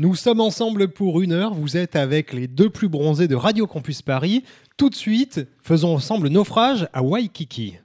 Nous 0.00 0.14
sommes 0.14 0.40
ensemble 0.40 0.88
pour 0.88 1.20
une 1.20 1.32
heure. 1.32 1.52
Vous 1.52 1.76
êtes 1.76 1.94
avec 1.94 2.32
les 2.32 2.46
deux 2.46 2.70
plus 2.70 2.88
bronzés 2.88 3.28
de 3.28 3.34
Radio 3.36 3.66
Campus 3.66 4.00
Paris. 4.00 4.44
Tout 4.78 4.88
de 4.88 4.94
suite, 4.94 5.46
faisons 5.62 5.94
ensemble 5.94 6.28
naufrage 6.28 6.88
à 6.94 7.02
Waikiki. 7.02 7.76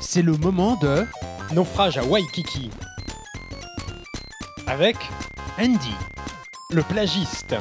C'est 0.00 0.22
le 0.22 0.32
moment 0.32 0.74
de 0.82 1.04
Naufrage 1.54 1.96
à 1.96 2.04
Waikiki. 2.04 2.70
Avec 4.66 4.96
Andy. 5.56 5.94
le 6.72 6.82
plagiste. 6.82 7.54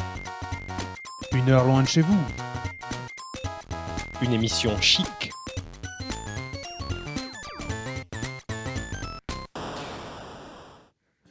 Une 1.34 1.52
heure 1.52 1.66
loin 1.66 1.84
de 1.84 1.88
chez 1.88 2.02
vous. 2.02 2.18
Une 4.24 4.34
émission 4.34 4.76
chic. 4.82 5.17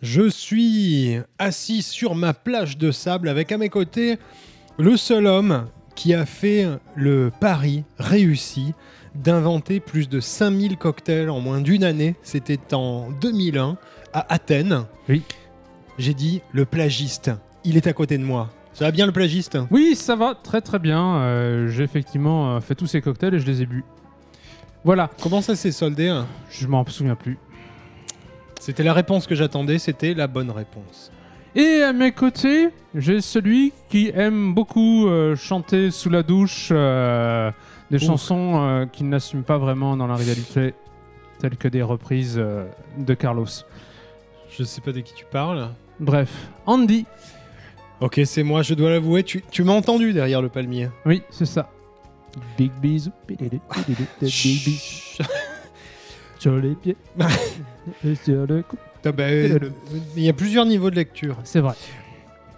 Je 0.07 0.29
suis 0.29 1.19
assis 1.41 1.83
sur 1.83 2.15
ma 2.15 2.33
plage 2.33 2.79
de 2.79 2.93
sable 2.93 3.29
avec 3.29 3.51
à 3.51 3.59
mes 3.59 3.69
côtés 3.69 4.19
le 4.79 4.97
seul 4.97 5.27
homme 5.27 5.67
qui 5.97 6.15
a 6.15 6.25
fait 6.25 6.65
le 6.95 7.33
pari 7.41 7.83
réussi 7.99 8.73
d'inventer 9.17 9.81
plus 9.81 10.09
de 10.09 10.21
5000 10.21 10.77
cocktails 10.77 11.29
en 11.29 11.41
moins 11.41 11.61
d'une 11.61 11.83
année. 11.83 12.15
C'était 12.23 12.73
en 12.73 13.11
2001 13.21 13.77
à 14.13 14.33
Athènes. 14.33 14.85
Oui. 15.09 15.25
J'ai 15.99 16.15
dit 16.15 16.41
le 16.53 16.67
plagiste. 16.67 17.33
Il 17.65 17.77
est 17.77 17.89
à 17.89 17.93
côté 17.93 18.17
de 18.17 18.23
moi. 18.23 18.51
Ça 18.75 18.85
va 18.85 18.93
bien 18.93 19.07
le 19.07 19.13
plagiste? 19.13 19.59
Oui, 19.73 19.97
ça 19.97 20.15
va 20.15 20.37
très 20.41 20.61
très 20.61 20.79
bien. 20.79 21.17
Euh, 21.17 21.67
J'ai 21.67 21.83
effectivement 21.83 22.55
euh, 22.55 22.61
fait 22.61 22.77
tous 22.77 22.87
ces 22.87 23.01
cocktails 23.01 23.35
et 23.35 23.41
je 23.41 23.47
les 23.47 23.63
ai 23.63 23.67
bu. 23.67 23.83
Voilà, 24.85 25.11
Comment 25.21 25.43
ça 25.43 25.57
s'est 25.57 25.73
soldé? 25.73 26.07
Hein 26.07 26.29
je 26.49 26.69
m'en 26.69 26.87
souviens 26.87 27.17
plus. 27.17 27.39
C'était 28.67 28.83
la 28.83 28.95
réponse 28.95 29.29
que 29.29 29.37
j'attendais, 29.37 29.79
c'était 29.79 30.13
la 30.13 30.27
bonne 30.27 30.51
réponse. 30.51 31.13
Et 31.55 31.85
à 31.85 31.93
mes 31.93 32.11
côtés, 32.11 32.71
j'ai 32.97 33.21
celui 33.21 33.73
qui 33.89 34.11
aime 34.13 34.55
beaucoup 34.55 35.07
euh, 35.07 35.37
chanter 35.37 35.93
sous 35.93 36.11
la 36.11 36.25
douche 36.25 36.71
euh, 36.73 37.53
des 37.93 37.99
Ouf. 37.99 38.07
chansons 38.09 38.61
euh, 38.61 38.87
qu'il 38.87 39.09
n'assume 39.09 39.45
pas 39.45 39.57
vraiment 39.57 39.97
dans 39.97 40.09
la 40.09 40.17
réalité, 40.17 40.75
telles 41.39 41.57
que 41.57 41.69
des 41.69 41.81
reprises 41.81 42.39
euh, 42.39 42.67
de 42.99 43.15
Carlos. 43.15 43.47
Je 44.51 44.65
sais 44.65 44.81
pas 44.81 44.91
de 44.91 44.99
qui 44.99 45.15
tu 45.15 45.27
parles. 45.27 45.71
Bref, 46.01 46.49
Andy. 46.67 47.07
Ok, 48.01 48.21
c'est 48.25 48.43
moi, 48.43 48.63
je 48.63 48.75
dois 48.75 48.91
l'avouer, 48.91 49.23
tu, 49.23 49.45
tu 49.49 49.63
m'as 49.63 49.75
entendu 49.75 50.13
derrière 50.13 50.43
le 50.43 50.49
palmier. 50.49 50.89
Oui, 51.05 51.23
c'est 51.31 51.47
ça. 51.47 51.71
Big 52.59 52.73
bisous. 52.83 53.13
Big 53.29 53.39
bisous. 54.21 55.23
Sur 56.47 56.59
les 56.59 56.77
pieds. 56.77 56.97
Et 58.07 58.15
sur 58.15 58.47
le 58.47 58.63
cou. 58.63 58.77
Ah 59.05 59.11
bah, 59.11 59.25
euh, 59.25 59.59
Il 60.17 60.23
y 60.23 60.29
a 60.29 60.33
plusieurs 60.33 60.65
niveaux 60.65 60.91
de 60.91 60.95
lecture. 60.95 61.37
C'est 61.43 61.59
vrai. 61.59 61.75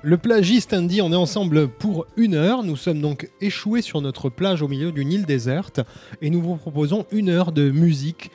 Le 0.03 0.19
plagiste 0.19 0.75
Andy, 0.75 1.01
on 1.01 1.11
est 1.11 1.17
ensemble 1.17 1.69
pour 1.69 2.07
une 2.19 2.35
heure. 2.35 2.65
Nous 2.65 2.77
sommes 2.77 3.01
donc 3.01 3.31
échoués 3.41 3.81
sur 3.81 4.03
notre 4.03 4.29
plage 4.29 4.61
au 4.61 4.69
milieu 4.69 4.93
d'une 4.93 5.11
île 5.11 5.25
déserte 5.25 5.81
et 6.21 6.29
nous 6.29 6.43
vous 6.43 6.57
proposons 6.57 7.07
une 7.13 7.31
heure 7.31 7.51
de 7.51 7.71
musique 7.71 8.31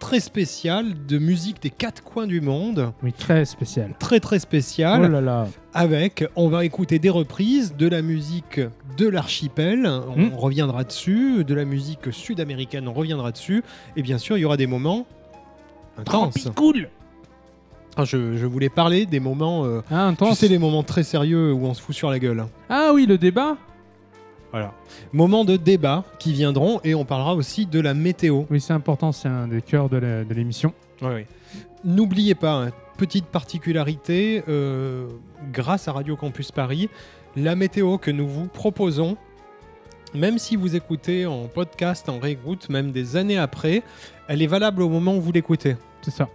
très 0.00 0.18
spéciale, 0.18 1.06
de 1.06 1.18
musique 1.18 1.62
des 1.62 1.70
quatre 1.70 2.02
coins 2.02 2.26
du 2.26 2.40
monde, 2.40 2.92
Oui, 3.04 3.12
très 3.12 3.44
spécial. 3.44 3.94
très 4.00 4.18
très 4.18 4.40
spéciale. 4.40 5.02
Oh 5.04 5.08
là 5.08 5.20
là. 5.20 5.46
avec, 5.74 6.24
on 6.34 6.48
va 6.48 6.64
écouter 6.64 6.98
des 6.98 7.10
reprises 7.10 7.76
de 7.76 7.86
la 7.86 8.02
musique 8.02 8.60
de 8.96 9.06
l'archipel, 9.08 9.86
on 9.86 10.16
Mm. 10.18 10.34
reviendra 10.34 10.82
dessus, 10.82 11.44
de 11.44 11.54
la 11.54 11.64
musique 11.64 12.12
sud-américaine, 12.12 12.88
on 12.88 12.92
reviendra 12.92 13.30
dessus, 13.30 13.62
et 13.94 14.02
bien 14.02 14.18
sûr, 14.18 14.36
il 14.36 14.40
y 14.40 14.44
aura 14.44 14.56
des 14.56 14.66
moments 14.66 15.06
intenses. 15.96 16.48
cool. 16.56 16.88
Ah, 17.96 18.04
je, 18.04 18.36
je 18.36 18.46
voulais 18.46 18.68
parler 18.68 19.04
des 19.06 19.20
moments, 19.20 19.64
euh, 19.64 19.80
Ah, 19.90 20.06
tu 20.16 20.24
intense. 20.24 20.38
sais, 20.38 20.48
les 20.48 20.58
moments 20.58 20.82
très 20.82 21.02
sérieux 21.02 21.52
où 21.52 21.66
on 21.66 21.74
se 21.74 21.82
fout 21.82 21.94
sur 21.94 22.08
la 22.10 22.18
gueule. 22.18 22.44
Ah 22.68 22.92
oui, 22.94 23.04
le 23.06 23.18
débat. 23.18 23.56
Voilà. 24.52 24.72
Moments 25.12 25.44
de 25.44 25.56
débat 25.56 26.04
qui 26.18 26.32
viendront, 26.32 26.80
et 26.84 26.94
on 26.94 27.04
parlera 27.04 27.34
aussi 27.34 27.66
de 27.66 27.80
la 27.80 27.94
météo. 27.94 28.42
Oui, 28.50 28.60
c'est 28.60 28.72
important, 28.72 29.12
c'est 29.12 29.28
un 29.28 29.46
des 29.48 29.62
cœurs 29.62 29.88
de 29.88 29.96
la- 29.98 30.24
de 30.24 30.34
l'émission. 30.34 30.74
N'oubliez 31.84 32.34
pas, 32.34 32.52
hein, 32.66 32.70
petite 32.98 33.26
particularité, 33.26 34.42
euh, 34.48 35.06
grâce 35.52 35.88
à 35.88 35.92
Radio 35.92 36.16
Campus 36.16 36.50
Paris, 36.52 36.90
la 37.36 37.54
météo 37.54 37.96
que 37.96 38.10
nous 38.10 38.28
vous 38.28 38.46
proposons, 38.48 39.16
même 40.14 40.38
si 40.38 40.56
vous 40.56 40.74
écoutez 40.76 41.24
en 41.26 41.46
podcast, 41.46 42.08
en 42.08 42.18
réécoute, 42.18 42.68
même 42.68 42.90
des 42.92 43.16
années 43.16 43.38
après, 43.38 43.82
elle 44.28 44.42
est 44.42 44.46
valable 44.48 44.82
au 44.82 44.88
moment 44.88 45.14
où 45.16 45.20
vous 45.20 45.32
l'écoutez. 45.32 45.76
C'est 46.02 46.10
ça. 46.10 46.28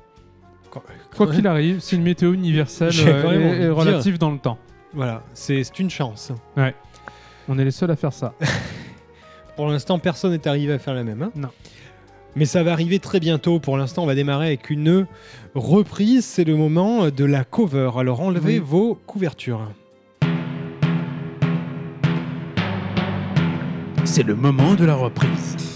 Quand- 0.72 0.82
Quoi 1.16 1.28
qu'il 1.28 1.46
arrive, 1.48 1.80
c'est 1.80 1.96
une 1.96 2.04
météo 2.04 2.34
universelle 2.34 2.92
euh, 3.08 3.60
et- 3.68 3.70
relative 3.70 4.18
dans 4.18 4.32
le 4.32 4.40
temps. 4.40 4.58
Voilà, 4.94 5.24
c'est 5.34 5.64
c'est 5.66 5.80
une 5.80 5.90
chance. 5.90 6.32
On 7.48 7.58
est 7.60 7.64
les 7.66 7.72
seuls 7.72 7.92
à 7.92 7.96
faire 7.96 8.14
ça. 8.14 8.34
Pour 9.56 9.68
l'instant, 9.68 10.00
personne 10.00 10.32
n'est 10.32 10.48
arrivé 10.48 10.74
à 10.74 10.80
faire 10.80 10.94
la 10.94 11.04
même. 11.04 11.22
hein. 11.22 11.32
Non. 11.36 11.50
Mais 12.36 12.46
ça 12.46 12.64
va 12.64 12.74
arriver 12.74 13.00
très 13.00 13.20
bientôt. 13.22 13.60
Pour 13.60 13.78
l'instant, 13.78 14.04
on 14.04 14.06
va 14.06 14.16
démarrer 14.16 14.48
avec 14.48 14.70
une 14.70 15.08
reprise. 15.54 16.26
C'est 16.26 16.44
le 16.44 16.56
moment 16.58 17.10
de 17.10 17.24
la 17.24 17.46
cover. 17.46 17.92
Alors 17.98 18.20
enlevez 18.20 18.60
Oui. 18.60 18.64
vos 18.66 18.96
couvertures. 19.08 19.72
C'est 24.04 24.24
le 24.24 24.36
moment 24.36 24.74
de 24.76 24.86
la 24.86 24.96
reprise. 24.96 25.75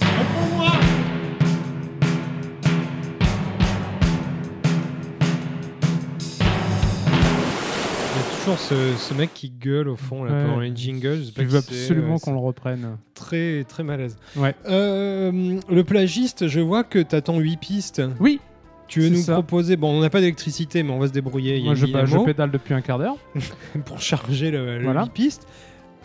Toujours 8.58 8.60
ce, 8.60 8.96
ce 8.98 9.14
mec 9.14 9.34
qui 9.34 9.50
gueule 9.50 9.88
au 9.90 9.96
fond 9.96 10.24
là, 10.24 10.32
Ouais. 10.34 10.44
pendant 10.46 10.60
les 10.60 10.76
jingles. 10.76 11.22
Je 11.38 11.44
veux 11.44 11.58
absolument 11.58 12.18
qu'on 12.20 12.32
le 12.34 12.40
reprenne. 12.40 12.98
Très, 13.14 13.64
très 13.66 13.84
malaise. 13.84 14.18
Ouais. 14.36 14.56
Euh, 14.68 15.60
le 15.70 15.84
plagiste, 15.84 16.48
je 16.48 16.60
vois 16.60 16.84
que 16.84 17.00
tu 17.00 17.16
attends 17.16 17.40
8 17.40 17.58
pistes. 17.58 18.02
Oui, 18.20 18.40
Tu 18.88 19.02
veux 19.02 19.10
nous 19.10 19.18
ça. 19.22 19.34
proposer. 19.34 19.76
Bon, 19.76 19.92
on 19.98 20.02
n'a 20.02 20.10
pas 20.10 20.20
d'électricité, 20.20 20.84
mais 20.84 20.92
on 20.92 21.00
va 21.00 21.08
se 21.08 21.14
débrouiller. 21.14 21.62
Moi 21.62 21.76
je, 21.76 21.86
pédale 22.26 22.52
depuis 22.52 22.74
un 22.74 22.82
quart 22.82 22.98
d'heure. 22.98 23.18
pour 23.86 24.02
charger 24.02 24.52
le, 24.52 24.78
le 24.80 24.84
Voilà. 24.84 25.04
8 25.04 25.12
pistes. 25.12 25.48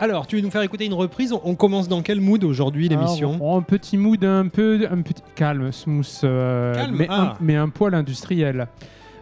Alors, 0.01 0.27
tu 0.27 0.35
veux 0.37 0.43
nous 0.43 0.51
faire 0.51 0.63
écouter 0.63 0.87
une 0.87 0.93
reprise? 0.95 1.33
On- 1.45 1.55
commence 1.55 1.87
dans 1.89 2.03
quel 2.03 2.21
mood 2.21 2.43
aujourd'hui 2.43 2.89
l'émission? 2.89 3.35
Alors, 3.35 3.57
Un 3.59 3.63
petit 3.63 3.97
mood 3.97 4.23
un 4.25 4.49
peu 4.49 4.87
un 4.91 5.01
petit 5.03 5.23
calme, 5.37 5.71
smooth, 5.71 6.05
euh, 6.25 6.75
Calme, 6.75 6.97
mais, 6.99 7.07
ah. 7.09 7.23
un, 7.23 7.35
mais 7.41 7.55
un 7.55 7.69
poil 7.69 7.95
industriel. 7.95 8.67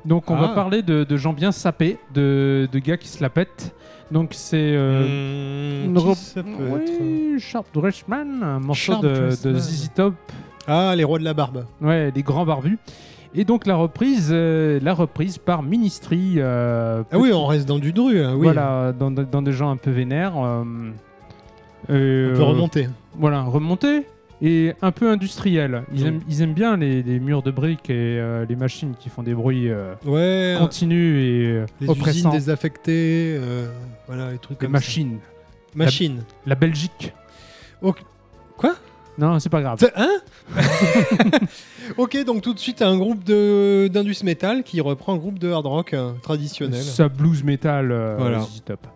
Donc 0.04 0.30
on 0.30 0.34
Ah. 0.36 0.40
va 0.42 0.48
parler 0.48 0.82
de, 0.82 1.04
de 1.04 1.16
gens 1.16 1.32
bien 1.32 1.52
sapés, 1.52 1.98
de, 2.14 2.68
de 2.70 2.78
gars 2.78 2.96
qui 2.96 3.08
se 3.08 3.22
la 3.22 3.30
pètent. 3.30 3.74
Donc 4.10 4.30
c'est 4.32 4.72
euh, 4.74 5.86
rep- 5.94 6.14
ça 6.16 6.42
peut 6.42 6.50
être 6.82 6.92
oui, 7.00 7.36
Sharp 7.38 7.66
Dressman, 7.72 8.42
un 8.42 8.58
morceau 8.60 8.92
Sharp 8.92 9.04
de, 9.04 9.30
de. 9.48 9.58
ZZ 9.58 9.90
Top, 9.94 10.14
Ah, 10.66 10.92
les 10.96 11.04
rois 11.04 11.18
de 11.18 11.24
la 11.24 11.34
barbe. 11.34 11.64
ouais, 11.80 12.10
les 12.14 12.22
grands 12.22 12.44
barbus. 12.44 12.78
Et 13.34 13.44
donc 13.44 13.64
la 13.66 13.76
reprise, 13.76 14.28
euh, 14.30 14.78
la 14.82 14.92
reprise 14.92 15.38
par 15.38 15.62
Ministry. 15.62 16.34
euh, 16.36 17.02
Ah 17.10 17.18
oui, 17.18 17.30
on 17.32 17.46
reste 17.46 17.66
dans 17.66 17.78
du 17.78 17.92
dru. 17.94 18.22
hein, 18.22 18.34
oui. 18.34 18.42
Voilà, 18.42 18.92
dans, 18.92 19.10
dans 19.10 19.40
des 19.40 19.52
gens 19.52 19.70
un 19.70 19.76
peu 19.78 19.90
vénères. 19.90 20.34
euh, 20.36 20.90
On 21.88 22.36
peut 22.36 22.42
remonter. 22.42 22.88
Voilà, 23.18 23.42
remonté 23.42 24.06
et 24.44 24.74
un 24.82 24.90
peu 24.90 25.08
industriel. 25.10 25.84
Ils, 25.94 26.06
aiment, 26.06 26.20
ils 26.28 26.42
aiment 26.42 26.52
bien 26.54 26.76
les, 26.76 27.02
les 27.02 27.20
murs 27.20 27.42
de 27.42 27.50
briques 27.52 27.88
et 27.90 28.18
euh, 28.18 28.44
les 28.48 28.56
machines 28.56 28.94
qui 28.98 29.08
font 29.08 29.22
des 29.22 29.34
bruits 29.34 29.70
euh, 29.70 29.94
Ouais. 30.04 30.56
continus 30.58 31.16
et 31.16 31.46
euh, 31.46 31.66
les 31.80 31.86
usines 31.86 31.90
oppressants. 32.00 32.30
désaffectées. 32.32 33.36
euh, 33.40 33.70
voilà, 34.08 34.32
les 34.32 34.38
trucs 34.38 34.58
Les 34.60 34.66
comme 34.66 34.72
machines. 34.72 35.18
ça. 35.22 35.76
Machines. 35.76 36.22
La 36.44 36.54
Belgique. 36.56 37.12
Ok. 37.80 38.02
Quoi? 38.58 38.74
Non, 39.18 39.38
c'est 39.38 39.48
pas 39.50 39.60
grave. 39.62 39.78
Hein? 39.96 40.20
Ok, 41.98 42.16
donc 42.24 42.42
tout 42.42 42.54
de 42.54 42.58
suite 42.58 42.80
un 42.82 42.96
groupe 42.96 43.24
de- 43.24 43.88
d'indus 43.92 44.22
metal 44.24 44.62
qui 44.62 44.80
reprend 44.80 45.14
un 45.14 45.16
groupe 45.18 45.38
de 45.38 45.50
hard 45.50 45.66
rock 45.66 45.94
euh, 45.94 46.12
traditionnel. 46.22 46.80
Ça 46.82 47.08
blues 47.08 47.42
metal. 47.44 47.90
euh, 47.92 48.16
Voilà. 48.18 48.46
Top. 48.64 48.86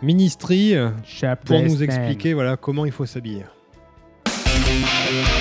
Ministry 0.00 0.74
Sharp 1.04 1.44
pour 1.44 1.60
nous 1.60 1.82
expliquer 1.82 2.32
voilà 2.32 2.56
comment 2.56 2.84
il 2.86 2.92
faut 2.92 3.04
s'habiller. 3.06 3.42
Música 4.68 5.37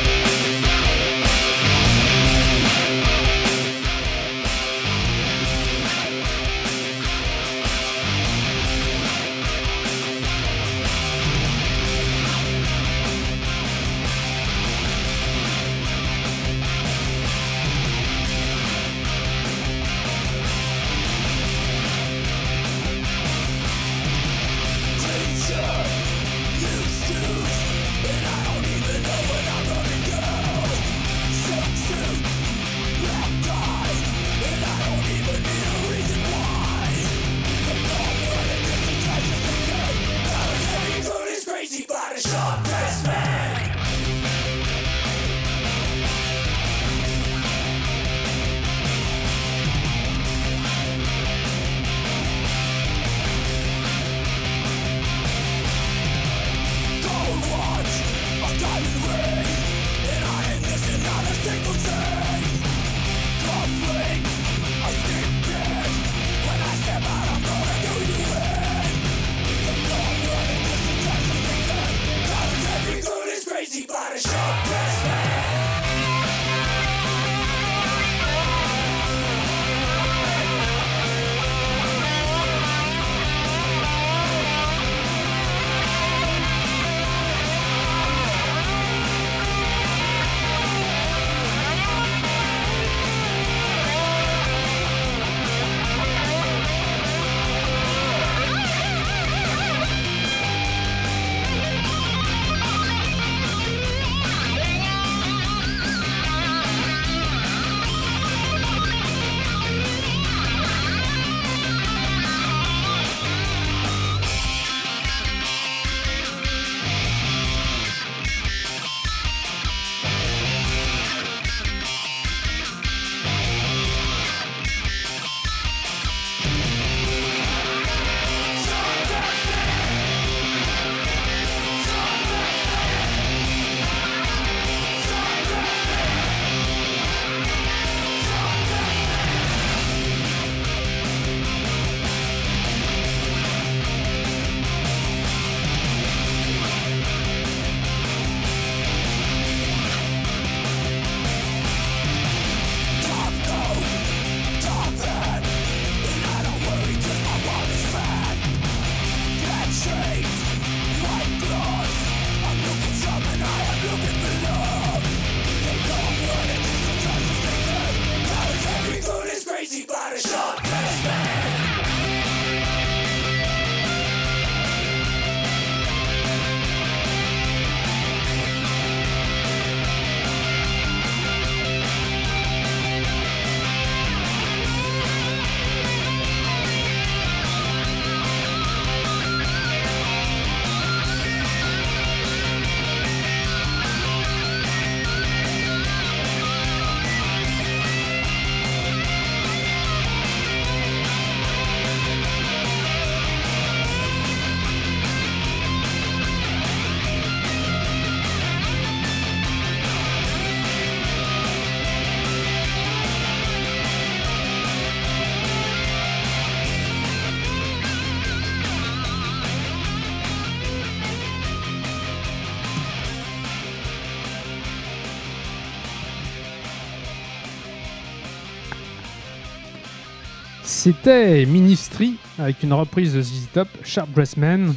C'était 230.87 231.45
Ministry 231.45 232.15
avec 232.39 232.63
une 232.63 232.71
reprise 232.71 233.13
de 233.13 233.21
ZZ 233.21 233.49
Top, 233.51 233.67
Sharp 233.83 234.09
Dressman. 234.11 234.73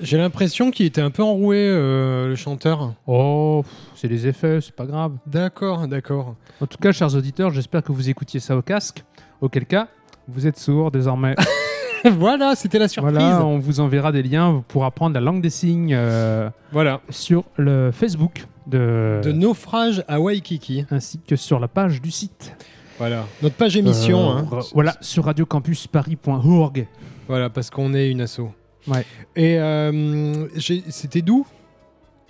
J'ai 0.00 0.16
l'impression 0.16 0.70
qu'il 0.70 0.86
était 0.86 1.02
un 1.02 1.10
peu 1.10 1.22
enroué, 1.22 1.58
euh, 1.58 2.28
le 2.28 2.34
chanteur. 2.34 2.94
Oh, 3.06 3.62
c'est 3.94 4.08
les 4.08 4.26
effets, 4.26 4.60
c'est 4.62 4.74
pas 4.74 4.86
grave. 4.86 5.12
D'accord, 5.26 5.86
d'accord. 5.86 6.34
En 6.62 6.66
tout 6.66 6.78
cas, 6.78 6.92
chers 6.92 7.14
auditeurs, 7.14 7.50
j'espère 7.50 7.82
que 7.82 7.92
vous 7.92 8.08
écoutiez 8.08 8.40
ça 8.40 8.56
au 8.56 8.62
casque. 8.62 9.04
Auquel 9.42 9.66
cas, 9.66 9.88
vous 10.28 10.46
êtes 10.46 10.56
sourds 10.58 10.90
désormais. 10.90 11.34
voilà, 12.16 12.54
c'était 12.54 12.78
la 12.78 12.88
surprise. 12.88 13.12
voilà, 13.12 13.44
on 13.44 13.58
vous 13.58 13.80
enverra 13.80 14.12
des 14.12 14.22
liens 14.22 14.64
pour 14.66 14.86
apprendre 14.86 15.12
la 15.12 15.20
langue 15.20 15.42
des 15.42 15.50
signes 15.50 15.92
euh, 15.94 16.48
Voilà. 16.72 17.02
sur 17.10 17.44
le 17.58 17.90
Facebook 17.92 18.46
de, 18.66 19.20
De 19.22 19.30
naufrage 19.30 20.04
à 20.08 20.20
Waikiki. 20.20 20.86
ainsi 20.90 21.20
que 21.20 21.36
sur 21.36 21.60
la 21.60 21.68
page 21.68 22.00
du 22.00 22.10
site. 22.10 22.56
Voilà. 22.98 23.26
Notre 23.42 23.56
page 23.56 23.76
émission. 23.76 24.30
Euh, 24.30 24.40
hein. 24.40 24.60
Voilà, 24.72 24.96
sur 25.00 25.24
radiocampusparis.org. 25.24 26.86
Voilà, 27.28 27.50
parce 27.50 27.70
qu'on 27.70 27.94
est 27.94 28.10
une 28.10 28.20
asso. 28.20 28.40
Ouais. 28.86 29.04
Et 29.34 29.58
euh, 29.58 30.46
c'était 30.90 31.22
d'où? 31.22 31.46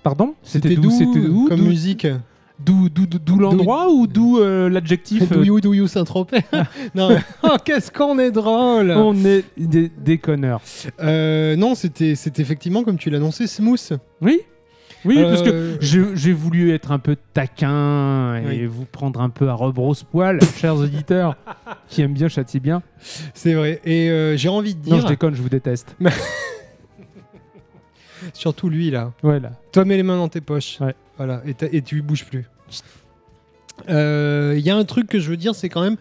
Pardon? 0.02 0.34
C'était 0.42 0.76
d'où 0.76 0.90
C'était 0.90 1.20
d'où? 1.20 1.48
comme 1.48 1.58
D'où- 1.60 1.66
musique? 1.66 2.06
D'où 2.64 2.88
d'où- 2.88 3.06
d'où- 3.06 3.18
d'où 3.18 3.38
l'endroit 3.40 3.90
ou 3.90 4.06
d'où 4.06 4.38
euh, 4.38 4.68
l'adjectif? 4.70 5.28
Do 5.28 5.40
euh, 5.40 5.44
you, 5.44 5.60
do 5.60 5.74
you 5.74 5.88
Saint-Tropez? 5.88 6.42
Non, 6.94 7.08
mais- 7.08 7.18
oh, 7.42 7.56
qu'est-ce 7.64 7.90
qu'on 7.90 8.16
est 8.20 8.30
drôle 8.30 8.92
On 8.92 9.12
est 9.24 9.44
des 9.56 9.88
déconneurs. 9.88 10.60
Euh, 11.00 11.56
Non, 11.56 11.74
c'était 11.74 12.14
c'était 12.14 12.42
effectivement, 12.42 12.84
comme 12.84 12.96
tu 12.96 13.10
l'as 13.10 13.16
annoncé, 13.16 13.48
Smooth. 13.48 13.94
Oui 14.20 14.40
Oui, 15.04 15.18
Euh, 15.18 15.28
parce 15.30 15.42
que 15.42 15.76
j'ai 15.80 16.32
voulu 16.32 16.72
être 16.72 16.90
un 16.92 16.98
peu 16.98 17.16
taquin 17.34 18.36
et 18.36 18.46
Oui. 18.46 18.66
vous 18.66 18.84
prendre 18.86 19.20
un 19.20 19.28
peu 19.28 19.48
à 19.48 19.54
rebrousse-poil, 19.54 20.38
chers 20.56 20.76
auditeurs, 20.76 21.36
qui 21.88 22.00
aiment 22.02 22.14
bien, 22.14 22.28
châtient 22.28 22.60
bien. 22.60 22.82
C'est 23.34 23.54
vrai. 23.54 23.80
Et 23.84 24.08
euh, 24.10 24.36
j'ai 24.36 24.48
envie 24.48 24.74
de 24.74 24.88
Non, 24.88 24.96
dire, 24.96 25.04
je 25.06 25.08
déconne, 25.12 25.34
je 25.34 25.42
vous 25.42 25.48
déteste. 25.50 25.96
surtout 28.32 28.68
lui 28.68 28.90
là, 28.90 29.12
Voilà. 29.22 29.52
toi 29.72 29.84
mets 29.84 29.96
les 29.96 30.02
mains 30.02 30.16
dans 30.16 30.28
tes 30.28 30.40
poches. 30.40 30.78
Ouais. 30.80 30.94
Voilà, 31.16 31.42
et, 31.46 31.76
et 31.76 31.82
tu 31.82 32.00
bouges 32.02 32.24
plus. 32.24 32.44
Euh, 33.88 34.54
Il 34.56 34.64
y 34.64 34.70
a 34.70 34.76
un 34.76 34.84
truc 34.84 35.08
que 35.08 35.18
je 35.20 35.28
veux 35.30 35.36
dire, 35.36 35.54
c'est 35.54 35.68
quand 35.68 35.82
même, 35.82 35.96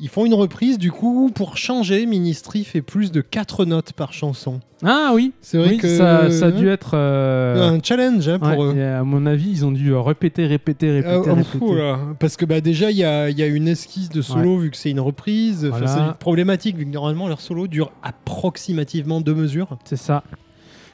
ils 0.00 0.08
font 0.08 0.26
une 0.26 0.34
reprise, 0.34 0.78
du 0.78 0.90
coup, 0.90 1.30
pour 1.34 1.56
changer, 1.56 2.06
Ministry 2.06 2.64
fait 2.64 2.82
plus 2.82 3.12
de 3.12 3.20
4 3.20 3.64
notes 3.64 3.92
par 3.92 4.12
chanson. 4.12 4.60
Ah 4.82 5.12
oui, 5.14 5.32
C'est 5.40 5.56
vrai 5.56 5.70
oui 5.70 5.76
que 5.78 5.88
ça, 5.88 6.30
ça 6.30 6.46
a 6.46 6.50
dû 6.50 6.68
être... 6.68 6.90
euh, 6.94 7.70
un 7.70 7.78
challenge 7.82 8.28
hein, 8.28 8.38
pour 8.38 8.48
ouais, 8.48 8.74
eux. 8.76 8.94
à 8.94 9.02
mon 9.02 9.24
avis, 9.24 9.50
ils 9.50 9.64
ont 9.64 9.72
dû 9.72 9.92
euh, 9.92 10.00
répéter, 10.00 10.46
répéter, 10.46 10.90
répéter, 10.90 11.16
oh, 11.30 11.34
répéter. 11.34 11.58
fou, 11.58 11.74
là. 11.74 11.98
Parce 12.18 12.36
que 12.36 12.44
bah, 12.44 12.60
déjà, 12.60 12.90
il 12.90 12.98
y 12.98 13.04
a, 13.04 13.30
il 13.30 13.38
y 13.38 13.42
a 13.42 13.46
une 13.46 13.68
esquisse 13.68 14.10
de 14.10 14.20
solo 14.20 14.58
vu 14.58 14.70
que 14.70 14.76
c'est 14.76 14.90
une 14.90 15.00
reprise. 15.00 15.68
Enfin. 15.72 15.86
C'est 15.86 16.18
problématique 16.18 16.76
vu 16.76 16.84
que 16.84 16.90
normalement 16.90 17.28
leur 17.28 17.40
solo 17.40 17.66
dure 17.66 17.92
approximativement 18.02 19.20
deux 19.20 19.34
mesures. 19.34 19.78
C'est 19.84 19.96
ça. 19.96 20.22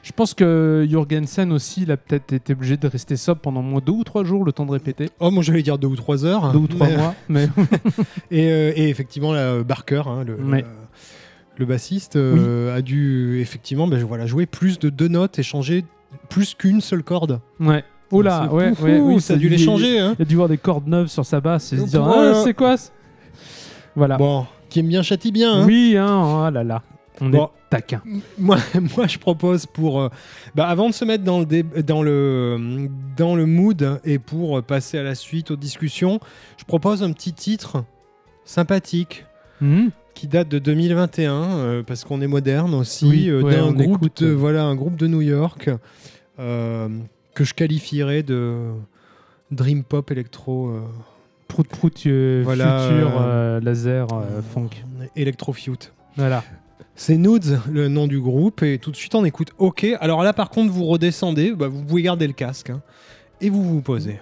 Je 0.03 0.11
pense 0.13 0.33
que 0.33 0.87
Jorgensen 0.89 1.51
aussi, 1.51 1.83
il 1.83 1.91
a 1.91 1.97
peut-être 1.97 2.33
été 2.33 2.53
obligé 2.53 2.75
de 2.75 2.87
rester 2.87 3.15
sobre 3.17 3.41
pendant 3.41 3.61
moins 3.61 3.81
deux 3.85 3.91
ou 3.91 4.03
trois 4.03 4.23
jours, 4.23 4.43
le 4.43 4.51
temps 4.51 4.65
de 4.65 4.71
répéter. 4.71 5.09
Oh, 5.19 5.29
moi 5.29 5.43
j'allais 5.43 5.61
dire 5.61 5.77
deux 5.77 5.87
ou 5.87 5.95
trois 5.95 6.25
heures. 6.25 6.51
Deux 6.51 6.59
ou 6.59 6.67
trois 6.67 6.87
Mais- 6.87 6.97
mois. 6.97 7.15
Mais 7.29 7.47
Et, 8.31 8.51
euh, 8.51 8.73
et 8.75 8.89
effectivement, 8.89 9.31
là, 9.31 9.61
Barker, 9.63 10.01
hein, 10.07 10.23
le, 10.25 10.35
Ouais. 10.35 10.61
le, 10.61 10.67
le 11.57 11.65
bassiste, 11.65 12.15
euh, 12.15 12.75
a 12.75 12.81
dû 12.81 13.39
effectivement 13.41 13.87
ben, 13.87 14.03
voilà, 14.03 14.25
jouer 14.25 14.47
plus 14.47 14.79
de 14.79 14.89
deux 14.89 15.07
notes 15.07 15.37
et 15.37 15.43
changer 15.43 15.85
plus 16.29 16.55
qu'une 16.55 16.81
seule 16.81 17.03
corde. 17.03 17.39
ouais. 17.59 17.83
Oh 18.13 18.21
là, 18.21 18.51
ouais, 18.51 18.75
fou, 18.75 18.83
ouais, 18.83 18.99
oui, 18.99 19.21
ça 19.21 19.35
a 19.35 19.37
dû 19.37 19.47
les 19.47 19.57
changer. 19.57 19.97
Hein. 19.97 20.15
Il 20.19 20.23
a 20.23 20.25
dû 20.25 20.35
voir 20.35 20.49
des 20.49 20.57
cordes 20.57 20.85
neuves 20.85 21.07
sur 21.07 21.25
sa 21.25 21.39
basse 21.39 21.71
et 21.71 21.77
se 21.77 21.83
dire 21.85 22.03
voilà. 22.03 22.39
ah, 22.39 22.41
c'est 22.43 22.53
quoi 22.53 22.75
Voilà. 23.95 24.17
Bon, 24.17 24.45
qui 24.69 24.79
aime 24.81 24.87
bien 24.89 25.01
châtie 25.01 25.31
bien. 25.31 25.61
hein. 25.61 25.65
oui, 25.65 25.95
hein, 25.97 26.21
oh 26.47 26.49
là 26.51 26.61
là. 26.65 26.81
On 27.21 27.29
Bon. 27.29 27.45
est 27.45 27.69
taquin. 27.69 28.01
Moi, 28.37 28.57
moi, 28.97 29.07
je 29.07 29.17
propose 29.19 29.65
pour, 29.67 30.01
euh, 30.01 30.09
bah, 30.55 30.67
avant 30.67 30.89
de 30.89 30.93
se 30.93 31.05
mettre 31.05 31.23
dans 31.23 31.39
le, 31.39 31.45
dé- 31.45 31.63
dans, 31.63 32.01
le, 32.03 32.89
dans 33.15 33.35
le 33.35 33.45
mood 33.45 33.99
et 34.03 34.17
pour 34.19 34.61
passer 34.63 34.97
à 34.97 35.03
la 35.03 35.13
suite 35.15 35.51
aux 35.51 35.55
discussions, 35.55 36.19
je 36.57 36.65
propose 36.65 37.03
un 37.03 37.11
petit 37.13 37.33
titre 37.33 37.83
sympathique 38.45 39.25
Mhm. 39.61 39.91
qui 40.15 40.27
date 40.27 40.49
de 40.49 40.57
2021 40.57 41.33
euh, 41.33 41.83
parce 41.83 42.03
qu'on 42.03 42.19
est 42.21 42.27
moderne 42.27 42.73
aussi 42.73 43.05
Oui, 43.07 43.29
euh, 43.29 43.41
ouais, 43.43 43.55
d'un 43.55 43.71
groupe 43.71 43.97
écoute, 44.03 44.23
de 44.23 44.31
voilà 44.31 44.63
un 44.63 44.73
groupe 44.75 44.95
de 44.95 45.05
New 45.05 45.21
York 45.21 45.69
que 46.37 47.43
je 47.43 47.53
qualifierais 47.53 48.23
de 48.23 48.71
dream 49.51 49.83
pop 49.83 50.09
électro 50.11 50.73
Prout 51.47 51.67
prout, 51.67 52.07
Voilà, 52.43 52.87
futur, 52.89 53.61
laser, 53.61 54.07
funk. 54.53 54.69
électro-fute. 55.15 55.93
Voilà. 56.15 56.43
C'est 56.95 57.17
Nudes, 57.17 57.59
le 57.69 57.87
nom 57.87 58.07
du 58.07 58.19
groupe, 58.19 58.63
et 58.63 58.77
tout 58.79 58.91
de 58.91 58.95
suite 58.95 59.15
on 59.15 59.25
écoute 59.25 59.51
OK. 59.57 59.85
Alors 59.99 60.23
là, 60.23 60.33
par 60.33 60.49
contre, 60.49 60.71
vous 60.71 60.85
redescendez, 60.85 61.53
bah, 61.53 61.67
vous 61.67 61.83
pouvez 61.83 62.03
garder 62.03 62.27
le 62.27 62.33
casque, 62.33 62.69
hein, 62.69 62.81
et 63.39 63.49
vous 63.49 63.63
vous 63.63 63.81
posez. 63.81 64.19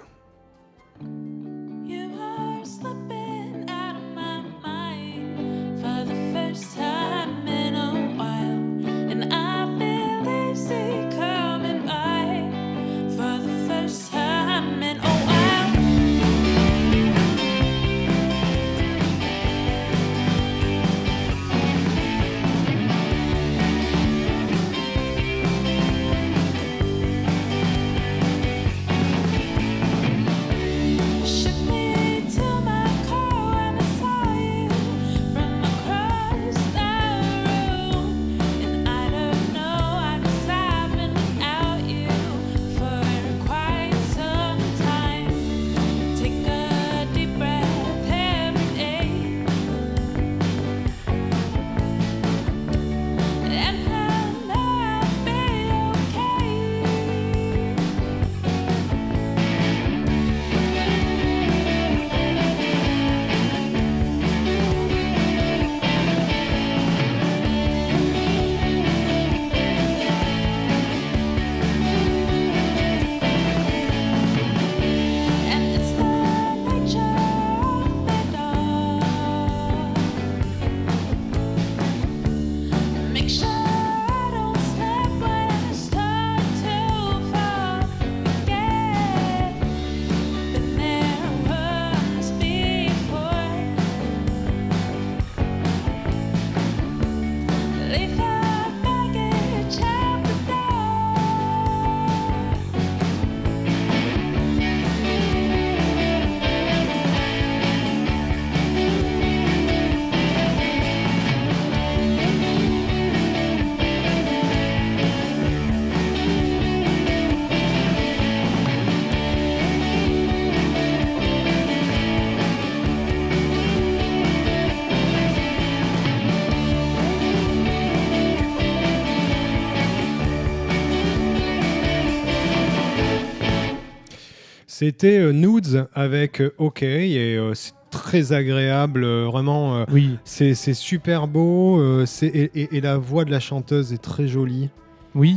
C'était 134.79 135.19
euh, 135.19 135.33
Nudes 135.33 135.87
avec 135.93 136.39
euh, 136.39 136.53
OK, 136.57 136.83
et 136.83 137.35
euh, 137.35 137.53
c'est 137.53 137.73
très 137.91 138.31
agréable, 138.31 139.05
vraiment. 139.23 139.83
Oui, 139.91 140.17
c'est 140.23 140.53
super 140.73 141.27
beau, 141.27 142.05
c'est- 142.05 142.27
et, 142.27 142.49
et- 142.61 142.77
et 142.77 142.79
la 142.79 142.97
voix 142.97 143.25
de 143.25 143.31
la 143.31 143.41
chanteuse 143.41 143.91
est 143.91 144.01
très 144.01 144.29
jolie. 144.29 144.69
oui, 145.15 145.35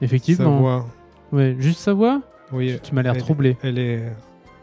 Sa 0.00 0.04
effectivement. 0.04 0.58
voix, 0.60 0.86
Ouais, 1.32 1.56
juste 1.58 1.78
sa 1.80 1.94
voix? 1.94 2.20
Oui, 2.52 2.78
Tu 2.82 2.94
m'as 2.94 3.00
l'air 3.02 3.16
troublé. 3.16 3.56
Elle 3.62 3.78
est, 3.78 4.02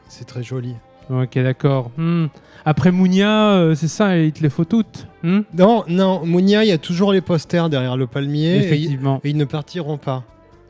c'est 0.10 0.26
très 0.26 0.44
joli. 0.44 0.76
Ok, 1.10 1.34
d'accord. 1.40 1.90
Hmm. 1.98 2.28
Après 2.66 2.92
Mounia, 2.92 3.54
euh, 3.56 3.74
c'est 3.74 3.88
ça, 3.88 4.16
il 4.20 4.32
te 4.32 4.44
les 4.44 4.50
faut 4.52 4.64
toutes. 4.64 5.08
hmm? 5.24 5.40
Non, 5.58 5.86
non, 5.88 6.24
Mounia, 6.24 6.64
il 6.64 6.68
y 6.68 6.72
a 6.72 6.78
toujours 6.78 7.14
les 7.14 7.22
posters 7.22 7.68
derrière 7.68 7.98
le 7.98 8.06
palmier. 8.06 8.58
et- 8.58 8.66
Effectivement. 8.66 9.20
Et, 9.24 9.32
ils 9.32 9.38
ne 9.38 9.46
partiront 9.46 9.98
pas. 9.98 10.24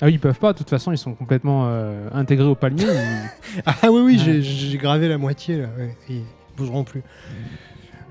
Ah 0.03 0.07
oui, 0.07 0.13
ils 0.15 0.19
peuvent 0.19 0.37
pas, 0.37 0.51
de 0.51 0.57
toute 0.57 0.69
façon, 0.69 0.91
ils 0.91 0.97
sont 0.97 1.13
complètement 1.13 1.63
euh, 1.67 2.09
intégrés 2.13 2.45
au 2.47 2.55
palmier. 2.55 2.83
ils- 2.85 3.61
Ah 3.81 3.89
oui, 3.89 4.01
oui, 4.01 4.21
Ouais. 4.25 4.41
j'ai- 4.41 4.77
gravé 4.77 5.07
la 5.07 5.17
moitié 5.17 5.59
là. 5.59 5.67
ouais, 5.77 5.95
ils 6.09 6.23
bougeront 6.57 6.83
plus. 6.83 7.03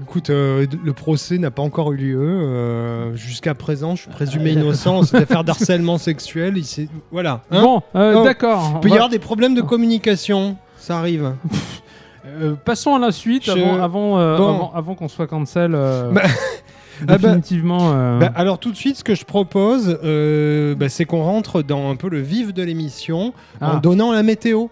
Écoute, 0.00 0.30
euh, 0.30 0.66
le 0.82 0.92
procès 0.94 1.36
n'a 1.36 1.50
pas 1.50 1.60
encore 1.62 1.92
eu 1.92 1.96
lieu. 1.98 2.18
euh, 2.18 3.14
Jusqu'à 3.14 3.54
présent, 3.54 3.94
je 3.94 4.02
suis 4.02 4.10
présumé 4.10 4.52
innocent. 4.52 5.02
C'est 5.02 5.18
affaire 5.18 5.44
d'harcèlement 5.44 5.98
sexuel. 5.98 6.56
Il 6.56 6.88
voilà. 7.12 7.42
hein. 7.50 7.60
bon, 7.62 7.82
Oh, 7.94 8.24
d'accord. 8.24 8.72
Il 8.76 8.80
peut 8.80 8.88
y 8.88 8.90
va- 8.92 8.96
avoir 8.96 9.10
des 9.10 9.18
problèmes 9.18 9.54
de 9.54 9.60
communication. 9.60 10.56
Ça 10.78 10.98
arrive. 10.98 11.34
Passons 12.64 12.94
à 12.94 12.98
la 12.98 13.12
suite 13.12 13.44
Je- 13.44 13.50
avant, 13.52 13.76
avant, 13.82 14.10
Bon. 14.38 14.48
avant, 14.54 14.72
avant 14.74 14.94
qu'on 14.94 15.08
soit 15.08 15.26
cancel. 15.26 15.72
Bah- 15.72 16.22
Ah 17.08 17.18
bah- 17.18 17.36
euh, 17.36 18.18
Bah, 18.18 18.32
alors 18.34 18.58
tout 18.58 18.70
de 18.70 18.76
suite, 18.76 18.96
ce 18.96 19.04
que 19.04 19.14
je 19.14 19.24
propose, 19.24 19.98
euh, 20.04 20.74
bah, 20.74 20.88
c'est 20.88 21.04
qu'on 21.04 21.22
rentre 21.22 21.62
dans 21.62 21.90
un 21.90 21.96
peu 21.96 22.08
le 22.08 22.20
vif 22.20 22.52
de 22.54 22.62
l'émission 22.62 23.28
en 23.60 23.76
ah. 23.76 23.80
donnant 23.82 24.12
la 24.12 24.22
météo 24.22 24.66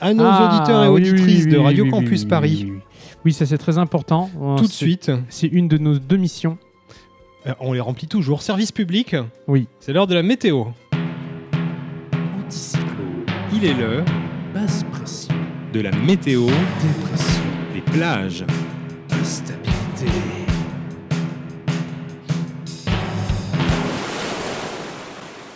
à 0.00 0.12
nos 0.14 0.24
Ah, 0.24 0.50
auditeurs 0.56 0.84
et 0.84 0.88
oui, 0.88 1.00
auditrices 1.10 1.44
oui, 1.44 1.50
de 1.52 1.58
Radio 1.58 1.84
oui, 1.84 1.90
Campus 1.90 2.22
oui, 2.22 2.28
Paris. 2.28 2.60
Oui, 2.66 2.72
oui. 2.74 2.80
Oui, 3.24 3.32
ça 3.32 3.46
c'est 3.46 3.58
très 3.58 3.78
important. 3.78 4.30
Euh, 4.40 4.56
Tout 4.56 4.66
de 4.66 4.72
suite, 4.72 5.10
C'est 5.28 5.48
une 5.48 5.66
de 5.68 5.78
nos 5.78 5.98
deux 5.98 6.16
missions. 6.16 6.58
Euh, 7.46 7.52
on 7.60 7.72
les 7.72 7.80
remplit 7.80 8.06
toujours. 8.08 8.42
Service 8.42 8.72
public, 8.72 9.16
Oui. 9.48 9.68
c'est 9.80 9.92
l'heure 9.92 10.06
de 10.06 10.14
la 10.14 10.22
météo. 10.22 10.64
Anticyclone, 12.44 13.24
Il 13.52 13.64
est 13.64 13.74
l'heure 13.74 14.04
basse 14.54 14.84
pression, 14.92 15.34
de 15.72 15.80
la 15.80 15.90
météo 15.92 16.46
dépression, 16.46 17.42
des 17.74 17.80
plages. 17.80 18.44
instabilité. 19.12 20.06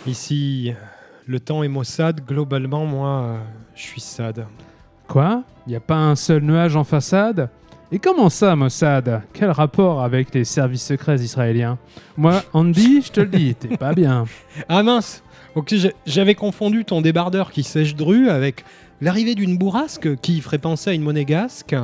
Ici, 0.07 0.73
le 1.27 1.39
temps 1.39 1.61
est 1.61 1.67
maussade. 1.67 2.21
Globalement, 2.25 2.85
moi, 2.85 3.07
euh, 3.09 3.37
je 3.75 3.83
suis 3.83 4.01
sad. 4.01 4.47
Quoi? 5.07 5.43
Il 5.67 5.69
n'y 5.69 5.75
a 5.75 5.79
pas 5.79 5.97
un 5.97 6.15
seul 6.15 6.41
nuage 6.41 6.75
en 6.75 6.83
façade? 6.83 7.49
Et 7.91 7.99
comment 7.99 8.29
ça, 8.29 8.55
Mossad 8.55 9.21
Quel 9.33 9.51
rapport 9.51 10.01
avec 10.01 10.33
les 10.33 10.45
services 10.45 10.85
secrets 10.85 11.19
israéliens? 11.19 11.77
Moi, 12.17 12.41
Andy, 12.53 13.01
je 13.01 13.11
te 13.11 13.19
le 13.19 13.27
dis, 13.27 13.53
t'es 13.53 13.75
pas 13.77 13.93
bien. 13.93 14.25
Ah 14.69 14.81
mince 14.81 15.23
Ok, 15.55 15.75
j'avais 16.05 16.33
confondu 16.33 16.85
ton 16.85 17.01
débardeur 17.01 17.51
qui 17.51 17.63
sèche 17.63 17.95
dru 17.95 18.29
avec 18.29 18.63
l'arrivée 19.01 19.35
d'une 19.35 19.57
bourrasque 19.57 20.15
qui 20.21 20.39
ferait 20.39 20.57
penser 20.57 20.91
à 20.91 20.93
une 20.93 21.01
monégasque. 21.01 21.75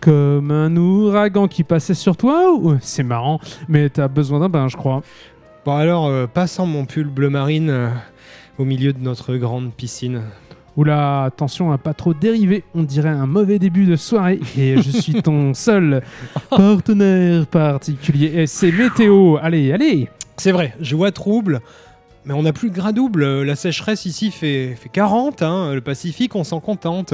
Comme 0.00 0.52
un 0.52 0.74
ouragan 0.76 1.48
qui 1.48 1.64
passait 1.64 1.94
sur 1.94 2.16
toi 2.16 2.52
ou... 2.54 2.76
C'est 2.80 3.02
marrant, 3.02 3.40
mais 3.68 3.88
t'as 3.90 4.06
besoin 4.06 4.38
d'un 4.38 4.48
bain, 4.48 4.68
je 4.68 4.76
crois. 4.76 5.02
Bon 5.66 5.74
alors, 5.74 6.06
euh, 6.06 6.28
passant 6.28 6.64
mon 6.64 6.84
pull 6.84 7.08
bleu 7.08 7.28
marine 7.28 7.70
euh, 7.70 7.88
au 8.56 8.64
milieu 8.64 8.92
de 8.92 9.00
notre 9.00 9.34
grande 9.34 9.72
piscine. 9.72 10.22
Oula, 10.76 11.24
attention 11.24 11.72
à 11.72 11.78
pas 11.78 11.92
trop 11.92 12.14
dériver, 12.14 12.62
on 12.76 12.84
dirait 12.84 13.08
un 13.08 13.26
mauvais 13.26 13.58
début 13.58 13.84
de 13.84 13.96
soirée. 13.96 14.38
Et 14.56 14.80
je 14.80 14.90
suis 14.92 15.22
ton 15.22 15.54
seul 15.54 16.04
partenaire 16.50 17.48
particulier. 17.48 18.26
Et 18.36 18.46
c'est 18.46 18.70
météo. 18.70 19.38
Allez, 19.42 19.72
allez 19.72 20.08
C'est 20.36 20.52
vrai, 20.52 20.72
je 20.80 20.94
vois 20.94 21.10
trouble, 21.10 21.60
mais 22.24 22.32
on 22.32 22.44
n'a 22.44 22.52
plus 22.52 22.70
de 22.70 22.76
gras 22.76 22.92
double. 22.92 23.42
La 23.42 23.56
sécheresse 23.56 24.06
ici 24.06 24.30
fait, 24.30 24.76
fait 24.76 24.88
40, 24.88 25.42
hein. 25.42 25.74
le 25.74 25.80
Pacifique, 25.80 26.36
on 26.36 26.44
s'en 26.44 26.60
contente. 26.60 27.12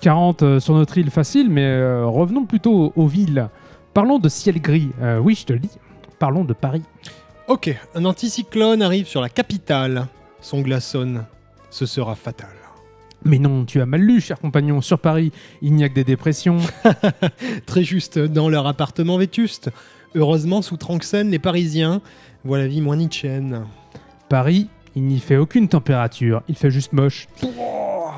40 0.00 0.42
euh, 0.42 0.60
sur 0.60 0.72
notre 0.72 0.96
île 0.96 1.10
facile, 1.10 1.50
mais 1.50 1.66
euh, 1.66 2.06
revenons 2.06 2.46
plutôt 2.46 2.94
aux 2.96 3.06
villes. 3.06 3.50
Parlons 3.92 4.18
de 4.18 4.30
ciel 4.30 4.62
gris. 4.62 4.92
Oui, 5.20 5.34
je 5.34 5.44
te 5.44 5.52
le 5.52 5.58
dis. 5.58 5.76
Parlons 6.18 6.44
de 6.44 6.54
Paris. 6.54 6.82
Ok, 7.48 7.72
un 7.94 8.04
anticyclone 8.04 8.82
arrive 8.82 9.06
sur 9.06 9.20
la 9.20 9.28
capitale. 9.28 10.08
Son 10.40 10.62
glaçonne, 10.62 11.26
ce 11.70 11.86
sera 11.86 12.16
fatal. 12.16 12.50
Mais 13.24 13.38
non, 13.38 13.64
tu 13.64 13.80
as 13.80 13.86
mal 13.86 14.00
lu, 14.00 14.20
cher 14.20 14.40
compagnon. 14.40 14.80
Sur 14.80 14.98
Paris, 14.98 15.30
il 15.62 15.72
n'y 15.74 15.84
a 15.84 15.88
que 15.88 15.94
des 15.94 16.02
dépressions. 16.02 16.58
Très 17.66 17.84
juste 17.84 18.18
dans 18.18 18.48
leur 18.48 18.66
appartement 18.66 19.16
vétuste. 19.16 19.70
Heureusement, 20.16 20.60
sous 20.60 20.76
Tranxène, 20.76 21.30
les 21.30 21.38
Parisiens 21.38 22.00
voient 22.44 22.58
la 22.58 22.66
vie 22.66 22.80
moins 22.80 22.96
nietzschéenne. 22.96 23.64
Paris, 24.28 24.66
il 24.96 25.04
n'y 25.04 25.20
fait 25.20 25.36
aucune 25.36 25.68
température. 25.68 26.42
Il 26.48 26.56
fait 26.56 26.72
juste 26.72 26.92
moche. 26.92 27.28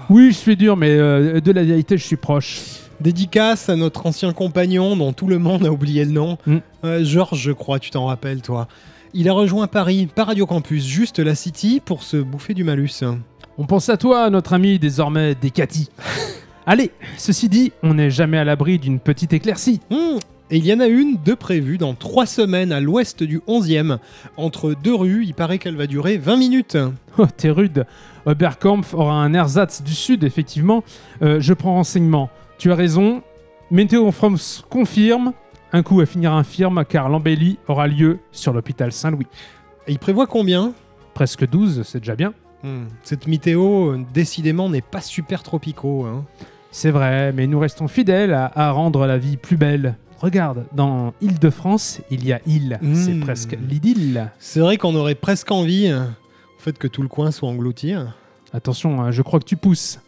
Oui, 0.09 0.29
je 0.29 0.37
suis 0.37 0.57
dur, 0.57 0.79
mais 0.79 0.91
euh, 0.91 1.41
de 1.41 1.53
la 1.53 1.65
vérité, 1.65 1.99
je 1.99 2.05
suis 2.05 2.17
proche. 2.17 2.63
Dédicace 3.03 3.69
à 3.69 3.77
notre 3.77 4.07
ancien 4.07 4.33
compagnon 4.33 4.97
dont 4.97 5.13
tout 5.13 5.27
le 5.27 5.39
monde 5.39 5.67
a 5.67 5.71
oublié 5.71 6.07
le 6.07 6.13
nom. 6.13 6.39
Mm. 6.47 6.57
Euh, 6.85 7.05
Georges, 7.05 7.43
je 7.43 7.53
crois, 7.53 7.79
tu 7.79 7.91
t'en 7.91 8.07
rappelles, 8.07 8.41
toi. 8.41 8.69
Il 9.15 9.29
a 9.29 9.33
rejoint 9.33 9.67
Paris 9.67 10.07
par 10.07 10.27
Radio 10.27 10.45
Campus, 10.45 10.85
juste 10.85 11.19
la 11.19 11.35
City, 11.35 11.81
pour 11.83 12.03
se 12.03 12.19
bouffer 12.19 12.53
du 12.53 12.63
malus. 12.63 13.05
On 13.57 13.65
pense 13.65 13.89
à 13.89 13.97
toi, 13.97 14.29
notre 14.29 14.53
ami 14.53 14.79
désormais 14.79 15.35
Décati. 15.35 15.89
Allez, 16.67 16.91
ceci 17.17 17.49
dit, 17.49 17.73
on 17.83 17.95
n'est 17.95 18.11
jamais 18.11 18.37
à 18.37 18.45
l'abri 18.45 18.79
d'une 18.79 19.01
petite 19.01 19.33
éclaircie. 19.33 19.81
Hmm. 19.91 20.19
Et 20.51 20.59
il 20.59 20.67
y 20.67 20.73
en 20.75 20.81
a 20.81 20.87
une 20.87 21.17
de 21.25 21.33
prévue 21.33 21.79
dans 21.79 21.95
trois 21.95 22.27
semaines 22.27 22.71
à 22.71 22.81
l'ouest 22.81 23.23
du 23.23 23.39
11e. 23.49 23.99
Entre 24.37 24.75
deux 24.75 24.95
rues, 24.95 25.25
il 25.25 25.33
paraît 25.33 25.59
qu'elle 25.59 25.77
va 25.77 25.87
durer 25.87 26.19
20 26.19 26.37
minutes. 26.37 26.77
Oh, 27.17 27.27
t'es 27.35 27.51
rude. 27.51 27.87
Oberkampf 28.27 28.93
aura 28.93 29.15
un 29.15 29.33
ersatz 29.33 29.83
du 29.83 29.95
sud, 29.95 30.23
effectivement. 30.23 30.85
Euh, 31.23 31.41
je 31.41 31.55
prends 31.55 31.75
renseignement. 31.75 32.29
Tu 32.59 32.71
as 32.71 32.75
raison. 32.75 33.23
Météo 33.71 34.07
en 34.07 34.13
France 34.13 34.65
confirme. 34.69 35.33
Un 35.73 35.83
coup 35.83 36.01
à 36.01 36.07
finir 36.07 36.33
infirme, 36.33 36.85
car 36.89 37.09
l'embellie 37.09 37.59
aura 37.69 37.87
lieu 37.87 38.21
sur 38.33 38.53
l'hôpital 38.53 38.91
Saint-Louis. 38.93 39.27
Et 39.87 39.93
il 39.93 39.99
prévoit 39.99 40.27
combien? 40.27 40.73
Presque 41.15 41.47
12, 41.49 41.83
c'est 41.85 41.99
déjà 42.01 42.15
bien. 42.17 42.33
Hmm. 42.63 42.85
Cette 43.03 43.27
météo, 43.27 43.91
euh, 43.93 44.01
décidément, 44.15 44.69
n'est 44.69 44.81
pas 44.81 45.01
super 45.01 45.43
tropicaux. 45.43 46.05
hein. 46.07 46.25
C'est 46.71 46.91
vrai, 46.91 47.33
mais 47.33 47.47
nous 47.47 47.59
restons 47.59 47.87
fidèles 47.89 48.33
à, 48.35 48.51
à 48.55 48.71
rendre 48.71 49.07
la 49.07 49.19
vie 49.19 49.37
plus 49.37 49.57
belle. 49.57 49.97
Regarde, 50.21 50.65
dans 50.73 51.13
Île-de-France, 51.21 52.01
il 52.11 52.27
y 52.27 52.33
a 52.33 52.41
île. 52.47 52.79
C'est 52.95 53.15
Mm. 53.15 53.21
presque 53.21 53.57
l'idylle. 53.69 54.31
C'est 54.39 54.61
vrai 54.61 54.77
qu'on 54.77 54.95
aurait 54.97 55.15
presque 55.15 55.51
envie, 55.53 55.89
euh, 55.89 56.01
en 56.03 56.61
fait, 56.61 56.77
que 56.79 56.89
tout 56.89 57.03
le 57.03 57.09
coin 57.09 57.31
soit 57.31 57.49
englouti. 57.49 57.93
hein. 57.93 58.15
Attention, 58.53 59.01
hein, 59.03 59.11
je 59.13 59.23
crois 59.23 59.39
que 59.39 59.45
tu 59.45 59.57
pousses. 59.57 60.01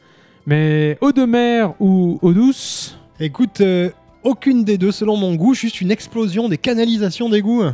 Mais 0.46 0.96
eau 1.00 1.12
de 1.12 1.24
mer 1.24 1.74
ou 1.80 2.18
eau 2.22 2.32
douce? 2.32 2.98
Écoute, 3.20 3.60
euh, 3.60 3.90
aucune 4.22 4.64
des 4.64 4.78
deux 4.78 4.92
selon 4.92 5.16
mon 5.16 5.34
goût, 5.34 5.54
juste 5.54 5.80
une 5.80 5.90
explosion 5.90 6.48
des 6.48 6.58
canalisations 6.58 7.28
d'égout. 7.28 7.64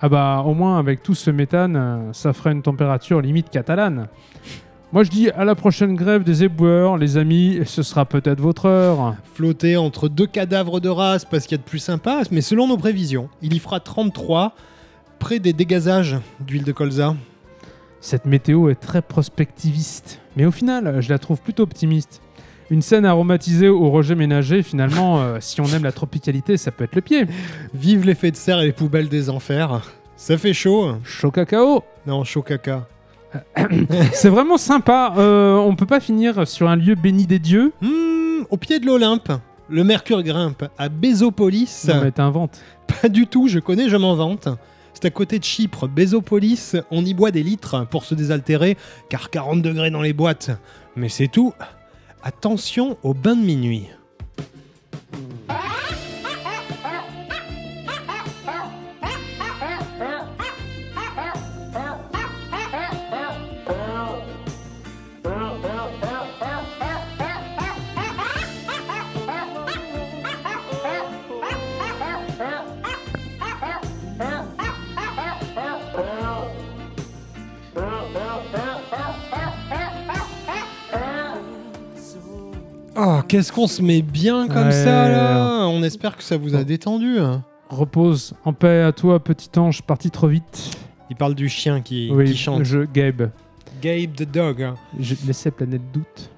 Ah 0.00 0.08
bah 0.08 0.42
au 0.46 0.54
moins 0.54 0.78
avec 0.78 1.02
tout 1.02 1.14
ce 1.14 1.30
méthane, 1.30 1.76
euh, 1.76 2.12
ça 2.12 2.32
ferait 2.32 2.52
une 2.52 2.62
température 2.62 3.20
limite 3.20 3.50
catalane. 3.50 4.08
Moi 4.92 5.04
je 5.04 5.10
dis 5.10 5.30
à 5.30 5.44
la 5.44 5.54
prochaine 5.54 5.94
grève 5.94 6.24
des 6.24 6.42
éboueurs, 6.42 6.96
les 6.96 7.16
amis, 7.16 7.60
ce 7.64 7.82
sera 7.82 8.06
peut-être 8.06 8.40
votre 8.40 8.66
heure. 8.66 9.14
Flotter 9.34 9.76
entre 9.76 10.08
deux 10.08 10.26
cadavres 10.26 10.80
de 10.80 10.88
race 10.88 11.24
parce 11.24 11.44
qu'il 11.44 11.58
y 11.58 11.60
a 11.60 11.62
de 11.62 11.68
plus 11.68 11.78
sympa, 11.78 12.22
mais 12.30 12.40
selon 12.40 12.66
nos 12.66 12.78
prévisions, 12.78 13.28
il 13.42 13.52
y 13.52 13.58
fera 13.58 13.78
33 13.78 14.54
près 15.18 15.38
des 15.38 15.52
dégazages 15.52 16.16
d'huile 16.40 16.64
de 16.64 16.72
colza. 16.72 17.14
Cette 18.00 18.24
météo 18.24 18.70
est 18.70 18.80
très 18.80 19.02
prospectiviste, 19.02 20.20
mais 20.34 20.46
au 20.46 20.50
final, 20.50 21.00
je 21.00 21.10
la 21.10 21.18
trouve 21.18 21.40
plutôt 21.40 21.64
optimiste. 21.64 22.22
Une 22.70 22.82
scène 22.82 23.04
aromatisée 23.04 23.68
au 23.68 23.90
rejet 23.90 24.14
ménager, 24.14 24.62
finalement, 24.62 25.20
euh, 25.20 25.38
si 25.40 25.60
on 25.60 25.66
aime 25.66 25.82
la 25.82 25.90
tropicalité, 25.90 26.56
ça 26.56 26.70
peut 26.70 26.84
être 26.84 26.94
le 26.94 27.00
pied. 27.00 27.26
Vive 27.74 28.06
l'effet 28.06 28.30
de 28.30 28.36
serre 28.36 28.60
et 28.60 28.66
les 28.66 28.72
poubelles 28.72 29.08
des 29.08 29.28
enfers. 29.28 29.80
Ça 30.14 30.38
fait 30.38 30.52
chaud. 30.52 30.94
Chaud 31.02 31.32
cacao 31.32 31.82
Non, 32.06 32.22
chaud 32.22 32.42
caca. 32.42 32.86
C'est 34.12 34.28
vraiment 34.28 34.56
sympa, 34.56 35.14
euh, 35.18 35.56
on 35.56 35.74
peut 35.74 35.86
pas 35.86 35.98
finir 35.98 36.46
sur 36.46 36.68
un 36.68 36.76
lieu 36.76 36.94
béni 36.94 37.26
des 37.26 37.40
dieux? 37.40 37.72
Hmm, 37.80 38.44
au 38.50 38.56
pied 38.56 38.78
de 38.78 38.86
l'Olympe, 38.86 39.32
le 39.68 39.82
mercure 39.82 40.22
grimpe 40.22 40.64
à 40.78 40.88
Bézopolis. 40.88 41.86
Non 41.88 42.02
mais 42.02 42.12
t'inventes. 42.12 42.60
Pas 43.02 43.08
du 43.08 43.26
tout, 43.26 43.48
je 43.48 43.58
connais, 43.58 43.88
je 43.88 43.96
m'en 43.96 44.14
vante. 44.14 44.48
C'est 44.94 45.06
à 45.06 45.10
côté 45.10 45.38
de 45.38 45.44
Chypre, 45.44 45.88
Bézopolis, 45.88 46.76
on 46.90 47.04
y 47.04 47.14
boit 47.14 47.30
des 47.30 47.42
litres 47.42 47.86
pour 47.90 48.04
se 48.04 48.14
désaltérer, 48.14 48.76
car 49.08 49.30
40 49.30 49.62
degrés 49.62 49.90
dans 49.90 50.02
les 50.02 50.12
boîtes. 50.12 50.50
Mais 50.96 51.08
c'est 51.08 51.28
tout. 51.28 51.52
Attention 52.22 52.98
au 53.02 53.14
bain 53.14 53.34
de 53.34 53.40
minuit. 53.40 53.88
Oh, 83.02 83.20
qu'est-ce 83.26 83.50
qu'on 83.52 83.66
se 83.66 83.80
met 83.82 84.02
bien 84.02 84.46
comme 84.48 84.66
Ouais. 84.66 84.72
ça 84.72 85.08
là 85.08 85.66
On 85.68 85.82
espère 85.82 86.16
que 86.16 86.22
ça 86.22 86.36
vous 86.36 86.54
a 86.54 86.64
détendu. 86.64 87.18
hein. 87.18 87.42
Repose 87.70 88.34
en 88.44 88.52
paix 88.52 88.82
à 88.82 88.92
toi, 88.92 89.20
petit 89.22 89.48
ange, 89.58 89.82
parti 89.82 90.10
trop 90.10 90.26
vite. 90.28 90.76
Il 91.08 91.16
parle 91.16 91.34
du 91.34 91.48
chien 91.48 91.80
qui, 91.80 92.10
oui, 92.12 92.24
qui 92.26 92.36
chante. 92.36 92.64
je, 92.64 92.80
Gabe. 92.92 93.30
Gabe 93.80 94.12
the 94.16 94.30
dog. 94.30 94.62
hein. 94.62 94.74
Je 94.98 95.14
laissais 95.26 95.50
Planète 95.50 95.82
Doute. 95.92 96.30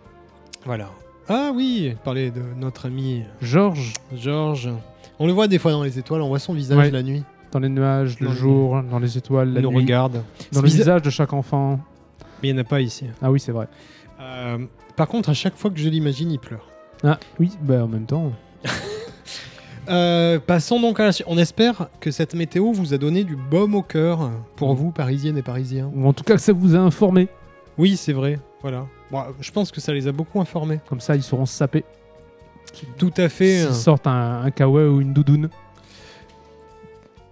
Voilà. 0.64 0.88
Ah 1.28 1.50
oui, 1.54 1.94
parler 2.04 2.30
de 2.30 2.42
notre 2.58 2.86
ami 2.86 3.22
Georges, 3.40 3.94
Georges. 4.14 4.70
On 5.18 5.26
le 5.26 5.32
voit 5.32 5.48
des 5.48 5.58
fois 5.58 5.72
dans 5.72 5.82
les 5.82 5.98
étoiles, 5.98 6.20
on 6.22 6.28
voit 6.28 6.38
son 6.38 6.52
visage 6.54 6.78
Ouais. 6.78 6.90
la 6.90 7.02
nuit. 7.02 7.22
dans 7.50 7.58
les 7.58 7.68
nuages, 7.68 8.18
le 8.18 8.28
Dans- 8.28 8.32
jour, 8.32 8.82
dans 8.90 8.98
les 8.98 9.18
étoiles, 9.18 9.52
la 9.52 9.60
Il 9.60 9.64
nous 9.64 9.70
nuit. 9.72 9.76
regarde. 9.80 10.22
Dans 10.52 10.62
le 10.62 10.66
visa- 10.66 10.78
visage 10.78 11.02
de 11.02 11.10
chaque 11.10 11.34
enfant. 11.34 11.80
Mais 12.42 12.48
il 12.48 12.54
n'y 12.54 12.58
en 12.58 12.62
a 12.62 12.64
pas 12.64 12.80
ici. 12.80 13.04
Ah 13.20 13.30
oui, 13.30 13.38
c'est 13.40 13.52
vrai. 13.52 13.68
Euh, 14.20 14.56
par 14.96 15.08
contre, 15.08 15.30
à 15.30 15.34
chaque 15.34 15.56
fois 15.56 15.70
que 15.70 15.78
je 15.78 15.88
l'imagine, 15.88 16.30
il 16.30 16.38
pleure. 16.38 16.68
Ah 17.04 17.18
oui, 17.40 17.50
bah 17.62 17.84
en 17.84 17.88
même 17.88 18.06
temps. 18.06 18.32
Euh, 19.88 20.38
passons 20.38 20.80
donc 20.80 21.00
à 21.00 21.04
la 21.06 21.10
suite. 21.12 21.26
On 21.28 21.36
espère 21.38 21.88
que 21.98 22.12
cette 22.12 22.36
météo 22.36 22.70
vous 22.70 22.94
a 22.94 22.98
donné 22.98 23.24
du 23.24 23.34
baume 23.34 23.74
au 23.74 23.82
cœur 23.82 24.30
pour 24.54 24.72
Mm. 24.74 24.76
vous, 24.76 24.90
parisiennes 24.92 25.36
et 25.36 25.42
parisiens. 25.42 25.90
Ou 25.92 26.06
en 26.06 26.12
tout 26.12 26.22
cas 26.22 26.34
que 26.36 26.40
ça 26.40 26.52
vous 26.52 26.76
a 26.76 26.78
informé. 26.78 27.26
Oui, 27.78 27.96
c'est 27.96 28.12
vrai. 28.12 28.38
Voilà. 28.60 28.86
Bon, 29.10 29.24
je 29.40 29.50
pense 29.50 29.72
que 29.72 29.80
ça 29.80 29.92
les 29.92 30.06
a 30.06 30.12
beaucoup 30.12 30.40
informés. 30.40 30.78
Comme 30.88 31.00
ça, 31.00 31.16
ils 31.16 31.22
sauront 31.24 31.46
se 31.46 31.54
saper. 31.54 31.84
Tout 32.96 33.10
à 33.16 33.28
fait. 33.28 33.62
S'ils 33.64 33.74
sortent 33.74 34.06
un, 34.06 34.42
un 34.44 34.50
kawaii 34.52 34.86
ou 34.86 35.00
une 35.00 35.12
doudoune. 35.12 35.50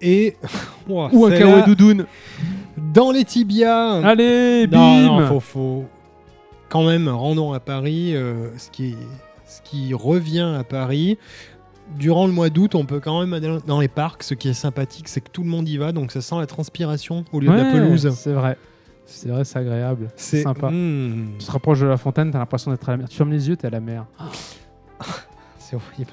Et. 0.01 0.35
Ouah, 0.89 1.09
Ou 1.13 1.27
un 1.27 1.31
celle-là, 1.31 1.47
kawaii 1.47 1.65
doudoune. 1.67 2.07
Dans 2.77 3.13
les 3.13 3.25
tibias. 3.25 4.01
Allez, 4.03 4.67
bim 4.67 4.77
Non, 5.03 5.21
non, 5.21 5.27
faut, 5.29 5.41
faut 5.41 5.85
quand 6.71 6.85
même 6.87 7.09
rendons 7.09 7.53
à 7.53 7.61
Paris 7.61 8.17
euh, 8.17 8.57
ce 8.57 8.71
qui 8.71 8.95
ce 9.47 9.61
qui 9.63 9.93
revient 9.93 10.55
à 10.59 10.65
Paris. 10.65 11.19
Durant 11.99 12.29
le 12.29 12.33
mois 12.33 12.51
d'août, 12.51 12.77
on 12.77 12.85
peut 12.87 13.01
quand 13.01 13.19
même 13.19 13.33
aller 13.33 13.59
dans 13.67 13.81
les 13.81 13.89
parcs. 13.89 14.23
Ce 14.23 14.35
qui 14.35 14.49
est 14.49 14.55
sympathique, 14.55 15.09
c'est 15.09 15.21
que 15.21 15.29
tout 15.31 15.43
le 15.43 15.49
monde 15.49 15.69
y 15.69 15.77
va, 15.77 15.91
donc 15.91 16.13
ça 16.13 16.21
sent 16.21 16.37
la 16.39 16.47
transpiration 16.47 17.25
au 17.33 17.41
lieu 17.41 17.49
de 17.49 17.53
la 17.53 17.65
pelouse. 17.73 18.09
C'est 18.15 18.33
vrai. 18.33 18.57
C'est 19.07 19.29
vrai, 19.29 19.45
c'est 19.45 19.59
agréable. 19.59 20.09
C'est 20.15 20.43
sympa. 20.45 20.71
Hmm, 20.71 21.31
Tu 21.37 21.47
te 21.47 21.51
rapproches 21.51 21.81
de 21.81 21.87
la 21.87 21.97
fontaine, 21.97 22.31
t'as 22.31 22.39
l'impression 22.39 22.71
d'être 22.71 22.89
à 22.89 22.93
la 22.93 22.99
mer. 22.99 23.09
Tu 23.09 23.17
fermes 23.17 23.33
les 23.33 23.49
yeux, 23.49 23.57
t'es 23.57 23.67
à 23.67 23.71
la 23.71 23.81
mer. 23.81 24.07
c'est 25.59 25.75
horrible. 25.75 26.13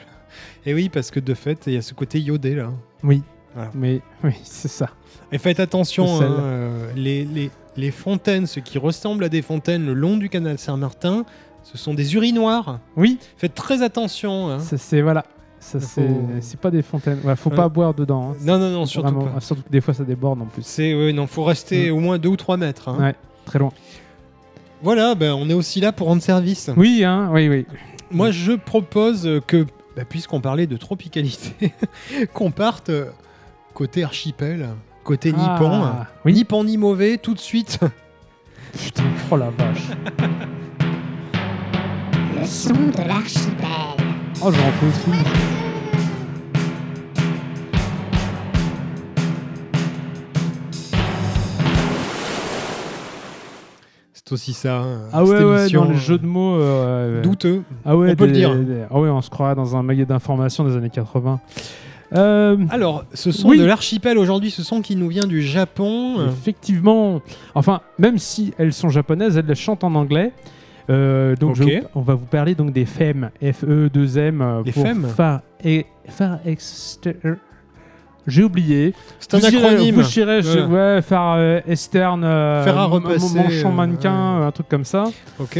Et 0.65 0.73
oui, 0.73 0.89
parce 0.89 1.11
que 1.11 1.19
de 1.19 1.33
fait, 1.35 1.67
il 1.67 1.73
y 1.73 1.77
a 1.77 1.83
ce 1.83 1.93
côté 1.93 2.19
iodé 2.19 2.55
là. 2.55 2.71
Oui. 3.03 3.21
Voilà. 3.57 3.71
Mais 3.75 4.01
oui, 4.23 4.31
c'est 4.43 4.67
ça. 4.69 4.89
Et 5.31 5.37
faites 5.39 5.59
attention, 5.59 6.21
hein, 6.21 6.23
euh, 6.39 6.91
les, 6.95 7.25
les, 7.25 7.51
les 7.75 7.91
fontaines, 7.91 8.45
ce 8.47 8.59
qui 8.61 8.77
ressemble 8.77 9.23
à 9.25 9.29
des 9.29 9.41
fontaines 9.41 9.85
le 9.85 9.93
long 9.93 10.15
du 10.15 10.29
canal 10.29 10.57
Saint-Martin, 10.57 11.25
ce 11.63 11.77
sont 11.77 11.93
des 11.93 12.15
urinoirs. 12.15 12.79
Oui, 12.95 13.17
Faites 13.37 13.53
très 13.55 13.81
attention. 13.81 14.49
hein. 14.49 14.59
c'est 14.59 15.01
voilà. 15.01 15.25
Ça, 15.59 15.79
faut- 15.79 16.01
c'est 16.39 16.59
pas 16.59 16.69
des 16.71 16.83
fontaines. 16.83 17.19
Ouais, 17.25 17.35
faut 17.35 17.49
Ouais. 17.49 17.55
pas 17.55 17.67
boire 17.67 17.93
dedans. 17.95 18.29
hein. 18.31 18.35
Non, 18.41 18.59
non, 18.59 18.69
non, 18.69 18.85
surtout 18.85 19.11
vraiment- 19.15 19.31
pas. 19.33 19.39
Surtout 19.41 19.63
que 19.63 19.69
des 19.69 19.81
fois, 19.81 19.93
ça 19.95 20.03
déborde 20.03 20.39
en 20.41 20.45
plus. 20.45 20.61
C'est 20.63 20.93
ouais, 20.93 21.11
non, 21.11 21.25
faut 21.27 21.43
rester 21.43 21.89
au 21.89 21.99
moins 21.99 22.19
2 22.19 22.29
ou 22.29 22.37
3 22.37 22.57
mètres. 22.57 22.87
hein. 22.89 22.97
Ouais, 22.99 23.15
très 23.43 23.57
loin. 23.59 23.71
Voilà, 24.83 25.15
ben, 25.15 25.33
on 25.33 25.49
est 25.49 25.53
aussi 25.55 25.81
là 25.81 25.91
pour 25.91 26.07
rendre 26.07 26.21
service. 26.21 26.69
Oui, 26.77 27.03
hein, 27.03 27.29
oui, 27.33 27.49
oui. 27.49 27.65
Moi, 28.11 28.29
je 28.31 28.51
propose 28.53 29.27
que, 29.47 29.65
bah, 29.95 30.03
puisqu'on 30.07 30.39
parlait 30.39 30.67
de 30.67 30.77
tropicalité, 30.77 31.73
qu'on 32.33 32.51
parte 32.51 32.89
euh, 32.89 33.05
côté 33.77 34.03
archipel, 34.03 34.69
côté 35.03 35.31
nippon. 35.31 35.69
Ah, 35.83 36.07
oui. 36.25 36.33
Nippon 36.33 36.63
ni 36.63 36.77
mauvais, 36.77 37.19
tout 37.19 37.35
de 37.35 37.39
suite. 37.39 37.77
Putain, 38.83 39.03
oh 39.29 39.37
la 39.37 39.51
vache. 39.51 39.89
Le 42.35 42.43
son 42.43 42.73
de 42.73 43.07
l'archipel. 43.07 43.67
Oh, 44.43 44.51
j'en 44.51 44.71
peux. 44.79 45.13
C'est 54.13 54.31
aussi 54.33 54.53
ça. 54.53 54.79
hein, 54.79 55.01
Ah 55.13 55.23
ouais, 55.23 55.43
ouais, 55.43 55.69
dans 55.69 55.85
le 55.85 55.91
euh, 55.91 55.97
jeu 55.97 56.17
de 56.17 56.25
mots. 56.25 56.55
euh, 56.59 57.09
ouais, 57.11 57.15
ouais. 57.17 57.21
Douteux. 57.21 57.63
Ah 57.85 57.95
ouais, 57.95 58.11
on 58.11 58.15
peut 58.15 58.25
le 58.25 58.31
dire. 58.33 58.55
des- 58.55 58.83
Ah 58.89 58.99
ouais, 58.99 59.09
on 59.09 59.21
se 59.21 59.29
croirait 59.29 59.55
dans 59.55 59.75
un 59.77 59.83
maillet 59.83 60.05
d'information 60.05 60.63
des 60.65 60.75
années 60.75 60.89
80. 60.89 61.39
Euh, 62.15 62.57
Alors, 62.69 63.03
ce 63.13 63.31
son 63.31 63.49
Oui. 63.49 63.57
de 63.59 63.65
l'archipel 63.65 64.17
aujourd'hui, 64.17 64.49
ce 64.51 64.63
son 64.63 64.81
qui 64.81 64.95
nous 64.95 65.09
vient 65.09 65.27
du 65.27 65.41
Japon. 65.41 66.25
Effectivement. 66.29 67.21
Enfin, 67.55 67.81
même 67.99 68.17
si 68.17 68.53
elles 68.57 68.73
sont 68.73 68.89
japonaises, 68.89 69.37
elles 69.37 69.45
les 69.45 69.55
chantent 69.55 69.83
en 69.83 69.93
anglais. 69.95 70.31
Euh, 70.89 71.35
donc, 71.35 71.55
je 71.57 71.63
on 71.95 72.01
va 72.01 72.13
vous 72.15 72.25
parler 72.25 72.55
donc 72.55 72.71
des 72.71 72.85
FEM, 72.85 73.29
F-E-2-M. 73.43 74.41
euh, 74.41 74.63
pour 74.63 74.73
FEM 74.87 75.05
Far, 75.07 75.41
et, 75.61 75.85
Far 76.07 76.37
Exter- 76.45 77.17
J'ai 78.25 78.43
oublié. 78.43 78.93
C'est 79.19 79.33
un 79.33 79.39
Vous 79.39 79.45
acronyme. 79.47 79.95
Vous 79.95 80.03
chirez, 80.03 80.39
Voilà. 80.39 80.67
ouais, 80.95 81.01
Far 81.01 81.35
euh, 81.37 81.59
repasser, 82.85 83.37
manchon 83.37 83.71
mannequin, 83.73 84.43
un 84.47 84.51
truc 84.51 84.69
comme 84.69 84.85
ça. 84.85 85.05
Ok. 85.39 85.59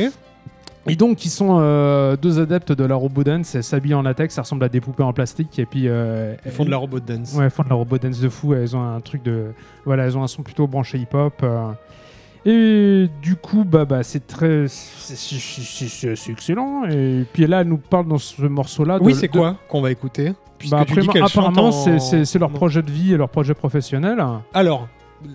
Et 0.90 0.96
donc, 0.96 1.26
ils 1.26 1.30
sont 1.30 1.58
euh, 1.60 2.16
deux 2.16 2.40
adeptes 2.40 2.72
de 2.72 2.84
la 2.86 2.96
robot 2.96 3.24
dance. 3.24 3.56
Elles 3.56 3.64
s'habillent 3.64 3.94
en 3.94 4.02
latex, 4.02 4.34
ça 4.36 4.42
ressemble 4.44 4.64
à 4.64 4.70
des 4.70 4.82
poupées 4.82 5.04
en 5.04 5.14
plastique. 5.14 5.58
Et 5.60 5.66
puis, 5.66 5.88
euh, 5.88 6.36
Ils 6.46 6.52
font 6.52 6.66
de 6.66 6.70
la 6.72 6.78
robot 6.78 7.00
dance. 7.00 7.34
Ouais, 7.34 7.46
elles 7.46 7.52
font 7.52 7.64
de 7.64 7.70
la 7.70 7.76
robot 7.76 7.98
dance 7.98 8.20
de 8.20 8.30
fou. 8.30 8.54
Elles 8.54 8.76
ont 8.76 8.84
un 8.84 9.00
truc 9.02 9.24
de. 9.24 9.48
Voilà, 9.86 10.06
elles 10.06 10.18
ont 10.18 10.24
un 10.24 10.28
son 10.28 10.44
plutôt 10.44 10.68
branché 10.68 10.98
hip-hop. 10.98 11.34
euh. 11.44 11.72
Et 12.46 13.10
du 13.22 13.36
coup, 13.36 13.66
bah, 13.66 13.84
bah 13.86 14.04
c'est 14.04 14.26
très. 14.26 14.66
c'est- 14.68 16.32
excellent. 16.32 16.86
Et 16.86 17.26
puis 17.34 17.46
là, 17.48 17.62
elle 17.62 17.68
nous 17.68 17.78
parle 17.78 18.08
dans 18.08 18.18
ce 18.18 18.42
morceau-là. 18.44 19.00
Oui, 19.02 19.14
c'est 19.16 19.28
de- 19.28 19.32
quoi 19.34 19.58
qu'on 19.68 19.82
va 19.82 19.92
écouter? 19.92 20.34
Bah, 20.72 20.86
tu 20.88 21.00
dis 21.00 21.08
apparemment, 21.20 21.68
en- 21.70 22.00
c'est- 22.00 22.40
leur 22.40 22.50
projet 22.50 22.82
de 22.82 22.90
vie 22.92 23.14
et 23.14 23.18
leur 23.18 23.30
projet 23.30 23.54
professionnel. 23.54 24.24
Alors, 24.54 24.88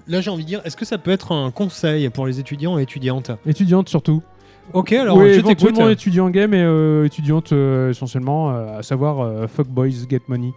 là 0.09 0.21
j'ai 0.21 0.31
envie 0.31 0.43
de 0.45 0.49
dire, 0.49 0.61
est-ce 0.65 0.77
que 0.77 0.85
ça 0.85 0.99
peut 0.99 1.11
être 1.11 1.33
un 1.33 1.51
conseil 1.51 2.09
pour 2.09 2.27
les 2.27 2.41
étudiants 2.41 2.79
et 2.79 2.83
étudiantes? 2.83 3.31
Étudiante 3.47 3.89
surtout. 3.89 4.23
Ok, 4.73 4.93
alors 4.93 5.17
oui, 5.19 5.35
je 5.35 5.41
t'écoute. 5.41 5.79
étudiant 5.91 6.31
game 6.31 6.55
et 6.55 6.63
euh, 6.63 7.05
étudiante 7.05 7.53
euh, 7.53 7.91
essentiellement, 7.91 8.51
euh, 8.53 8.79
à 8.79 8.83
savoir 8.83 9.21
euh, 9.21 9.47
fuck 9.47 9.67
boys 9.69 9.89
get 10.09 10.21
money. 10.29 10.53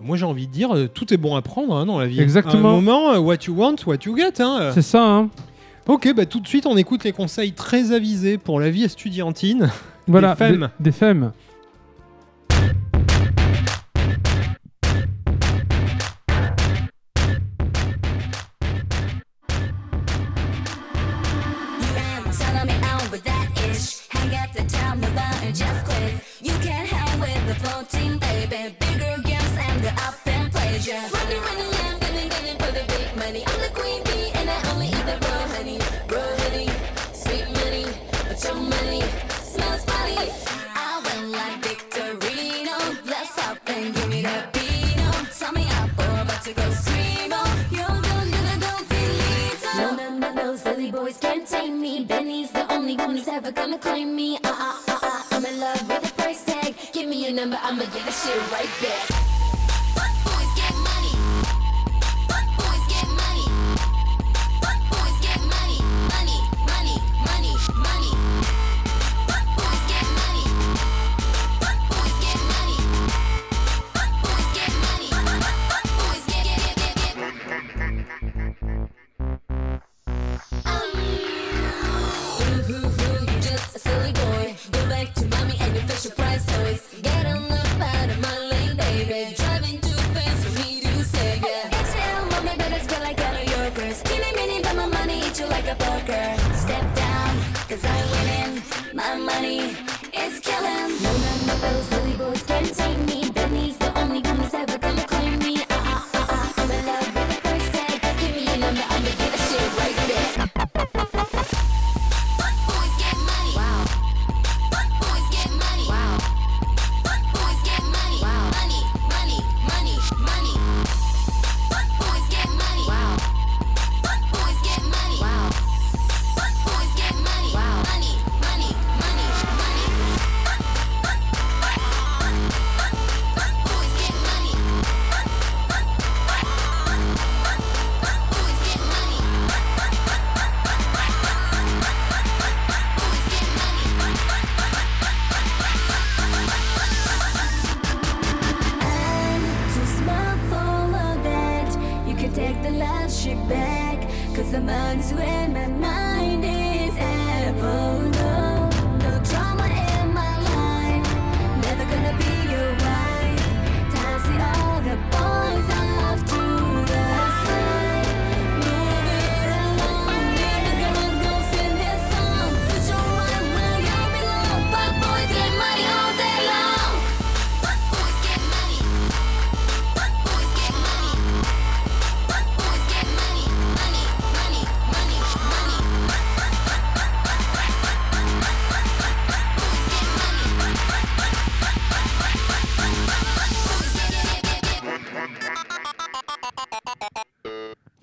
Moi 0.00 0.16
j'ai 0.16 0.24
envie 0.26 0.46
de 0.46 0.52
dire, 0.52 0.74
euh, 0.76 0.86
tout 0.86 1.12
est 1.12 1.16
bon 1.16 1.34
à 1.34 1.42
prendre 1.42 1.74
hein, 1.74 1.84
dans 1.86 1.98
la 1.98 2.06
vie. 2.06 2.20
Exactement. 2.20 2.68
À 2.68 2.72
un 2.72 2.74
moment, 2.76 3.10
euh, 3.14 3.18
what 3.18 3.36
you 3.46 3.54
want, 3.56 3.76
what 3.86 3.96
you 4.06 4.16
get. 4.16 4.40
hein. 4.40 4.70
C'est 4.74 4.82
ça, 4.82 5.04
hein 5.04 5.28
Ok, 5.88 6.12
bah 6.14 6.26
tout 6.26 6.38
de 6.40 6.46
suite 6.46 6.66
on 6.66 6.76
écoute 6.76 7.02
les 7.04 7.12
conseils 7.12 7.52
très 7.52 7.92
avisés 7.92 8.38
pour 8.38 8.60
la 8.60 8.70
vie 8.70 8.84
estudiantine. 8.84 9.70
Voilà, 10.06 10.36
femmes. 10.36 10.68
Des, 10.78 10.84
des 10.90 10.92
femmes. 10.92 11.32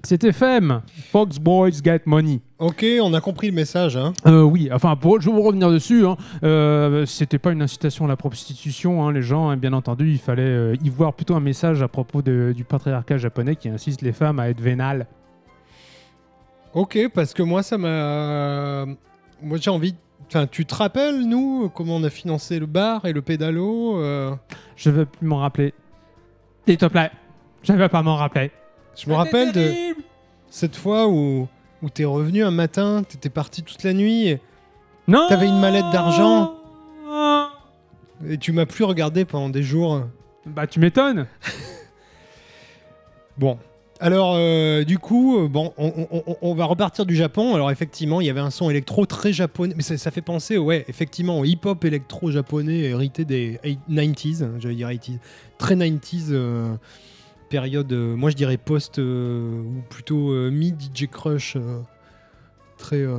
C'était 0.05 0.31
Femme. 0.31 0.81
Fox 1.11 1.39
Boys 1.39 1.71
Get 1.83 2.01
Money. 2.05 2.39
Ok, 2.59 2.85
on 3.01 3.13
a 3.13 3.21
compris 3.21 3.47
le 3.47 3.53
message. 3.53 3.97
Hein. 3.97 4.13
Euh, 4.27 4.43
oui, 4.43 4.69
enfin, 4.71 4.95
pour, 4.95 5.19
je 5.19 5.29
vais 5.29 5.35
vous 5.35 5.41
revenir 5.41 5.69
dessus. 5.71 6.05
Hein. 6.05 6.15
Euh, 6.43 7.05
C'était 7.05 7.39
pas 7.39 7.51
une 7.51 7.61
incitation 7.61 8.05
à 8.05 8.07
la 8.07 8.15
prostitution. 8.15 9.05
hein, 9.05 9.11
les 9.11 9.21
gens, 9.21 9.49
hein, 9.49 9.57
bien 9.57 9.73
entendu, 9.73 10.11
il 10.11 10.19
fallait 10.19 10.43
euh, 10.43 10.75
y 10.83 10.89
voir 10.89 11.13
plutôt 11.13 11.35
un 11.35 11.39
message 11.39 11.81
à 11.81 11.87
propos 11.87 12.21
de- 12.21 12.53
du 12.55 12.63
patriarcat 12.63 13.17
japonais 13.17 13.55
qui 13.55 13.67
insiste 13.67 14.01
les 14.01 14.11
femmes 14.13 14.39
à 14.39 14.49
être 14.49 14.61
vénales. 14.61 15.07
Ok, 16.73 16.97
parce 17.13 17.33
que 17.33 17.41
moi, 17.43 17.63
ça 17.63 17.77
m'a. 17.77 18.85
Moi, 19.41 19.57
j'ai 19.59 19.69
envie. 19.69 19.95
Enfin, 20.27 20.47
tu 20.47 20.65
te 20.65 20.75
rappelles, 20.75 21.21
nous, 21.27 21.69
comment 21.73 21.95
on 21.97 22.03
a 22.03 22.09
financé 22.09 22.59
le 22.59 22.65
bar 22.65 23.05
et 23.05 23.13
le 23.13 23.21
pédalo 23.21 23.99
Je 24.75 24.89
veux 24.89 25.05
plus 25.05 25.25
m'en 25.27 25.37
rappeler. 25.37 25.73
S'il 26.67 26.77
te 26.77 26.85
plaît. 26.85 27.11
Je 27.63 27.71
ne 27.73 27.77
vais 27.77 27.89
pas 27.89 28.01
m'en 28.03 28.15
rappeler. 28.15 28.51
Je 28.95 29.09
me 29.09 29.15
rappelle 29.15 29.51
de 29.51 29.71
cette 30.49 30.75
fois 30.75 31.07
où, 31.07 31.47
où 31.81 31.89
t'es 31.89 32.05
revenu 32.05 32.43
un 32.43 32.51
matin, 32.51 33.03
t'étais 33.07 33.29
parti 33.29 33.61
toute 33.63 33.83
la 33.83 33.93
nuit 33.93 34.27
et, 34.29 34.41
Non 35.07 35.27
T'avais 35.29 35.47
une 35.47 35.59
mallette 35.59 35.89
d'argent 35.91 36.53
et 38.27 38.37
tu 38.37 38.51
m'as 38.53 38.65
plus 38.65 38.83
regardé 38.85 39.25
pendant 39.25 39.49
des 39.49 39.63
jours. 39.63 40.01
Bah, 40.45 40.67
tu 40.67 40.79
m'étonnes. 40.79 41.27
Bon. 43.37 43.57
Alors, 43.99 44.35
euh, 44.37 44.83
du 44.83 44.97
coup, 44.99 45.39
euh, 45.39 45.47
bon, 45.47 45.73
on, 45.77 46.07
on- 46.11 46.23
on- 46.27 46.37
on 46.41 46.53
va 46.55 46.65
repartir 46.65 47.05
du 47.05 47.15
Japon. 47.15 47.53
Alors, 47.55 47.71
effectivement, 47.71 48.19
il 48.21 48.27
y 48.27 48.29
avait 48.29 48.39
un 48.41 48.49
son 48.49 48.69
électro 48.69 49.05
très 49.05 49.33
japonais. 49.33 49.73
Mais 49.75 49.83
ça, 49.83 49.97
ça 49.97 50.11
fait 50.11 50.21
penser, 50.21 50.57
ouais, 50.57 50.85
effectivement, 50.87 51.39
au 51.39 51.45
hip-hop 51.45 51.83
électro 51.85 52.31
japonais 52.31 52.77
hérité 52.79 53.25
des 53.25 53.59
90s. 53.89 54.43
hein, 54.43 54.51
J'allais 54.59 54.75
dire 54.75 54.89
80s. 54.89 55.17
Très 55.57 55.75
90s. 55.75 56.27
euh, 56.31 56.75
période, 57.59 57.91
euh, 57.93 58.15
moi 58.15 58.29
je 58.31 58.35
dirais 58.35 58.57
post 58.57 58.99
euh, 58.99 59.61
ou 59.61 59.81
plutôt 59.89 60.31
euh, 60.31 60.49
mi-DJ 60.51 61.07
Crush. 61.09 61.55
euh, 61.55 61.79
très. 62.77 63.01
euh, 63.01 63.15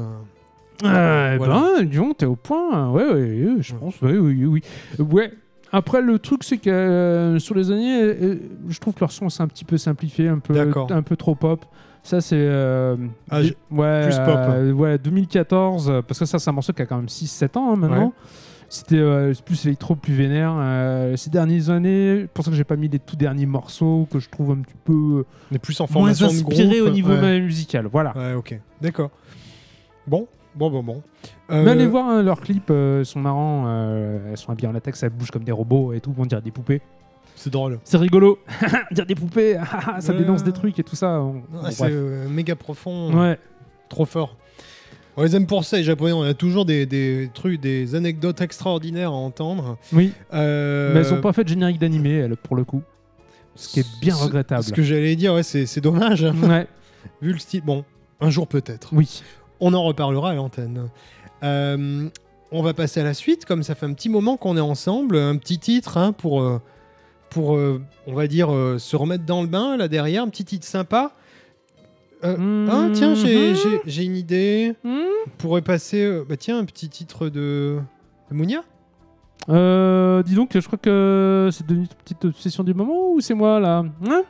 Euh, 0.85 1.35
Voilà. 1.38 1.62
Ben, 1.79 1.85
disons, 1.88 2.12
t'es 2.12 2.27
au 2.27 2.37
point. 2.37 2.90
Ouais, 2.90 3.05
ouais, 3.07 3.12
ouais, 3.14 3.57
je 3.61 3.75
pense. 3.75 3.99
Ouais, 4.03 4.16
oui, 4.18 4.44
oui, 4.44 4.61
oui. 4.99 5.05
Ouais. 5.12 5.33
Après, 5.72 6.01
le 6.03 6.18
truc, 6.18 6.44
c'est 6.44 6.59
que 6.59 6.68
euh, 6.70 7.38
sur 7.38 7.55
les 7.55 7.70
années, 7.70 8.01
euh, 8.03 8.37
je 8.68 8.79
trouve 8.79 8.92
que 8.94 9.01
leur 9.01 9.11
son 9.11 9.29
c'est 9.31 9.42
un 9.42 9.49
petit 9.49 9.64
peu 9.64 9.79
simplifié, 9.79 10.29
un 10.29 10.38
peu, 10.38 10.53
un 10.90 11.03
peu 11.03 11.16
trop 11.16 11.35
pop. 11.35 11.64
Ça, 12.03 12.20
c'est. 12.20 12.46
Ah, 13.31 13.40
ouais, 13.70 14.03
plus 14.05 14.16
pop. 14.18 14.37
euh, 14.38 14.72
ouais, 14.72 14.99
2014, 14.99 15.88
euh, 15.90 16.03
parce 16.03 16.20
que 16.20 16.25
ça, 16.27 16.38
c'est 16.38 16.51
un 16.51 16.53
morceau 16.53 16.72
qui 16.75 16.83
a 16.83 16.87
quand 16.87 16.96
même 16.99 17.07
6-7 17.09 17.57
ans 17.59 17.72
hein, 17.72 17.77
maintenant. 17.77 18.07
Ouais. 18.09 18.12
C'était 18.68 18.96
euh, 18.98 19.33
plus 19.44 19.64
électro, 19.66 19.94
plus 19.94 20.14
vénère. 20.14 20.55
Euh, 20.57 21.16
ces 21.16 21.31
dernières 21.31 21.70
années, 21.70 22.26
pour 22.35 22.44
ça 22.44 22.50
que 22.50 22.57
j'ai 22.57 22.64
pas 22.64 22.76
mis 22.76 22.88
les 22.88 22.98
tout 22.98 23.16
derniers 23.16 23.46
morceaux 23.46 24.09
que 24.11 24.18
je 24.18 24.29
trouve 24.29 24.50
un 24.50 24.57
petit 24.57 24.74
peu 24.85 25.24
euh, 25.52 25.59
plus 25.59 25.81
en 25.81 25.85
moins 25.85 26.12
formation 26.14 26.26
de 26.26 26.33
inspirés 26.33 26.79
groupe. 26.79 26.88
au 26.88 26.92
niveau 26.92 27.12
ouais. 27.14 27.40
musical. 27.40 27.87
Voilà. 27.90 28.16
Ouais, 28.16 28.35
ok. 28.35 28.59
D'accord. 28.81 29.11
Bon, 30.07 30.26
bon, 30.55 30.70
bon, 30.70 30.83
bon. 30.83 31.02
Mais 31.48 31.55
Euh, 31.57 31.66
allez 31.68 31.87
voir 31.87 32.09
hein, 32.09 32.22
leurs 32.22 32.40
clips, 32.40 32.70
euh, 32.70 33.05
sont 33.05 33.20
marrants. 33.20 33.66
elles 34.29 34.37
sont 34.37 34.50
habillées 34.50 34.68
en 34.68 34.72
latex, 34.72 35.02
elles 35.02 35.11
bougent 35.11 35.31
comme 35.31 35.44
des 35.44 35.52
robots 35.52 35.92
et 35.92 36.00
tout, 36.00 36.12
on 36.18 36.26
dirait 36.26 36.42
des 36.42 36.50
poupées. 36.50 36.83
C'est 37.37 37.50
drôle. 37.50 37.79
C'est 37.85 37.98
rigolo. 37.98 38.38
dire 38.90 39.07
des 39.07 39.14
poupées, 39.14 39.59
ça 40.00 40.12
dénonce 40.12 40.42
des 40.42 40.52
trucs 40.52 40.79
et 40.79 40.83
tout 40.83 40.96
ça. 40.96 41.20
on- 41.20 41.42
Ah, 41.55 41.64
bon, 41.66 41.70
c'est 41.70 42.29
méga 42.31 42.57
profond. 42.57 43.12
Ouais. 43.16 43.38
Trop 43.88 44.07
fort. 44.07 44.37
On 45.16 45.22
les 45.22 45.35
aime 45.35 45.46
pour 45.46 45.64
ça, 45.64 45.79
les 45.79 45.85
Japonais. 45.85 46.12
On 46.12 46.22
a 46.22 46.35
toujours 46.35 46.64
des, 46.66 46.85
des 46.87 47.31
trucs, 47.33 47.61
des 47.61 47.94
anecdotes 47.94 48.40
extraordinaires 48.42 49.11
à 49.11 49.14
entendre. 49.14 49.79
Oui, 49.92 50.12
Euh, 50.35 50.92
mais 50.94 51.00
elles 51.00 51.14
ont 51.14 51.20
pas 51.20 51.33
fait 51.33 51.44
de 51.44 51.48
générique 51.48 51.79
d'animé, 51.79 52.11
elles, 52.12 52.37
pour 52.37 52.55
le 52.57 52.64
coup. 52.64 52.83
Ce 53.55 53.68
qui 53.70 53.81
est 53.81 53.87
bien 54.00 54.14
ce- 54.14 54.24
regrettable. 54.24 54.62
Ce 54.62 54.72
que 54.72 54.83
j'allais 54.83 55.16
dire, 55.16 55.33
ouais, 55.35 55.42
c'est 55.42 55.81
dommage. 55.81 56.22
hein, 56.24 56.35
Ouais, 56.42 56.66
vu 57.22 57.33
le 57.33 57.38
style. 57.38 57.62
Bon, 57.62 57.85
un 58.20 58.29
jour 58.31 58.46
peut-être. 58.46 58.90
oui. 58.92 59.22
On 59.59 59.72
en 59.72 59.83
reparlera 59.85 60.33
à 60.33 60.35
l'antenne. 60.35 60.90
Euh, 61.42 62.09
on 62.52 62.62
va 62.62 62.74
passer 62.74 63.00
à 63.00 63.05
la 63.05 63.14
suite, 63.14 63.46
comme 63.46 63.62
ça 63.62 63.74
fait 63.74 63.87
un 63.87 63.94
petit 63.94 64.11
moment 64.11 64.37
qu'on 64.37 64.59
est 64.59 64.61
ensemble. 64.61 65.16
Un 65.16 65.37
petit 65.38 65.59
titre 65.59 65.96
hein, 65.96 66.12
pour, 66.12 66.42
euh, 66.42 66.61
pour 67.31 67.59
on 68.07 68.12
va 68.14 68.26
dire, 68.26 68.48
se 68.79 68.96
remettre 68.96 69.24
dans 69.24 69.40
le 69.40 69.48
bain 69.48 69.79
là 69.79 69.88
derrière. 69.88 70.22
Un 70.24 70.29
petit 70.29 70.44
titre 70.44 70.66
sympa. 70.66 71.12
Euh, 72.24 72.66
Ah, 72.70 72.88
tiens, 72.92 73.14
j'ai- 73.14 74.05
une 74.05 74.16
idée. 74.16 74.74
Hmm. 74.85 74.90
On 75.26 75.31
pourrait 75.38 75.62
passer. 75.62 76.02
euh, 76.05 76.24
bah, 76.29 76.37
tiens, 76.37 76.59
un 76.59 76.64
petit 76.64 76.88
titre 76.88 77.29
de. 77.29 77.79
de 78.31 78.35
Mounia? 78.37 78.62
Euh, 79.48 80.22
dis 80.24 80.35
donc, 80.35 80.50
je 80.55 80.66
crois 80.66 80.79
que 80.79 81.50
c'est 81.52 81.64
devenu 81.66 81.83
une 81.83 81.88
petite 81.88 82.24
obsession 82.24 82.64
du 82.64 82.74
moment 82.74 83.11
ou 83.12 83.20
c'est 83.20 83.35
moi 83.35 83.61
là? 83.61 83.85
Hein 84.09 84.22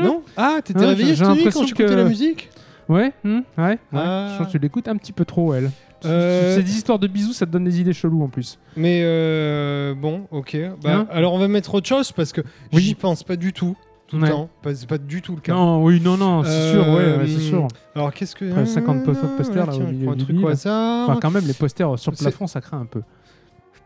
Non? 0.00 0.22
Ah, 0.36 0.60
t'étais 0.64 0.80
Ouais, 0.80 0.86
réveillé 0.86 1.14
cette 1.16 1.28
nuit 1.28 1.44
quand 1.52 1.64
j'écoutais 1.66 1.86
que- 1.86 1.92
la 1.94 2.04
musique? 2.04 2.48
Ouais, 2.88 3.12
hmm, 3.24 3.40
ouais, 3.58 3.64
ouais. 3.64 3.78
Ah. 3.92 4.28
Je 4.32 4.38
pense 4.38 4.46
que 4.46 4.52
tu 4.52 4.58
l'écoutes 4.58 4.88
un 4.88 4.96
petit 4.96 5.12
peu 5.12 5.24
trop, 5.24 5.52
elle. 5.54 5.70
Euh, 6.04 6.56
C'est 6.56 6.62
des 6.62 6.72
histoires 6.76 6.98
de 6.98 7.06
bisous, 7.06 7.32
ça 7.32 7.46
te 7.46 7.50
donne 7.52 7.64
des 7.64 7.80
idées 7.80 7.92
cheloues 7.92 8.22
en 8.24 8.28
plus. 8.28 8.58
Mais 8.76 9.02
euh, 9.04 9.94
bon, 9.94 10.26
ok. 10.32 10.56
Bah, 10.82 10.90
Hein? 10.96 11.06
alors 11.10 11.32
on 11.34 11.38
va 11.38 11.46
mettre 11.48 11.74
autre 11.74 11.86
chose 11.86 12.10
parce 12.12 12.32
que 12.32 12.40
Oui. 12.72 12.82
j'y 12.82 12.94
pense 12.94 13.22
pas 13.22 13.36
du 13.36 13.52
tout. 13.52 13.76
Tout 14.12 14.18
le 14.18 14.24
Ouais. 14.24 14.30
temps. 14.30 14.48
Pas- 14.60 14.74
C'est 14.74 14.86
pas 14.88 14.98
du 14.98 15.22
tout 15.22 15.34
le 15.34 15.40
cas. 15.40 15.54
Non, 15.54 15.82
oui, 15.82 15.98
non, 16.00 16.16
non, 16.18 16.44
c'est 16.44 16.50
Euh, 16.50 16.72
sûr, 16.72 16.88
ouais, 16.92 17.16
ouais, 17.16 17.26
c'est 17.26 17.40
sûr. 17.40 17.66
Alors 17.94 18.12
qu'est-ce 18.12 18.36
que. 18.36 18.44
Après, 18.50 18.66
50 18.66 19.04
post- 19.04 19.20
posters, 19.38 19.64
là, 19.66 19.72
tiens, 19.72 19.84
au 19.84 19.86
milieu 19.88 20.08
un 20.10 20.16
du 20.16 20.24
truc 20.24 20.36
au 20.44 20.48
hasard. 20.48 21.08
Enfin, 21.08 21.18
quand 21.22 21.30
même, 21.30 21.46
les 21.46 21.54
posters 21.54 21.98
sur 21.98 22.12
le 22.12 22.16
plafond, 22.18 22.46
ça 22.46 22.60
craint 22.60 22.80
un 22.80 22.84
peu. 22.86 23.00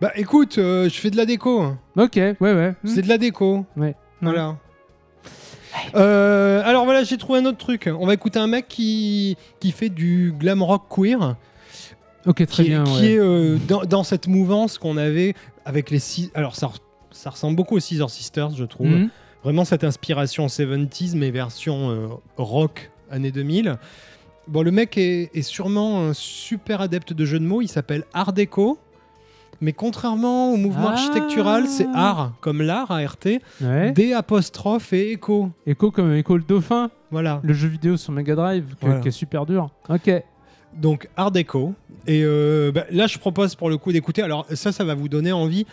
Bah 0.01 0.11
écoute, 0.17 0.59
euh, 0.59 0.89
je 0.91 0.99
fais 1.01 1.11
de 1.11 1.17
la 1.17 1.25
déco. 1.27 1.63
hein. 1.63 1.79
Ok, 1.97 2.17
ouais, 2.17 2.35
ouais. 2.41 2.75
hmm. 2.83 2.87
C'est 2.89 3.03
de 3.03 3.09
la 3.09 3.19
déco. 3.19 3.65
Ouais. 3.77 3.95
Voilà. 4.21 4.57
Euh, 5.95 6.63
alors 6.65 6.85
voilà, 6.85 7.05
j'ai 7.05 7.17
trouvé 7.19 7.39
un 7.39 7.45
autre 7.47 7.59
truc. 7.59 7.89
On 7.99 8.07
va 8.07 8.15
écouter 8.15 8.39
un 8.39 8.47
mec 8.47 8.67
qui, 8.69 9.37
qui 9.61 9.71
fait 9.73 9.89
du 9.91 10.35
glam 10.39 10.63
rock 10.63 10.85
queer, 10.89 11.37
Ok, 12.27 12.45
très 12.47 12.65
qui, 12.65 12.71
bien. 12.71 12.85
qui 12.85 12.91
ouais. 13.03 13.07
est 13.13 13.19
euh, 13.19 13.57
dans, 13.69 13.83
dans 13.85 14.03
cette 14.03 14.27
mouvance 14.27 14.79
qu'on 14.79 14.97
avait 14.97 15.35
avec 15.65 15.91
les 15.91 15.99
six. 15.99 16.31
Alors 16.35 16.57
ça, 16.57 16.71
ça 17.11 17.31
ressemble 17.31 17.57
beaucoup 17.57 17.77
aux 17.77 17.81
Scissor 17.81 18.11
Sisters, 18.11 18.51
je 18.51 18.65
trouve. 18.65 18.89
Mhm. 18.89 19.09
Vraiment 19.45 19.65
cette 19.65 19.85
inspiration 19.85 20.47
70s, 20.47 21.17
mais 21.17 21.31
version 21.31 21.91
euh, 21.91 22.07
rock 22.37 22.91
années 23.11 23.31
2000. 23.31 23.77
Bon, 24.49 24.63
le 24.63 24.71
mec 24.71 24.97
est, 24.99 25.31
est 25.35 25.43
sûrement 25.43 26.03
un 26.07 26.13
super 26.15 26.81
adepte 26.81 27.13
de 27.13 27.25
jeux 27.25 27.39
de 27.39 27.45
mots. 27.45 27.63
Il 27.63 27.69
s'appelle 27.69 28.05
Art 28.13 28.33
Deco. 28.33 28.79
mais 29.63 29.73
contrairement 29.73 30.53
au 30.53 30.57
mouvement 30.59 30.89
Ah. 30.89 30.93
architectural, 30.93 31.67
c'est 31.67 31.87
art, 31.95 32.33
comme 32.43 32.61
l'art, 32.61 32.91
ART, 32.91 33.17
Ouais. 33.63 33.91
D 33.93 34.13
apostrophe 34.13 34.93
et 34.93 35.13
écho. 35.13 35.51
Echo 35.67 35.91
comme 35.91 36.13
Echo 36.13 36.37
le 36.37 36.43
Dauphin, 36.43 36.91
Voilà. 37.11 37.41
le 37.43 37.55
jeu 37.55 37.67
vidéo 37.69 37.97
sur 37.97 38.13
Mega 38.13 38.35
Drive, 38.35 38.75
Voilà. 38.83 39.01
qui 39.01 39.09
est 39.09 39.13
super 39.13 39.47
dur. 39.47 39.71
Ok. 39.89 40.11
Donc 40.75 41.09
Art 41.17 41.31
Deco. 41.31 41.73
Et 42.07 42.23
euh, 42.23 42.71
bah, 42.71 42.85
là, 42.91 43.07
je 43.07 43.19
propose 43.19 43.55
pour 43.55 43.71
le 43.71 43.79
coup 43.79 43.93
d'écouter. 43.93 44.21
Alors 44.23 44.45
ça, 44.53 44.73
ça 44.73 44.85
va 44.85 44.95
vous 44.95 45.09
donner 45.09 45.33
envie 45.33 45.67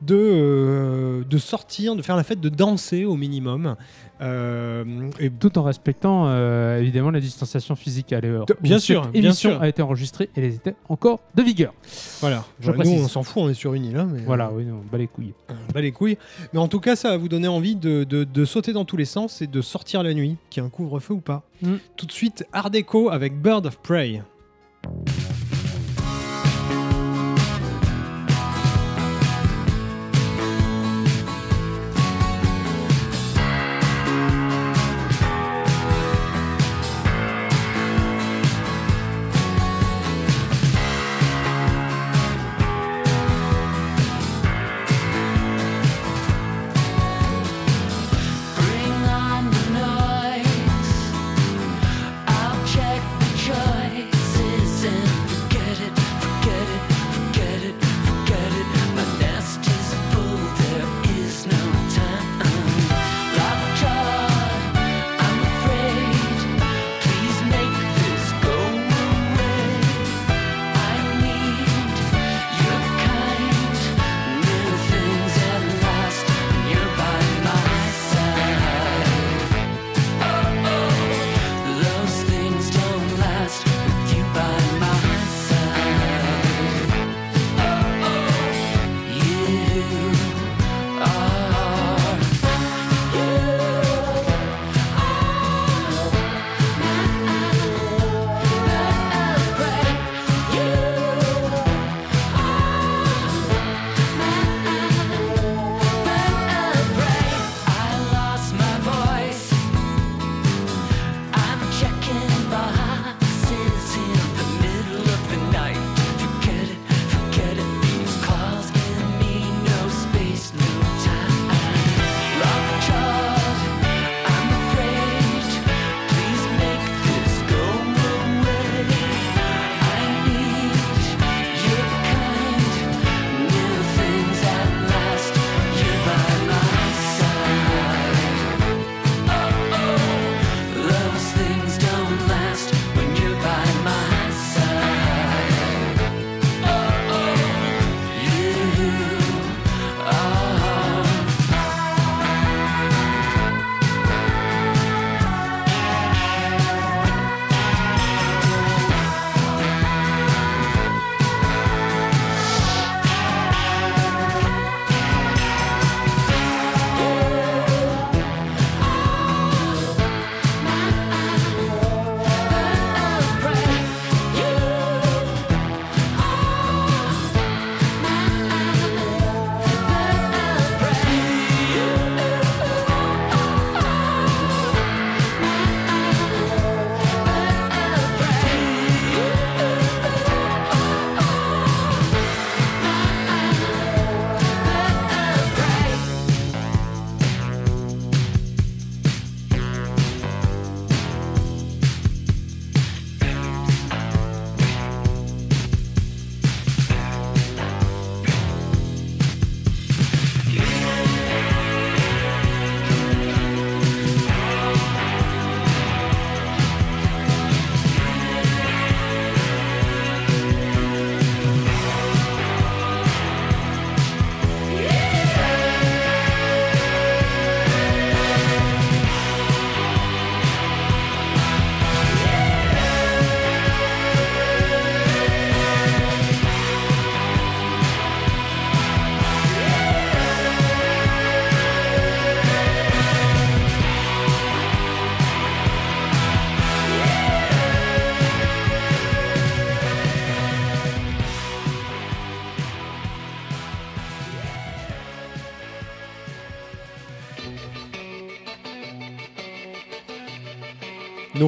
de, 0.00 0.14
euh, 0.16 1.24
de 1.24 1.38
sortir, 1.38 1.96
de 1.96 2.02
faire 2.02 2.16
la 2.16 2.22
fête, 2.24 2.40
de 2.40 2.48
danser 2.48 3.04
au 3.04 3.16
minimum. 3.16 3.76
Euh, 4.20 5.10
et 5.20 5.30
Tout 5.30 5.58
en 5.58 5.62
respectant 5.62 6.24
euh, 6.26 6.80
évidemment 6.80 7.10
la 7.10 7.20
distanciation 7.20 7.76
physique 7.76 8.12
à 8.12 8.20
l'heure. 8.20 8.46
Bien 8.60 8.78
sûr, 8.80 9.06
bien 9.08 9.32
sûr. 9.32 9.60
a 9.62 9.68
été 9.68 9.80
enregistrée 9.82 10.28
et 10.36 10.40
elle 10.40 10.52
était 10.54 10.74
encore 10.88 11.20
de 11.36 11.42
vigueur. 11.42 11.72
voilà. 12.20 12.44
Je 12.60 12.72
Nous, 12.72 12.90
on 12.90 13.06
s'en 13.08 13.22
fout, 13.22 13.42
on 13.44 13.48
est 13.48 13.54
sur 13.54 13.74
une 13.74 13.84
île. 13.84 13.96
hein, 13.96 14.08
mais, 14.12 14.20
Voilà, 14.22 14.50
oui, 14.52 14.64
non, 14.64 14.80
bas 14.90 14.98
les 14.98 15.06
couilles. 15.06 15.34
euh, 15.50 15.54
bah 15.72 15.80
les 15.80 15.92
couilles. 15.92 16.18
Mais 16.52 16.58
en 16.58 16.68
tout 16.68 16.80
cas, 16.80 16.96
ça 16.96 17.10
va 17.10 17.16
vous 17.16 17.28
donner 17.28 17.48
envie 17.48 17.76
de, 17.76 18.02
de- 18.04 18.24
de 18.24 18.44
sauter 18.44 18.72
dans 18.72 18.84
tous 18.84 18.96
les 18.96 19.04
sens 19.04 19.40
et 19.40 19.46
de 19.46 19.60
sortir 19.60 20.02
la 20.02 20.14
nuit, 20.14 20.36
qu'il 20.50 20.62
y 20.62 20.64
ait 20.64 20.66
un 20.66 20.70
couvre-feu 20.70 21.14
ou 21.14 21.20
pas. 21.20 21.42
Mm. 21.62 21.74
Tout 21.96 22.06
de 22.06 22.12
suite, 22.12 22.44
Art 22.52 22.70
Deco 22.70 23.10
avec 23.10 23.40
Bird 23.40 23.66
of 23.66 23.78
Prey. 23.78 24.22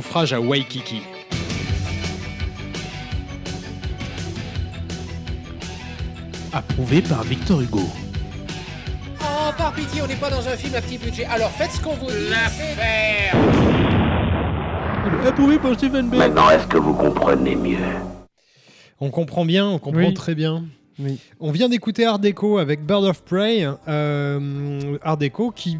Naufrage 0.00 0.32
à 0.32 0.40
Waikiki. 0.40 1.02
Approuvé 6.52 7.00
par 7.02 7.22
Victor 7.22 7.60
Hugo. 7.60 7.80
Oh, 9.22 9.24
par 9.56 9.72
pitié, 9.72 10.02
on 10.02 10.06
n'est 10.06 10.16
pas 10.16 10.30
dans 10.30 10.46
un 10.48 10.56
film 10.56 10.74
à 10.74 10.80
petit 10.80 10.98
budget. 10.98 11.24
Alors 11.26 11.50
faites 11.50 11.70
ce 11.72 11.80
qu'on 11.80 11.94
vous 11.94 12.06
dit. 12.06 12.12
c'est- 12.48 13.30
Approuvé 15.28 15.58
par 15.58 15.74
Stephen 15.74 16.08
Bell. 16.08 16.18
Maintenant, 16.18 16.50
est-ce 16.50 16.66
que 16.66 16.78
vous 16.78 16.94
comprenez 16.94 17.54
mieux? 17.54 17.76
On 19.00 19.10
comprend 19.10 19.44
bien, 19.44 19.66
on 19.66 19.78
comprend 19.78 20.08
Oui. 20.08 20.14
très 20.14 20.34
bien. 20.34 20.64
Oui. 20.98 21.18
On 21.40 21.50
vient 21.52 21.68
d'écouter 21.68 22.04
Art 22.04 22.18
Deco 22.18 22.58
avec 22.58 22.84
Bird 22.84 23.04
of 23.04 23.22
Prey. 23.22 23.66
Euh, 23.88 24.96
Art 25.02 25.16
Deco 25.18 25.50
qui, 25.50 25.78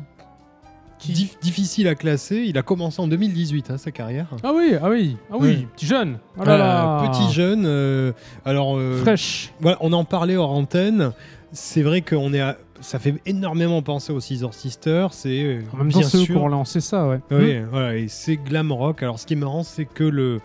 dif- 1.08 1.38
difficile 1.40 1.88
à 1.88 1.94
classer. 1.94 2.44
Il 2.46 2.56
a 2.58 2.62
commencé 2.62 3.00
en 3.00 3.08
2018 3.08 3.70
hein, 3.70 3.78
sa 3.78 3.90
carrière. 3.90 4.26
Ah 4.42 4.52
oui, 4.54 4.74
ah 4.80 4.88
oui, 4.90 5.16
ah 5.32 5.36
oui, 5.38 5.66
petit 5.76 5.86
jeune. 5.86 6.18
Oh 6.38 6.44
là 6.44 6.54
Euh, 6.54 6.58
là. 6.58 7.08
petit 7.10 7.32
jeune. 7.32 7.64
euh, 7.66 8.12
alors 8.44 8.76
euh, 8.78 8.98
Fraîche. 8.98 9.52
voilà, 9.60 9.78
on 9.80 9.92
en 9.92 10.04
parlait 10.04 10.36
hors 10.36 10.50
antenne. 10.52 11.12
C'est 11.52 11.82
vrai 11.82 12.00
qu'on 12.02 12.32
est, 12.32 12.40
à- 12.40 12.56
ça 12.80 12.98
fait 12.98 13.14
énormément 13.26 13.82
penser 13.82 14.12
aux 14.12 14.20
Scissor 14.20 14.54
Sisters. 14.54 15.12
C'est 15.12 15.42
euh, 15.42 15.62
En 15.72 15.78
même 15.78 15.88
bien 15.88 16.02
sûr. 16.02 16.40
ont 16.42 16.48
lancé 16.48 16.80
ça, 16.80 17.08
ouais. 17.08 17.18
Oui, 17.30 17.56
voilà, 17.70 17.96
et 17.96 18.06
c'est 18.08 18.36
glam 18.36 18.70
rock. 18.70 19.02
Alors, 19.02 19.18
ce 19.18 19.26
qui 19.26 19.32
est 19.34 19.36
marrant, 19.36 19.62
c'est 19.64 19.84
que 19.84 20.04
le, 20.04 20.40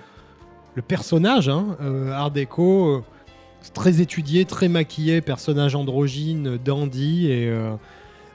le 0.73 0.81
personnage, 0.81 1.47
hein, 1.47 1.77
euh, 1.81 2.11
Art 2.11 2.31
Deco, 2.31 2.87
euh, 2.87 3.03
très 3.73 4.01
étudié, 4.01 4.45
très 4.45 4.67
maquillé, 4.67 5.21
personnage 5.21 5.75
androgyne, 5.75 6.57
dandy, 6.63 7.27
et 7.27 7.47
euh, 7.49 7.71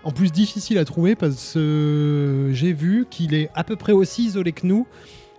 en 0.04 0.10
plus 0.12 0.32
difficile 0.32 0.78
à 0.78 0.84
trouver 0.84 1.14
parce 1.14 1.52
que 1.54 2.50
j'ai 2.52 2.72
vu 2.72 3.06
qu'il 3.10 3.34
est 3.34 3.50
à 3.54 3.64
peu 3.64 3.76
près 3.76 3.92
aussi 3.92 4.24
isolé 4.24 4.52
que 4.52 4.66
nous. 4.66 4.86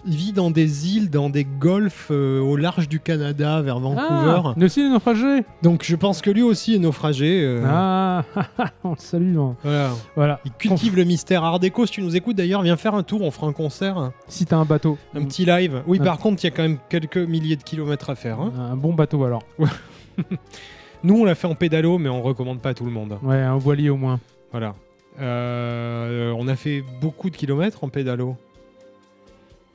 Il 0.03 0.15
vit 0.15 0.31
dans 0.33 0.49
des 0.49 0.95
îles, 0.95 1.11
dans 1.11 1.29
des 1.29 1.43
golfs 1.45 2.07
euh, 2.09 2.39
au 2.39 2.55
large 2.55 2.89
du 2.89 2.99
Canada, 2.99 3.61
vers 3.61 3.79
Vancouver. 3.79 4.41
Ah, 4.45 4.53
mais 4.57 4.65
aussi 4.65 4.81
les 4.81 4.89
naufragés. 4.89 5.43
Donc, 5.61 5.83
je 5.85 5.95
pense 5.95 6.23
que 6.23 6.31
lui 6.31 6.41
aussi 6.41 6.73
est 6.73 6.79
naufragé. 6.79 7.43
euh, 7.45 7.63
Ah, 7.67 8.23
on 8.83 8.91
le 8.93 8.95
salue. 8.97 9.37
hein. 9.37 9.55
Voilà. 9.61 9.89
Voilà. 10.15 10.39
Il 10.43 10.51
cultive 10.53 10.95
le 10.95 11.03
mystère. 11.03 11.43
Art 11.43 11.59
Deco, 11.59 11.85
si 11.85 11.91
tu 11.91 12.01
nous 12.01 12.15
écoutes 12.15 12.35
d'ailleurs, 12.35 12.63
viens 12.63 12.77
faire 12.77 12.95
un 12.95 13.03
tour, 13.03 13.21
on 13.21 13.29
fera 13.29 13.45
un 13.45 13.53
concert. 13.53 14.11
Si 14.27 14.47
t'as 14.47 14.57
un 14.57 14.65
bateau. 14.65 14.97
Un 15.13 15.23
petit 15.25 15.45
live. 15.45 15.83
Oui, 15.85 15.99
par 15.99 16.17
contre, 16.17 16.43
il 16.43 16.47
y 16.47 16.49
a 16.49 16.51
quand 16.51 16.63
même 16.63 16.79
quelques 16.89 17.17
milliers 17.17 17.55
de 17.55 17.63
kilomètres 17.63 18.09
à 18.09 18.15
faire. 18.15 18.39
hein. 18.39 18.51
Un 18.71 18.75
bon 18.77 18.93
bateau 18.95 19.23
alors. 19.23 19.43
Nous, 21.03 21.15
on 21.15 21.25
l'a 21.25 21.35
fait 21.35 21.47
en 21.47 21.53
pédalo, 21.55 21.99
mais 21.99 22.09
on 22.09 22.23
recommande 22.23 22.59
pas 22.59 22.69
à 22.69 22.73
tout 22.73 22.85
le 22.85 22.91
monde. 22.91 23.19
Ouais, 23.21 23.37
un 23.41 23.57
voilier 23.57 23.89
au 23.91 23.97
moins. 23.97 24.19
Voilà. 24.51 24.75
Euh, 25.19 26.33
on 26.37 26.47
a 26.47 26.55
fait 26.55 26.83
beaucoup 27.01 27.29
de 27.29 27.35
kilomètres 27.35 27.83
en 27.83 27.89
pédalo. 27.89 28.35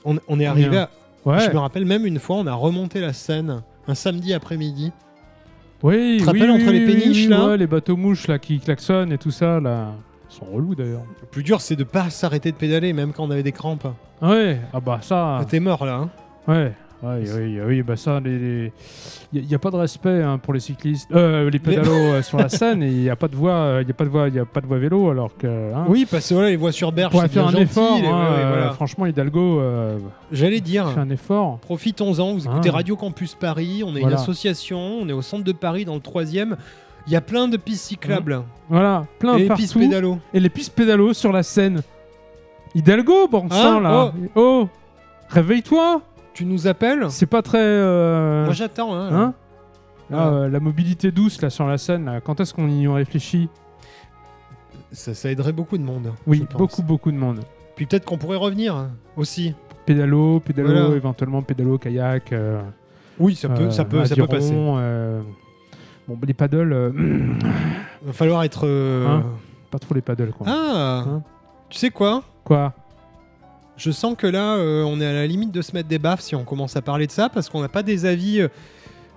On, 0.05 0.19
on 0.29 0.41
est 0.41 0.47
arrivé 0.47 0.79
à... 0.79 0.91
Ouais. 1.25 1.41
Je 1.41 1.51
me 1.51 1.59
rappelle 1.59 1.85
même 1.85 2.07
une 2.07 2.19
fois, 2.21 2.37
on 2.37 2.47
a 2.47 2.55
remonté 2.55 3.01
la 3.01 3.13
Seine 3.13 3.63
un 3.89 3.95
samedi 3.95 4.33
après-midi. 4.33 4.93
Oui, 5.83 6.17
Tu 6.19 6.25
te 6.25 6.31
oui, 6.31 6.41
rappelles 6.41 6.51
oui, 6.57 6.63
entre 6.63 6.73
les 6.73 6.87
péniches, 6.87 7.29
là 7.29 7.49
ouais, 7.49 7.57
les 7.57 7.67
bateaux 7.67 7.97
mouches 7.97 8.29
là 8.29 8.39
qui 8.39 8.59
klaxonnent 8.61 9.13
et 9.13 9.19
tout 9.19 9.31
ça 9.31 9.61
là, 9.61 9.93
ils 10.31 10.35
sont 10.35 10.47
relous 10.47 10.75
d'ailleurs. 10.75 11.03
Le 11.21 11.27
plus 11.27 11.43
dur, 11.43 11.61
c'est 11.61 11.77
de 11.77 11.85
pas 11.85 12.09
s'arrêter 12.11 12.51
de 12.53 12.57
pédaler, 12.57 12.93
même 12.93 13.13
quand 13.13 13.25
on 13.25 13.31
avait 13.31 13.43
des 13.43 13.53
crampes. 13.53 13.87
Ouais, 14.23 14.61
ah 14.73 14.81
bah 14.81 15.01
ça. 15.03 15.41
T'es 15.49 15.61
mort 15.61 15.85
là. 15.85 15.97
hein. 15.97 16.11
Ouais. 16.49 16.73
Oui, 17.21 17.59
oui, 17.67 17.83
bah 17.83 17.97
ça, 17.97 18.21
il 18.25 18.71
n'y 19.33 19.55
a, 19.55 19.59
pas 19.59 19.71
de 19.71 19.77
respect 19.77 20.23
hein, 20.23 20.39
pour 20.39 20.53
les 20.55 20.61
cyclistes, 20.61 21.09
euh, 21.13 21.49
les 21.51 21.59
pédalos 21.59 21.91
euh, 21.93 22.23
sur 22.23 22.39
la 22.39 22.49
Seine, 22.49 22.83
et 22.83 22.89
il 22.89 23.01
n'y 23.01 23.11
a 23.11 23.17
pas 23.17 23.29
de 23.29 23.37
voie, 23.37 23.79
il 23.83 23.89
y 23.89 23.91
a 23.91 23.95
pas 23.95 24.05
de 24.05 24.09
voie, 24.11 24.29
il 24.29 24.39
a 24.39 24.45
pas 24.45 24.61
de 24.61 24.67
voie 24.67 24.79
vélo, 24.79 25.11
alors 25.11 25.37
que. 25.37 25.47
hein, 25.47 25.85
Oui, 25.89 26.07
parce 26.11 26.29
que 26.29 26.35
voilà, 26.35 26.51
les 26.51 26.57
voies 26.57 26.73
sur 26.73 26.93
berge, 26.93 27.13
pour 27.13 27.23
faire 27.23 27.47
un 27.49 27.51
gentil, 27.51 27.63
effort, 27.63 27.99
les- 28.01 28.07
hein, 28.07 28.11
ouais, 28.11 28.37
ouais, 28.37 28.43
euh, 28.45 28.53
voilà. 28.57 28.71
franchement, 28.73 29.07
Hidalgo 29.07 29.61
euh, 29.61 29.99
J'allais 30.33 30.61
dire, 30.61 30.91
fait 30.93 31.01
un 31.01 31.11
effort. 31.11 31.59
profitons-en, 31.59 32.35
vous 32.35 32.47
écoutez. 32.47 32.71
Radio 32.71 32.97
Campus 32.97 33.35
Paris, 33.35 33.83
on 33.85 33.95
est 33.97 34.01
Voilà. 34.01 34.17
une 34.17 34.23
association, 34.23 34.79
on 35.03 35.09
est 35.09 35.13
au 35.13 35.23
centre 35.23 35.45
de 35.45 35.53
Paris 35.53 35.85
dans 35.85 35.95
le 35.95 36.01
troisième. 36.01 36.57
Il 37.07 37.13
y 37.13 37.17
a 37.17 37.21
plein 37.21 37.47
de 37.47 37.57
pistes 37.57 37.85
cyclables. 37.85 38.43
Voilà, 38.69 39.07
plein 39.21 39.39
partout. 39.47 39.63
pistes 39.63 39.79
pédalo. 39.79 40.19
et 40.35 40.41
les 40.41 40.49
pistes 40.49 40.75
pédalos 40.75 41.13
sur 41.15 41.31
la 41.31 41.45
Seine. 41.45 41.83
Hidalgo, 42.75 43.29
bon 43.29 43.49
sang 43.49 43.81
là. 43.81 44.13
Oh, 44.35 44.69
réveille-toi. 45.29 46.03
Tu 46.37 46.45
nous 46.45 46.67
appelles 46.67 47.07
C'est 47.11 47.25
pas 47.25 47.41
très. 47.41 47.57
euh, 47.59 48.45
Moi 48.45 48.53
j'attends. 48.53 48.95
Hein, 48.95 49.09
hein. 49.11 49.35
Ah, 50.13 50.29
euh, 50.29 50.49
la 50.51 50.61
mobilité 50.61 51.11
douce 51.11 51.41
là 51.41 51.49
sur 51.49 51.67
la 51.67 51.79
Seine, 51.79 52.05
là, 52.05 52.21
quand 52.21 52.39
est-ce 52.41 52.53
qu'on 52.53 52.69
y 52.69 52.87
réfléchit 52.87 53.49
ça, 54.93 55.15
ça 55.15 55.31
aiderait 55.31 55.53
beaucoup 55.53 55.79
de 55.79 55.83
monde. 55.83 56.13
Oui, 56.27 56.41
pense. 56.41 56.59
beaucoup, 56.59 56.83
beaucoup 56.83 57.11
de 57.11 57.17
monde. 57.17 57.41
Puis 57.75 57.87
peut-être 57.87 58.05
qu'on 58.05 58.19
pourrait 58.19 58.37
revenir 58.37 58.77
hein, 58.77 58.91
aussi. 59.17 59.55
Pédalo, 59.87 60.41
pédalo, 60.41 60.69
Voilà. 60.69 60.95
éventuellement 60.95 61.43
pédalo, 61.43 61.79
kayak. 61.79 62.33
euh, 62.33 62.61
Oui, 63.19 63.35
ça 63.35 63.49
peut, 63.49 63.63
euh, 63.65 63.71
ça 63.71 63.85
peut, 63.85 64.05
ça 64.05 64.15
peut 64.15 64.27
passer. 64.27 64.53
euh, 64.55 65.23
Bon, 66.07 66.19
les 66.27 66.35
paddles, 66.35 66.73
euh, 66.73 66.93
Il 68.03 68.07
va 68.09 68.13
falloir 68.13 68.43
être. 68.45 68.67
euh, 68.67 69.07
Hein 69.07 69.25
pas 69.71 69.79
trop 69.79 69.95
les 69.95 70.03
paddles 70.03 70.33
quoi. 70.33 70.47
Ah 70.49 71.05
Hein 71.09 71.23
Tu 71.71 71.79
sais 71.79 71.91
quoi? 71.91 72.23
Quoi? 72.45 72.73
Je 73.77 73.91
sens 73.91 74.15
que 74.17 74.27
là, 74.27 74.57
euh, 74.57 74.83
on 74.85 75.01
est 75.01 75.07
à 75.07 75.13
la 75.13 75.27
limite 75.27 75.53
de 75.53 75.61
se 75.63 75.73
mettre 75.73 75.89
des 75.89 75.99
baffes 75.99 76.21
si 76.21 76.35
on 76.35 76.45
commence 76.45 76.77
à 76.77 76.83
parler 76.83 77.07
de 77.07 77.13
ça, 77.13 77.29
parce 77.29 77.49
qu'on 77.49 77.61
n'a 77.61 77.69
pas 77.69 77.83
des 77.83 78.07
avis 78.07 78.41
euh, 78.41 78.49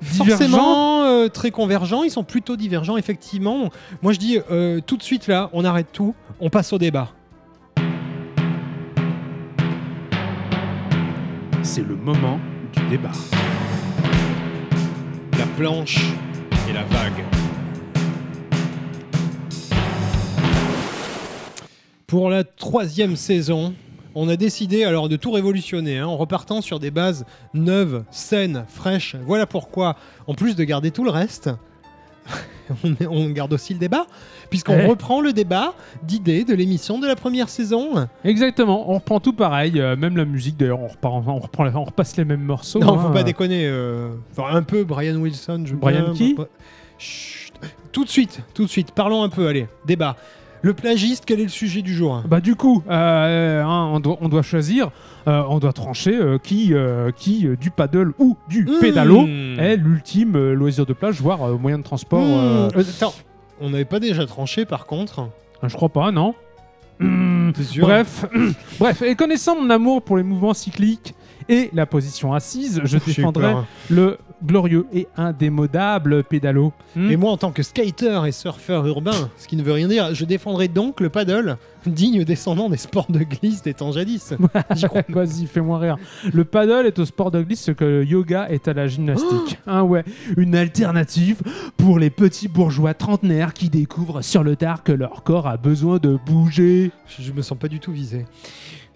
Divergents 0.01 0.37
forcément 0.37 1.03
euh, 1.03 1.27
très 1.27 1.51
convergents. 1.51 2.03
Ils 2.03 2.11
sont 2.11 2.23
plutôt 2.23 2.55
divergents, 2.55 2.95
effectivement. 2.95 3.69
Moi, 4.01 4.13
je 4.13 4.19
dis 4.19 4.39
euh, 4.49 4.79
tout 4.85 4.95
de 4.95 5.03
suite 5.03 5.27
là, 5.27 5.49
on 5.51 5.65
arrête 5.65 5.87
tout, 5.91 6.15
on 6.39 6.49
passe 6.49 6.71
au 6.71 6.77
débat. 6.77 7.09
C'est 11.63 11.85
le 11.85 11.95
moment 11.95 12.39
du 12.73 12.81
débat. 12.89 13.11
La 15.37 15.45
planche 15.57 15.99
et 16.69 16.73
la 16.73 16.83
vague. 16.83 17.23
Pour 22.07 22.29
la 22.29 22.43
troisième 22.43 23.15
saison, 23.15 23.73
on 24.19 24.27
a 24.27 24.35
décidé 24.35 24.83
alors 24.83 25.07
de 25.07 25.15
tout 25.15 25.31
révolutionner 25.31 25.97
hein, 25.97 26.07
en 26.07 26.17
repartant 26.17 26.61
sur 26.61 26.79
des 26.79 26.91
bases 26.91 27.25
neuves, 27.53 28.03
saines, 28.11 28.65
fraîches. 28.67 29.15
Voilà 29.23 29.45
pourquoi, 29.45 29.95
en 30.27 30.33
plus 30.33 30.57
de 30.57 30.63
garder 30.65 30.91
tout 30.91 31.05
le 31.05 31.09
reste, 31.09 31.49
on, 33.09 33.29
garde 33.29 33.53
aussi 33.53 33.73
le 33.73 33.79
débat, 33.79 34.05
puisqu'on 34.49 34.87
reprend 34.87 35.21
le 35.21 35.31
débat 35.31 35.73
d'idées 36.03 36.43
de 36.43 36.53
l'émission 36.53 36.99
de 36.99 37.07
la 37.07 37.15
première 37.15 37.47
saison. 37.47 38.07
Exactement, 38.25 38.91
on 38.91 38.95
reprend 38.95 39.21
tout 39.21 39.33
pareil, 39.33 39.79
euh, 39.79 39.95
même 39.95 40.17
la 40.17 40.25
musique 40.25 40.57
d'ailleurs, 40.57 40.81
on, 40.81 40.87
reprend, 40.87 41.23
on 41.25 41.83
repasse 41.83 42.17
les 42.17 42.25
mêmes 42.25 42.43
morceaux. 42.43 42.79
non, 42.79 42.99
hein, 42.99 43.01
faut 43.01 43.13
pas 43.13 43.21
euh. 43.21 43.23
déconner. 43.23 43.67
euh, 43.67 44.09
enfin, 44.31 44.53
un 44.53 44.63
peu 44.63 44.83
Brian 44.83 45.15
Wilson. 45.15 45.63
Je 45.65 45.75
Brian 45.75 46.11
bien, 46.11 46.13
qui 46.13 46.35
Chut. 46.97 47.53
Tout 47.93 48.03
de 48.03 48.09
suite, 48.09 48.41
tout 48.53 48.65
de 48.65 48.69
suite. 48.69 48.91
Parlons 48.91 49.23
un 49.23 49.29
peu. 49.29 49.47
Allez, 49.47 49.67
débat. 49.85 50.17
Le 50.61 50.73
plagiste, 50.73 51.23
quel 51.25 51.39
est 51.39 51.43
le 51.43 51.49
sujet 51.49 51.81
du 51.81 51.93
jour 51.93 52.21
Bah 52.27 52.41
du 52.41 52.55
coup, 52.55 52.83
euh, 52.89 53.63
hein, 53.63 53.89
on, 53.93 53.99
doit, 53.99 54.17
on 54.21 54.27
doit 54.29 54.41
choisir, 54.41 54.89
euh, 55.27 55.41
on 55.47 55.59
doit 55.59 55.71
trancher 55.73 56.15
euh, 56.15 56.37
qui, 56.37 56.73
qui 57.15 57.47
du 57.59 57.71
paddle 57.71 58.13
ou 58.19 58.37
du 58.49 58.65
Mmh. 58.65 58.79
pédalo 58.81 59.25
est 59.57 59.77
l'ultime 59.77 60.51
loisir 60.53 60.85
de 60.85 60.93
plage, 60.93 61.21
voire 61.21 61.47
moyen 61.57 61.77
de 61.77 61.83
transport. 61.83 62.25
Mmh. 62.25 62.69
Attends, 62.77 63.13
on 63.61 63.69
n'avait 63.69 63.85
pas 63.85 63.99
déjà 63.99 64.25
tranché 64.25 64.65
par 64.65 64.85
contre 64.85 65.29
je 65.63 65.75
crois 65.75 65.89
pas, 65.89 66.11
non 66.11 66.35
Mmh. 67.01 67.51
Bref, 67.79 68.25
bref, 68.79 69.01
et 69.01 69.15
connaissant 69.15 69.55
mon 69.55 69.69
amour 69.69 70.01
pour 70.01 70.17
les 70.17 70.23
mouvements 70.23 70.53
cycliques 70.53 71.15
et 71.49 71.69
la 71.73 71.85
position 71.85 72.33
assise, 72.33 72.79
je 72.83 72.97
J'ai 72.97 72.97
eu 72.97 73.15
défendrai 73.15 73.51
peur. 73.53 73.65
le 73.89 74.17
glorieux 74.45 74.85
et 74.93 75.07
indémodable 75.17 76.23
pédalo. 76.23 76.71
Hmm 76.95 77.11
Et 77.11 77.17
moi, 77.17 77.31
en 77.31 77.37
tant 77.37 77.51
que 77.51 77.61
skater 77.63 78.21
et 78.25 78.31
surfeur 78.31 78.85
urbain, 78.87 79.29
ce 79.37 79.47
qui 79.47 79.55
ne 79.57 79.63
veut 79.63 79.73
rien 79.73 79.87
dire, 79.89 80.13
je 80.15 80.23
défendrai 80.23 80.67
donc 80.69 81.01
le 81.01 81.09
paddle, 81.09 81.57
digne 81.85 82.23
descendant 82.23 82.69
des 82.69 82.77
sports 82.77 83.07
de 83.09 83.19
glisse 83.19 83.61
des 83.63 83.73
temps 83.73 83.91
jadis. 83.91 84.33
J'y 84.75 84.85
crois. 84.85 85.01
Vas-y, 85.09 85.45
fais-moi 85.47 85.79
rire. 85.79 85.97
Le 86.31 86.45
paddle 86.45 86.85
est 86.85 86.99
au 86.99 87.05
sport 87.05 87.31
de 87.31 87.41
glisse 87.41 87.63
ce 87.63 87.71
que 87.71 87.83
le 87.83 88.05
yoga 88.05 88.47
est 88.49 88.67
à 88.67 88.73
la 88.73 88.87
gymnastique. 88.87 89.59
Hein, 89.67 89.81
ouais, 89.83 90.03
une 90.37 90.55
alternative 90.55 91.41
pour 91.77 91.99
les 91.99 92.09
petits 92.09 92.47
bourgeois 92.47 92.93
trentenaires 92.93 93.53
qui 93.53 93.69
découvrent 93.69 94.21
sur 94.21 94.43
le 94.43 94.55
tard 94.55 94.83
que 94.83 94.91
leur 94.91 95.23
corps 95.23 95.47
a 95.47 95.57
besoin 95.57 95.97
de 95.97 96.17
bouger. 96.25 96.91
Je, 97.07 97.23
je 97.23 97.31
me 97.33 97.41
sens 97.41 97.57
pas 97.57 97.67
du 97.67 97.79
tout 97.79 97.91
visé. 97.91 98.25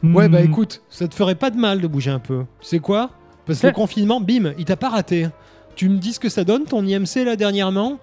Ouais, 0.03 0.27
Hmm. 0.27 0.31
bah 0.31 0.41
écoute, 0.41 0.81
ça 0.89 1.07
te 1.07 1.15
ferait 1.15 1.35
pas 1.35 1.49
de 1.49 1.57
mal 1.57 1.79
de 1.81 1.87
bouger 1.87 2.11
un 2.11 2.19
peu. 2.19 2.43
Tu 2.59 2.67
sais 2.67 2.79
quoi? 2.79 3.09
Parce 3.45 3.59
que 3.61 3.67
le 3.67 3.73
confinement, 3.73 4.19
bim, 4.21 4.53
il 4.57 4.65
t'a 4.65 4.75
pas 4.75 4.89
raté. 4.89 5.27
Tu 5.75 5.89
me 5.89 5.97
dis 5.97 6.13
ce 6.13 6.19
que 6.19 6.29
ça 6.29 6.43
donne 6.43 6.65
ton 6.65 6.85
IMC 6.85 7.23
là 7.25 7.35
dernièrement? 7.35 7.99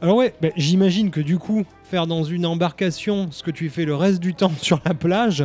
Alors 0.00 0.16
ouais, 0.16 0.34
bah, 0.40 0.48
j'imagine 0.56 1.10
que 1.10 1.20
du 1.20 1.38
coup, 1.38 1.64
faire 1.82 2.06
dans 2.06 2.22
une 2.22 2.46
embarcation 2.46 3.28
ce 3.32 3.42
que 3.42 3.50
tu 3.50 3.68
fais 3.68 3.84
le 3.84 3.94
reste 3.96 4.20
du 4.20 4.34
temps 4.34 4.52
sur 4.60 4.80
la 4.84 4.94
plage 4.94 5.44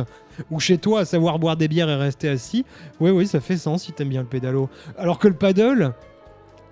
ou 0.50 0.60
chez 0.60 0.78
toi 0.78 1.00
à 1.00 1.04
savoir 1.04 1.38
boire 1.40 1.56
des 1.56 1.66
bières 1.66 1.88
et 1.90 1.96
rester 1.96 2.28
assis, 2.28 2.64
ouais 3.00 3.10
oui, 3.10 3.26
ça 3.26 3.40
fait 3.40 3.56
sens 3.56 3.82
si 3.84 3.92
t'aimes 3.92 4.10
bien 4.10 4.20
le 4.20 4.28
pédalo. 4.28 4.68
Alors 4.98 5.18
que 5.18 5.26
le 5.28 5.34
paddle, 5.34 5.92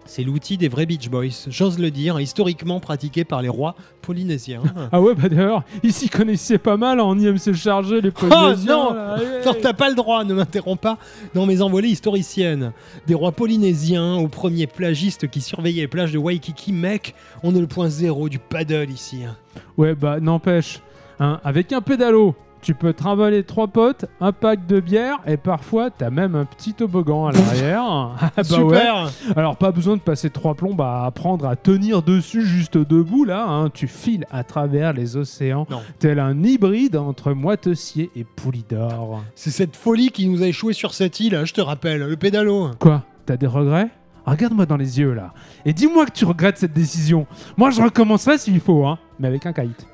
c'est 0.06 0.22
l'outil 0.22 0.56
des 0.58 0.68
vrais 0.68 0.86
Beach 0.86 1.08
Boys, 1.08 1.46
j'ose 1.48 1.78
le 1.78 1.90
dire, 1.90 2.20
historiquement 2.20 2.78
pratiqué 2.80 3.24
par 3.24 3.40
les 3.42 3.48
rois 3.48 3.74
polynésiens. 4.02 4.62
Ah 4.92 5.00
ouais, 5.00 5.14
bah 5.14 5.28
d'ailleurs, 5.28 5.62
ils 5.82 5.92
s'y 5.92 6.08
connaissaient 6.08 6.58
pas 6.58 6.76
mal 6.76 7.00
en 7.00 7.18
IMC 7.18 7.54
chargé, 7.54 8.00
les 8.00 8.10
Polynésiens. 8.10 8.76
non 8.76 8.92
là, 8.94 9.16
ouais. 9.18 9.44
Non, 9.46 9.54
t'as 9.60 9.72
pas 9.72 9.88
le 9.88 9.94
droit, 9.94 10.24
ne 10.24 10.34
m'interromps 10.34 10.80
pas 10.80 10.98
dans 11.34 11.46
mes 11.46 11.62
envolées 11.62 11.88
historiciennes. 11.88 12.72
Des 13.06 13.14
rois 13.14 13.32
polynésiens 13.32 14.16
aux 14.16 14.28
premiers 14.28 14.66
plagistes 14.66 15.28
qui 15.30 15.40
surveillaient 15.40 15.82
les 15.82 15.88
plages 15.88 16.12
de 16.12 16.18
Waikiki, 16.18 16.72
mec, 16.72 17.14
on 17.42 17.54
est 17.54 17.60
le 17.60 17.66
point 17.66 17.88
zéro 17.88 18.28
du 18.28 18.38
paddle 18.38 18.90
ici. 18.90 19.24
hein. 19.24 19.36
Ouais, 19.78 19.94
bah 19.94 20.20
n'empêche, 20.20 20.80
hein, 21.18 21.40
avec 21.44 21.72
un 21.72 21.80
pédalo, 21.80 22.34
Tu 22.64 22.72
peux 22.74 22.94
trimballer 22.94 23.44
trois 23.44 23.68
potes, 23.68 24.06
un 24.22 24.32
pack 24.32 24.66
de 24.66 24.80
bière 24.80 25.18
et 25.26 25.36
parfois 25.36 25.90
t'as 25.90 26.08
même 26.08 26.34
un 26.34 26.46
petit 26.46 26.72
toboggan 26.72 27.26
à 27.26 27.32
l'arrière. 27.32 27.84
Ah 28.22 28.30
bah 28.36 28.42
ouais. 28.42 28.44
Super 28.44 29.10
Alors 29.36 29.56
pas 29.58 29.70
besoin 29.70 29.96
de 29.96 30.00
passer 30.00 30.30
trois 30.30 30.54
plombes 30.54 30.80
à 30.80 31.04
apprendre 31.04 31.46
à 31.46 31.56
tenir 31.56 32.00
dessus 32.02 32.46
juste 32.46 32.78
debout 32.78 33.24
là. 33.26 33.44
hein. 33.46 33.68
Tu 33.68 33.86
files 33.86 34.24
à 34.32 34.44
travers 34.44 34.94
les 34.94 35.18
océans 35.18 35.66
Non. 35.68 35.82
tel 35.98 36.18
un 36.18 36.42
hybride 36.42 36.96
entre 36.96 37.32
Moitessier 37.34 38.10
et 38.16 38.24
Poulidor. 38.24 39.22
C'est 39.34 39.50
cette 39.50 39.76
folie 39.76 40.08
qui 40.08 40.26
nous 40.26 40.42
a 40.42 40.46
échoué 40.46 40.72
sur 40.72 40.94
cette 40.94 41.20
île, 41.20 41.34
hein, 41.34 41.44
je 41.44 41.52
te 41.52 41.60
rappelle, 41.60 42.00
le 42.00 42.16
pédalo. 42.16 42.70
Quoi? 42.78 43.02
T'as 43.26 43.36
des 43.36 43.46
regrets? 43.46 43.90
Regarde-moi 44.24 44.64
dans 44.64 44.78
les 44.78 44.98
yeux 45.00 45.12
là 45.12 45.34
et 45.66 45.74
dis-moi 45.74 46.06
que 46.06 46.12
tu 46.12 46.24
regrettes 46.24 46.56
cette 46.56 46.72
décision. 46.72 47.26
Moi 47.58 47.68
je 47.70 47.82
recommencerai 47.82 48.38
s'il 48.38 48.58
faut, 48.60 48.86
hein, 48.86 48.98
mais 49.18 49.28
avec 49.28 49.44
un 49.44 49.52
kite. 49.52 49.86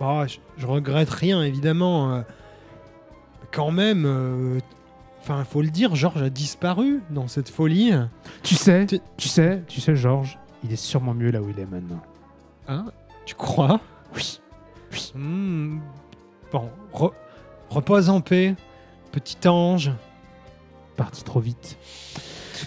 Ah, 0.00 0.26
je, 0.26 0.38
je 0.56 0.66
regrette 0.66 1.10
rien, 1.10 1.42
évidemment. 1.42 2.12
euh, 2.14 2.22
quand 3.52 3.70
même, 3.72 4.04
euh, 4.06 4.58
enfin, 5.20 5.44
faut 5.44 5.60
le 5.62 5.68
dire, 5.70 5.94
Georges 5.96 6.22
a 6.22 6.30
disparu 6.30 7.00
dans 7.10 7.26
cette 7.28 7.48
folie. 7.48 7.92
Tu 8.42 8.54
sais, 8.54 8.86
Tu- 8.86 9.00
tu 9.16 9.28
sais, 9.28 9.62
tu 9.66 9.80
sais, 9.80 9.96
Georges, 9.96 10.38
il 10.64 10.72
est 10.72 10.76
sûrement 10.76 11.14
mieux 11.14 11.30
là 11.30 11.40
où 11.42 11.48
il 11.50 11.58
est 11.58 11.66
maintenant. 11.66 12.00
Hein? 12.68 12.86
Tu 13.26 13.34
crois? 13.34 13.80
Oui, 14.14 14.40
oui. 14.92 15.12
Hmm, 15.14 15.78
Bon, 16.52 16.68
re- 16.92 17.12
repose 17.70 18.08
en 18.08 18.20
paix, 18.20 18.54
petit 19.12 19.48
ange. 19.48 19.90
Parti 20.96 21.22
trop 21.24 21.40
vite. 21.40 21.76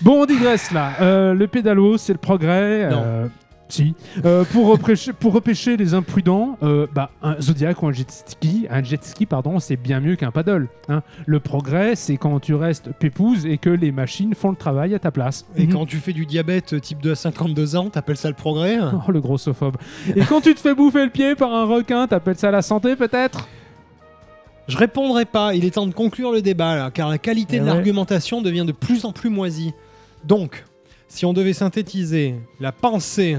Bon, 0.02 0.24
on 0.24 0.26
digresse 0.26 0.72
là. 0.72 0.94
Euh, 1.02 1.34
le 1.34 1.48
pédalo, 1.48 1.98
c'est 1.98 2.14
le 2.14 2.20
progrès. 2.20 2.90
Non. 2.90 3.30
Euh, 3.64 3.70
si. 3.70 3.96
Euh, 4.26 4.44
pour, 4.46 4.68
repêcher, 4.68 5.14
pour 5.14 5.34
repêcher 5.34 5.78
les 5.78 5.94
imprudents, 5.94 6.58
euh, 6.64 6.86
bah, 6.94 7.10
un 7.22 7.40
Zodiac 7.42 7.82
ou 7.82 7.88
un 7.88 7.92
jet 7.92 8.10
ski, 8.12 8.68
un 8.70 8.84
jet 8.84 9.04
ski 9.04 9.26
pardon, 9.26 9.60
c'est 9.60 9.76
bien 9.78 10.00
mieux 10.00 10.16
qu'un 10.16 10.32
paddle. 10.32 10.68
hein. 10.90 11.02
Le 11.26 11.40
progrès, 11.40 11.96
c'est 11.96 12.18
quand 12.18 12.40
tu 12.40 12.54
restes 12.54 12.92
pépouze 13.00 13.46
et 13.46 13.58
que 13.58 13.70
les 13.70 13.92
machines 13.92 14.36
font 14.36 14.50
le 14.52 14.56
travail 14.56 14.94
à 14.94 15.00
ta 15.00 15.12
place. 15.12 15.46
Et 15.56 15.66
Mhm. 15.66 15.74
quand 15.74 15.86
tu 15.86 15.98
fais 15.98 16.14
du 16.14 16.26
diabète 16.26 16.80
type 16.82 17.02
2 17.02 17.12
à 17.12 17.16
52 17.16 17.76
ans, 17.76 17.90
t'appelles 17.90 18.18
ça 18.18 18.28
le 18.30 18.36
progrès 18.36 18.78
Oh, 19.08 19.12
le 19.12 19.22
grossophobe. 19.22 19.78
Et 20.16 20.22
quand 20.22 20.42
tu 20.42 20.54
te 20.54 20.60
fais 20.60 20.76
bouffer 20.76 21.06
le 21.06 21.12
pied 21.12 21.36
par 21.36 21.52
un 21.54 21.66
requin, 21.66 22.08
t'appelles 22.08 22.38
ça 22.38 22.52
la 22.52 22.62
santé 22.62 22.96
peut-être? 22.96 23.48
Je 24.68 24.78
répondrai 24.78 25.26
pas, 25.26 25.54
il 25.56 25.66
est 25.66 25.72
temps 25.72 25.88
de 25.88 25.94
conclure 25.94 26.32
le 26.32 26.42
débat 26.42 26.76
là, 26.76 26.90
car 26.92 27.10
la 27.10 27.18
qualité 27.18 27.58
Eh 27.58 27.60
de 27.60 27.66
ouais. 27.66 27.70
l'argumentation 27.74 28.42
devient 28.42 28.64
de 28.66 28.72
plus 28.72 29.04
en 29.04 29.12
plus 29.12 29.30
moisie. 29.30 29.74
Donc, 30.24 30.64
si 31.14 31.26
on 31.28 31.34
devait 31.34 31.54
synthétiser 31.54 32.34
la 32.60 32.72
pensée 32.72 33.38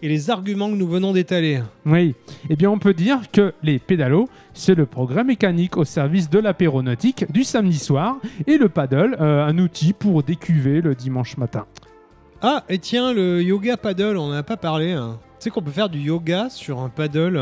et 0.00 0.08
les 0.08 0.30
arguments 0.30 0.70
que 0.70 0.76
nous 0.76 0.88
venons 0.88 1.12
d'étaler, 1.12 1.60
Oui, 1.84 2.14
eh 2.48 2.56
bien 2.56 2.70
on 2.70 2.78
peut 2.78 2.94
dire 2.94 3.18
que 3.30 3.52
les 3.62 3.78
pédalos, 3.78 4.30
c'est 4.54 4.74
le 4.74 4.86
progrès 4.86 5.22
mécanique 5.22 5.76
au 5.76 5.84
service 5.84 6.30
de 6.30 6.38
l'apéronautique 6.38 7.30
du 7.30 7.44
samedi 7.44 7.78
soir 7.78 8.16
et 8.46 8.56
le 8.56 8.70
paddle, 8.70 9.14
euh, 9.20 9.44
un 9.46 9.58
outil 9.58 9.92
pour 9.92 10.22
décuver 10.22 10.80
le 10.80 10.94
dimanche 10.94 11.36
matin. 11.36 11.66
Ah, 12.40 12.64
et 12.70 12.78
tiens, 12.78 13.12
le 13.12 13.42
yoga 13.42 13.76
paddle, 13.76 14.16
on 14.16 14.28
n'en 14.28 14.32
a 14.36 14.42
pas 14.42 14.56
parlé. 14.56 14.92
hein. 14.92 15.18
Tu 15.38 15.44
sais 15.44 15.50
qu'on 15.50 15.60
peut 15.62 15.70
faire 15.70 15.90
du 15.90 15.98
yoga 16.00 16.48
sur 16.48 16.80
un 16.80 16.88
paddle 16.88 17.38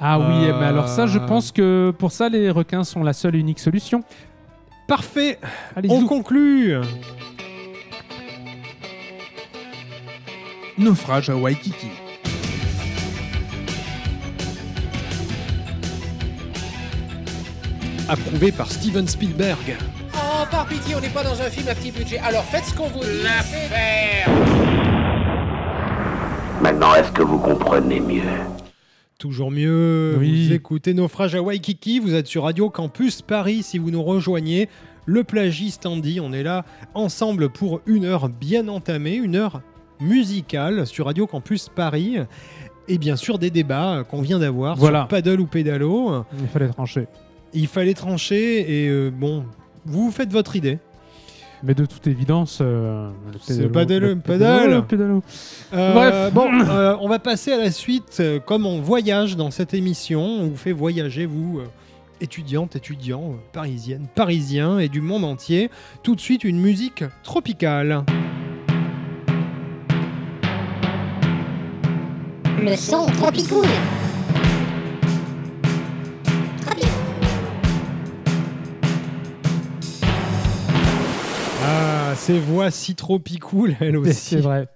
Ah 0.00 0.20
oui, 0.20 0.46
Euh, 0.48 0.56
mais 0.60 0.66
alors 0.66 0.88
ça, 0.88 1.06
je 1.06 1.18
pense 1.18 1.50
que 1.50 1.92
pour 1.98 2.12
ça, 2.12 2.28
les 2.28 2.48
requins 2.50 2.84
sont 2.84 3.02
la 3.02 3.12
seule 3.12 3.34
et 3.34 3.40
unique 3.40 3.58
solution. 3.58 4.04
Parfait 4.86 5.38
Allez, 5.76 5.90
On 5.90 6.00
zou. 6.00 6.06
conclut 6.06 6.74
Naufrage 10.78 11.28
à 11.30 11.36
Waikiki. 11.36 11.88
Approuvé 18.08 18.52
par 18.52 18.70
Steven 18.70 19.06
Spielberg. 19.06 19.76
Oh, 20.14 20.44
par 20.50 20.66
pitié, 20.66 20.94
on 20.96 21.00
n'est 21.00 21.08
pas 21.10 21.22
dans 21.22 21.40
un 21.40 21.50
film 21.50 21.68
à 21.68 21.74
petit 21.74 21.90
budget. 21.90 22.18
Alors 22.18 22.44
faites 22.44 22.64
ce 22.64 22.74
qu'on 22.74 22.88
vous 22.88 23.00
dit. 23.00 23.06
c'est- 23.42 24.30
Maintenant, 26.62 26.94
est-ce 26.94 27.12
que 27.12 27.22
vous 27.22 27.38
comprenez 27.38 28.00
mieux? 28.00 28.22
Toujours 29.18 29.50
mieux, 29.50 30.16
Oui. 30.18 30.46
vous 30.46 30.52
écoutez 30.54 30.94
Naufrage 30.94 31.34
à 31.34 31.42
Waikiki, 31.42 31.98
vous 31.98 32.14
êtes 32.14 32.26
sur 32.28 32.44
Radio 32.44 32.70
Campus 32.70 33.20
Paris 33.22 33.62
si 33.62 33.78
vous 33.78 33.90
nous 33.90 34.02
rejoignez. 34.02 34.68
Le 35.06 35.24
plagiste 35.24 35.86
Andy, 35.86 36.20
on 36.20 36.32
est 36.32 36.42
là 36.42 36.64
ensemble 36.94 37.48
pour 37.48 37.80
une 37.86 38.04
heure 38.04 38.28
bien 38.28 38.68
entamée, 38.68 39.14
une 39.14 39.36
heure 39.36 39.60
musicale 40.00 40.86
sur 40.86 41.06
Radio 41.06 41.26
Campus 41.26 41.68
Paris. 41.68 42.16
Et 42.88 42.96
bien 42.98 43.16
sûr 43.16 43.38
des 43.38 43.50
débats 43.50 44.04
qu'on 44.08 44.22
vient 44.22 44.38
d'avoir 44.38 44.76
Voilà. 44.76 45.00
sur 45.00 45.08
paddle 45.08 45.40
ou 45.40 45.46
pédalo. 45.46 46.24
Il 46.40 46.48
fallait 46.48 46.68
trancher. 46.68 47.06
Il 47.52 47.66
fallait 47.66 47.94
trancher 47.94 48.84
et 48.84 48.88
euh, 48.88 49.10
bon, 49.10 49.44
vous 49.84 50.04
vous 50.06 50.10
faites 50.10 50.32
votre 50.32 50.56
idée. 50.56 50.78
Mais 51.64 51.74
de 51.74 51.84
toute 51.86 52.06
évidence, 52.06 52.60
euh, 52.62 53.10
C'est 53.40 53.66
pédalo- 53.68 54.14
le 54.14 54.16
pédalo. 54.82 55.22
Euh, 55.74 55.92
Bref. 55.92 56.32
bon, 56.32 56.46
euh, 56.52 56.96
on 57.00 57.08
va 57.08 57.18
passer 57.18 57.52
à 57.52 57.58
la 57.58 57.70
suite. 57.72 58.22
Comme 58.46 58.64
on 58.64 58.80
voyage 58.80 59.36
dans 59.36 59.50
cette 59.50 59.74
émission, 59.74 60.22
on 60.22 60.46
vous 60.50 60.56
fait 60.56 60.72
voyager, 60.72 61.26
vous, 61.26 61.60
étudiantes, 62.20 62.76
étudiants, 62.76 63.34
parisiennes, 63.52 64.06
parisiens 64.14 64.78
et 64.78 64.88
du 64.88 65.00
monde 65.00 65.24
entier. 65.24 65.68
Tout 66.04 66.14
de 66.14 66.20
suite, 66.20 66.44
une 66.44 66.60
musique 66.60 67.02
tropicale. 67.24 68.04
Le 72.60 72.76
son 72.76 73.06
tropicool. 73.06 73.66
Ah, 81.64 82.12
ces 82.16 82.38
voix 82.38 82.70
si 82.70 82.94
tropicool, 82.94 83.76
elles 83.80 83.96
aussi. 83.96 84.12
C'est 84.12 84.40
vrai, 84.40 84.68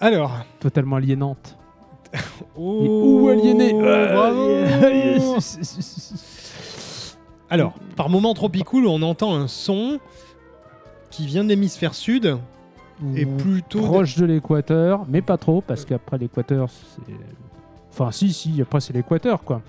Alors, 0.00 0.38
totalement 0.60 0.96
aliénante. 0.96 1.56
oh, 2.56 3.20
Ou 3.22 3.28
aliéné. 3.28 3.74
bravo. 3.74 4.48
Alors, 7.50 7.74
par 7.96 8.08
moment 8.08 8.34
tropicool, 8.34 8.86
on 8.86 9.02
entend 9.02 9.34
un 9.34 9.48
son 9.48 9.98
qui 11.10 11.26
vient 11.26 11.44
de 11.44 11.48
l'hémisphère 11.48 11.94
sud 11.94 12.36
et 13.14 13.26
plutôt 13.26 13.80
proche 13.82 14.16
de 14.16 14.26
l'équateur, 14.26 15.04
mais 15.08 15.22
pas 15.22 15.36
trop, 15.36 15.60
parce 15.60 15.84
qu'après 15.84 16.18
l'équateur, 16.18 16.68
c'est. 16.70 17.12
Enfin, 17.90 18.10
si, 18.12 18.32
si, 18.32 18.60
après 18.60 18.80
c'est 18.80 18.92
l'équateur, 18.92 19.42
quoi. 19.42 19.62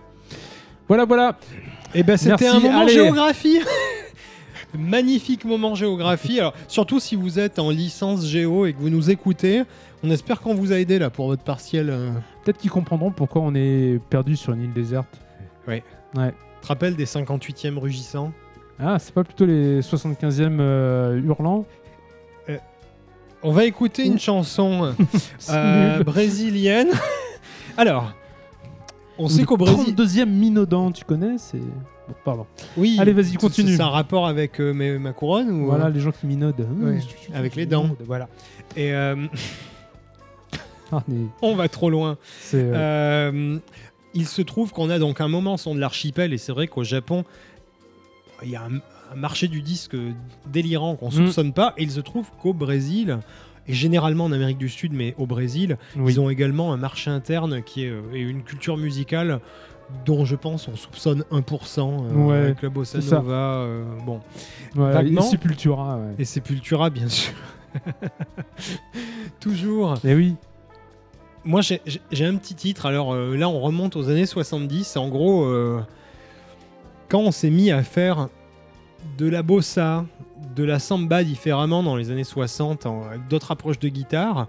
Voilà, 0.87 1.05
voilà. 1.05 1.37
Eh 1.93 2.03
ben 2.03 2.17
c'était 2.17 2.47
un 2.47 2.59
moment 2.59 2.81
allez. 2.81 2.93
géographie. 2.93 3.59
Magnifique 4.77 5.45
moment 5.45 5.73
géographie. 5.73 6.39
Alors 6.39 6.53
surtout 6.67 6.99
si 6.99 7.15
vous 7.15 7.39
êtes 7.39 7.57
en 7.57 7.71
licence 7.71 8.25
géo 8.25 8.65
et 8.67 8.73
que 8.73 8.79
vous 8.79 8.89
nous 8.91 9.09
écoutez, 9.09 9.63
on 10.03 10.11
espère 10.11 10.41
qu'on 10.41 10.53
vous 10.53 10.71
a 10.71 10.75
aidé 10.79 10.99
là 10.99 11.09
pour 11.09 11.27
votre 11.27 11.43
partiel. 11.43 11.89
euh. 11.89 12.11
Peut-être 12.43 12.57
qu'ils 12.59 12.69
comprendront 12.69 13.09
pourquoi 13.11 13.41
on 13.41 13.55
est 13.55 13.99
perdu 14.09 14.35
sur 14.35 14.53
une 14.53 14.61
île 14.63 14.73
déserte. 14.73 15.19
Ouais. 15.67 15.83
Ouais. 16.15 16.31
Tu 16.31 16.61
te 16.63 16.67
rappelles 16.67 16.95
des 16.95 17.05
58e 17.05 17.77
rugissants? 17.79 18.31
Ah, 18.79 18.97
c'est 18.99 19.13
pas 19.13 19.23
plutôt 19.23 19.45
les 19.45 19.81
75e 19.81 20.57
euh, 20.59 21.19
hurlants? 21.21 21.65
On 23.43 23.51
va 23.51 23.65
écouter 23.65 24.05
une 24.05 24.19
chanson 24.19 24.93
euh, 25.49 26.03
brésilienne. 26.03 26.89
Alors, 27.77 28.11
on 29.17 29.29
sait 29.29 29.43
qu'au 29.45 29.55
Brésil, 29.57 29.95
32e 29.95 30.25
Minaudant, 30.25 30.91
tu 30.91 31.05
connais 31.05 31.37
C'est. 31.37 31.57
Bon, 31.57 32.15
pardon. 32.25 32.45
oui. 32.75 32.97
Allez, 32.99 33.13
vas-y, 33.13 33.25
c'est- 33.31 33.37
continue. 33.37 33.75
C'est 33.75 33.81
un 33.81 33.89
rapport 33.89 34.27
avec 34.27 34.59
euh, 34.59 34.73
mes- 34.73 34.97
ma 34.97 35.13
couronne 35.13 35.49
ou 35.51 35.65
Voilà, 35.67 35.85
euh, 35.85 35.89
les 35.89 35.99
gens 35.99 36.11
qui. 36.11 36.25
Ouais, 36.25 36.33
Mmh, 36.95 36.99
avec 37.35 37.55
les 37.55 37.65
dents. 37.65 37.89
Voilà. 38.05 38.27
Et 38.75 38.93
euh, 38.93 39.15
Ah, 40.91 41.03
mais 41.07 41.25
on 41.43 41.55
va 41.55 41.69
trop 41.69 41.89
loin. 41.91 42.17
c'est. 42.41 42.57
euh, 42.57 43.31
Euh, 43.31 43.59
il 44.15 44.25
se 44.27 44.41
trouve 44.41 44.71
qu'on 44.73 44.89
a 44.89 44.97
donc 44.97 45.21
un 45.21 45.27
moment 45.27 45.55
son 45.57 45.75
de 45.75 45.79
l'archipel 45.79 46.33
et 46.33 46.39
c'est 46.39 46.51
vrai 46.51 46.67
qu'au 46.67 46.83
Japon 46.83 47.25
il 48.41 48.49
y 48.49 48.55
a 48.55 48.63
un, 48.63 48.79
un 49.11 49.15
marché 49.15 49.47
du 49.47 49.61
disque 49.61 49.95
délirant 50.47 50.95
qu'on 50.95 51.07
Mm. 51.09 51.11
soupçonne 51.11 51.53
pas 51.53 51.73
et 51.77 51.83
il 51.83 51.91
se 51.91 51.99
trouve 52.01 52.29
qu'au 52.41 52.53
Brésil 52.53 53.19
et 53.67 53.73
généralement 53.73 54.25
en 54.25 54.31
Amérique 54.31 54.57
du 54.57 54.69
Sud 54.69 54.93
mais 54.93 55.15
au 55.17 55.25
Brésil 55.25 55.77
oui. 55.95 56.13
ils 56.13 56.19
ont 56.19 56.29
également 56.29 56.73
un 56.73 56.77
marché 56.77 57.09
interne 57.11 57.61
qui 57.63 57.85
est 57.85 57.89
euh, 57.89 58.01
et 58.13 58.19
une 58.21 58.43
culture 58.43 58.77
musicale 58.77 59.39
dont 60.05 60.23
je 60.25 60.35
pense 60.35 60.67
on 60.67 60.75
soupçonne 60.75 61.23
1% 61.31 61.79
euh, 61.79 62.13
Ouais, 62.27 62.37
avec 62.37 62.61
la 62.61 62.69
bossa 62.69 62.99
nova 62.99 63.33
euh, 63.63 63.83
bon 64.05 64.21
Ouais, 64.75 65.07
et 65.07 65.21
Sepultura, 65.21 65.97
ouais. 65.97 66.13
et 66.19 66.25
Sepultura 66.25 66.89
bien 66.91 67.09
sûr 67.09 67.33
toujours 69.39 69.95
Et 70.05 70.13
oui. 70.15 70.35
Moi, 71.45 71.61
j'ai 71.61 72.25
un 72.25 72.35
petit 72.35 72.53
titre. 72.55 72.85
Alors 72.85 73.13
euh, 73.13 73.35
là, 73.35 73.47
on 73.47 73.59
remonte 73.61 73.95
aux 73.95 74.09
années 74.09 74.25
70. 74.25 74.97
En 74.97 75.07
gros, 75.07 75.45
euh, 75.45 75.79
quand 77.07 77.19
on 77.19 77.31
s'est 77.31 77.49
mis 77.49 77.71
à 77.71 77.81
faire 77.81 78.27
de 79.17 79.27
la 79.27 79.43
bossa, 79.43 80.05
de 80.55 80.63
la 80.63 80.79
samba 80.79 81.23
différemment 81.23 81.83
dans 81.83 81.95
les 81.95 82.11
années 82.11 82.23
60, 82.23 82.85
en- 82.85 83.05
avec 83.05 83.27
d'autres 83.27 83.51
approches 83.51 83.79
de 83.79 83.87
guitare, 83.89 84.47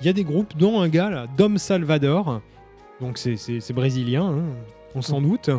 il 0.00 0.06
y 0.06 0.08
a 0.08 0.12
des 0.12 0.24
groupes, 0.24 0.56
dont 0.56 0.80
un 0.80 0.88
gars, 0.88 1.10
là, 1.10 1.26
Dom 1.36 1.58
Salvador. 1.58 2.40
Donc 3.00 3.18
c'est- 3.18 3.72
brésilien. 3.72 4.24
hein. 4.26 4.42
on 4.96 5.02
s'en 5.02 5.20
doute. 5.20 5.50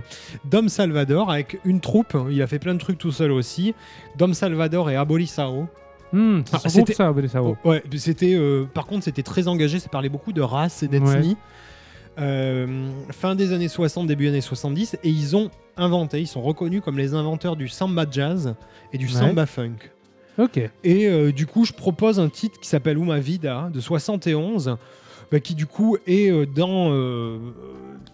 Dom 0.45 0.69
Salvador 0.69 1.29
avec 1.29 1.59
une 1.65 1.81
troupe, 1.81 2.15
il 2.31 2.41
a 2.41 2.47
fait 2.47 2.57
plein 2.59 2.73
de 2.73 2.79
trucs 2.79 2.97
tout 2.97 3.11
seul 3.11 3.31
aussi. 3.33 3.73
Dom 4.17 4.33
Salvador 4.33 4.89
et 4.89 4.95
Abolissao. 4.95 5.67
C'est 6.13 6.53
Ah, 6.53 6.59
c'était- 6.69 6.93
ça. 6.93 7.11
Oh, 7.41 7.57
ouais, 7.65 7.83
c'était. 7.97 8.33
euh, 8.35 8.63
par 8.63 8.85
contre, 8.85 9.03
c'était 9.03 9.23
très 9.23 9.49
engagé. 9.49 9.79
Ça 9.79 9.89
parlait 9.89 10.07
beaucoup 10.07 10.31
de 10.31 10.41
race 10.41 10.83
et 10.83 10.87
d'ethnie. 10.87 11.35
Euh, 12.17 12.87
fin 13.11 13.35
des 13.35 13.51
années 13.51 13.67
60, 13.67 14.07
début 14.07 14.29
années 14.29 14.39
70, 14.39 14.95
et 15.03 15.09
ils 15.09 15.35
ont 15.35 15.51
inventé, 15.77 16.21
ils 16.21 16.27
sont 16.27 16.41
reconnus 16.41 16.81
comme 16.83 16.97
les 16.97 17.13
inventeurs 17.13 17.55
du 17.55 17.67
samba 17.67 18.05
jazz 18.09 18.55
et 18.93 18.97
du 18.97 19.05
Ouais. 19.07 19.11
samba 19.11 19.45
funk. 19.45 19.75
Ok. 20.37 20.57
Et 20.83 21.07
euh, 21.07 21.31
du 21.31 21.45
coup, 21.47 21.63
je 21.65 21.73
propose 21.73 22.19
un 22.19 22.29
titre 22.29 22.59
qui 22.59 22.67
s'appelle 22.67 22.97
Uma 22.97 23.19
Vida 23.19 23.69
de 23.73 23.79
71, 23.79 24.77
bah, 25.31 25.39
qui 25.39 25.55
du 25.55 25.65
coup 25.65 25.97
est 26.07 26.29
euh, 26.29 26.45
dans 26.45 26.91
euh, 26.91 27.37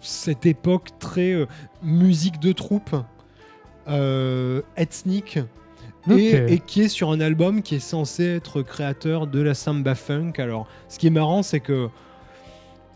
cette 0.00 0.46
époque 0.46 0.90
très 1.00 1.46
musique 1.82 2.38
de 2.40 2.52
troupe, 2.52 2.94
ethnique, 4.76 5.38
et, 6.10 6.54
et 6.54 6.58
qui 6.58 6.82
est 6.82 6.88
sur 6.88 7.10
un 7.10 7.20
album 7.20 7.62
qui 7.62 7.76
est 7.76 7.80
censé 7.80 8.24
être 8.24 8.62
créateur 8.62 9.26
de 9.26 9.40
la 9.40 9.54
samba 9.54 9.94
funk. 9.94 10.32
Alors, 10.38 10.66
ce 10.88 10.98
qui 10.98 11.06
est 11.06 11.10
marrant, 11.10 11.42
c'est 11.42 11.60
que 11.60 11.88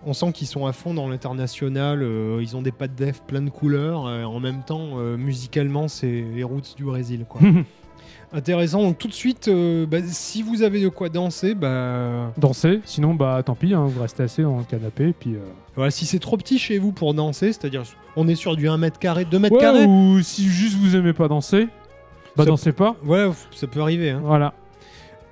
on 0.07 0.13
sent 0.15 0.33
qu'ils 0.33 0.47
sont 0.47 0.65
à 0.67 0.73
fond 0.73 0.95
dans 0.95 1.09
l'international. 1.09 2.03
euh, 2.03 2.39
ils 2.41 2.57
ont 2.57 2.63
des 2.63 2.73
pattes 2.73 2.95
def 2.95 3.21
plein 3.27 3.43
de 3.43 3.51
couleurs. 3.51 4.07
euh, 4.07 4.25
en 4.25 4.41
même 4.41 4.63
temps, 4.63 4.99
euh, 4.99 5.17
musicalement, 5.19 5.89
c'est 5.89 6.25
les 6.35 6.43
roots 6.45 6.75
du 6.77 6.85
Brésil. 6.85 7.27
Quoi. 7.29 7.41
Intéressant. 8.33 8.83
Donc, 8.83 8.99
tout 8.99 9.09
de 9.09 9.13
suite, 9.13 9.49
bah, 9.89 9.99
si 10.05 10.43
vous 10.43 10.63
avez 10.63 10.83
de 10.83 10.89
quoi 10.89 11.09
danser, 11.09 11.55
bah, 11.55 12.33
Danser, 12.37 12.81
sinon, 12.85 13.15
bah 13.15 13.41
tant 13.45 13.55
pis, 13.55 13.73
hein, 13.73 13.85
vous 13.87 14.01
restez 14.03 14.23
assis 14.25 14.43
dans 14.43 14.59
le 14.59 14.65
canapé, 14.65 15.13
puis. 15.19 15.37
voilà, 15.77 15.91
si 15.91 16.07
c'est 16.07 16.19
trop 16.19 16.37
petit 16.37 16.59
chez 16.59 16.79
vous 16.79 16.93
pour 16.93 17.15
danser, 17.15 17.53
c'est-à-dire 17.53 17.83
on 18.17 18.27
est 18.29 18.35
sur 18.35 18.57
du 18.57 18.69
1 18.69 18.79
mètre 18.79 18.99
carré, 18.99 19.25
2 19.25 19.39
mètres 19.39 19.59
carrés. 19.59 19.85
ou 19.87 20.21
si 20.23 20.49
juste 20.49 20.77
vous 20.77 20.97
aimez 20.97 21.13
pas 21.13 21.29
danser, 21.29 21.69
bah 22.37 22.45
Ça- 22.45 22.51
dansez 22.51 22.73
pas. 22.73 22.97
Voilà, 23.03 23.33
ça 23.53 23.67
peut 23.69 23.81
arriver. 23.81 24.11
hein. 24.11 24.21
Voilà. 24.25 24.55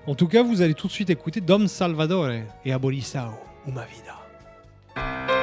En 0.06 0.14
tout 0.14 0.28
cas, 0.28 0.42
vous 0.42 0.62
allez 0.62 0.74
tout 0.74 0.86
de 0.86 0.92
suite 0.92 1.10
écouter 1.10 1.40
Dom 1.40 1.66
Salvador 1.66 2.28
et 2.64 2.72
Abolissao, 2.72 3.30
Uma 3.66 3.84
Vida. 3.86 4.14
Uma 4.96 5.33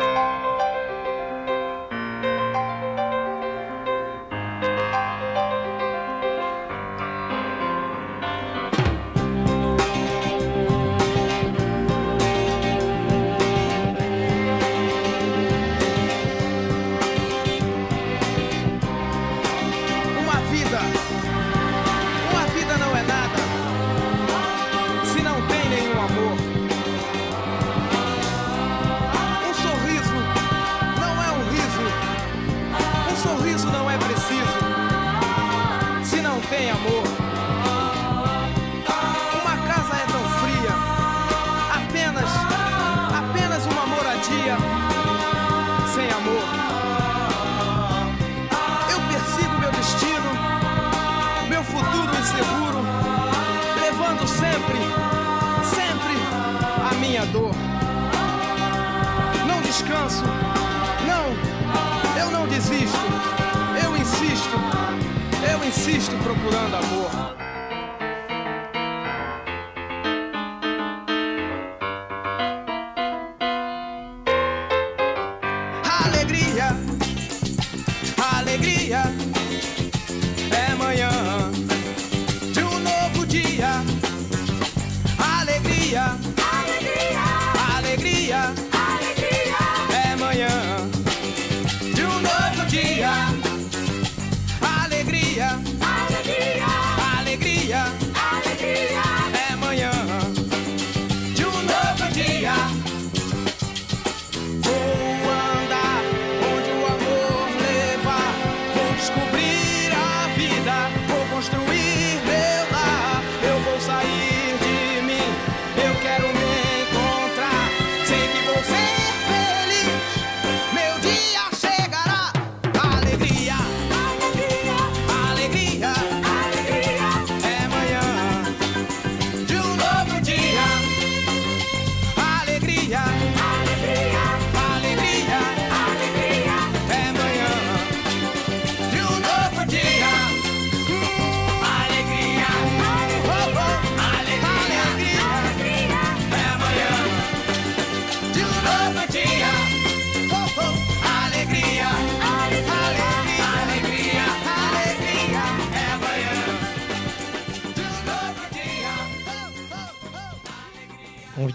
procurando 66.23 66.77
amor. 66.77 67.40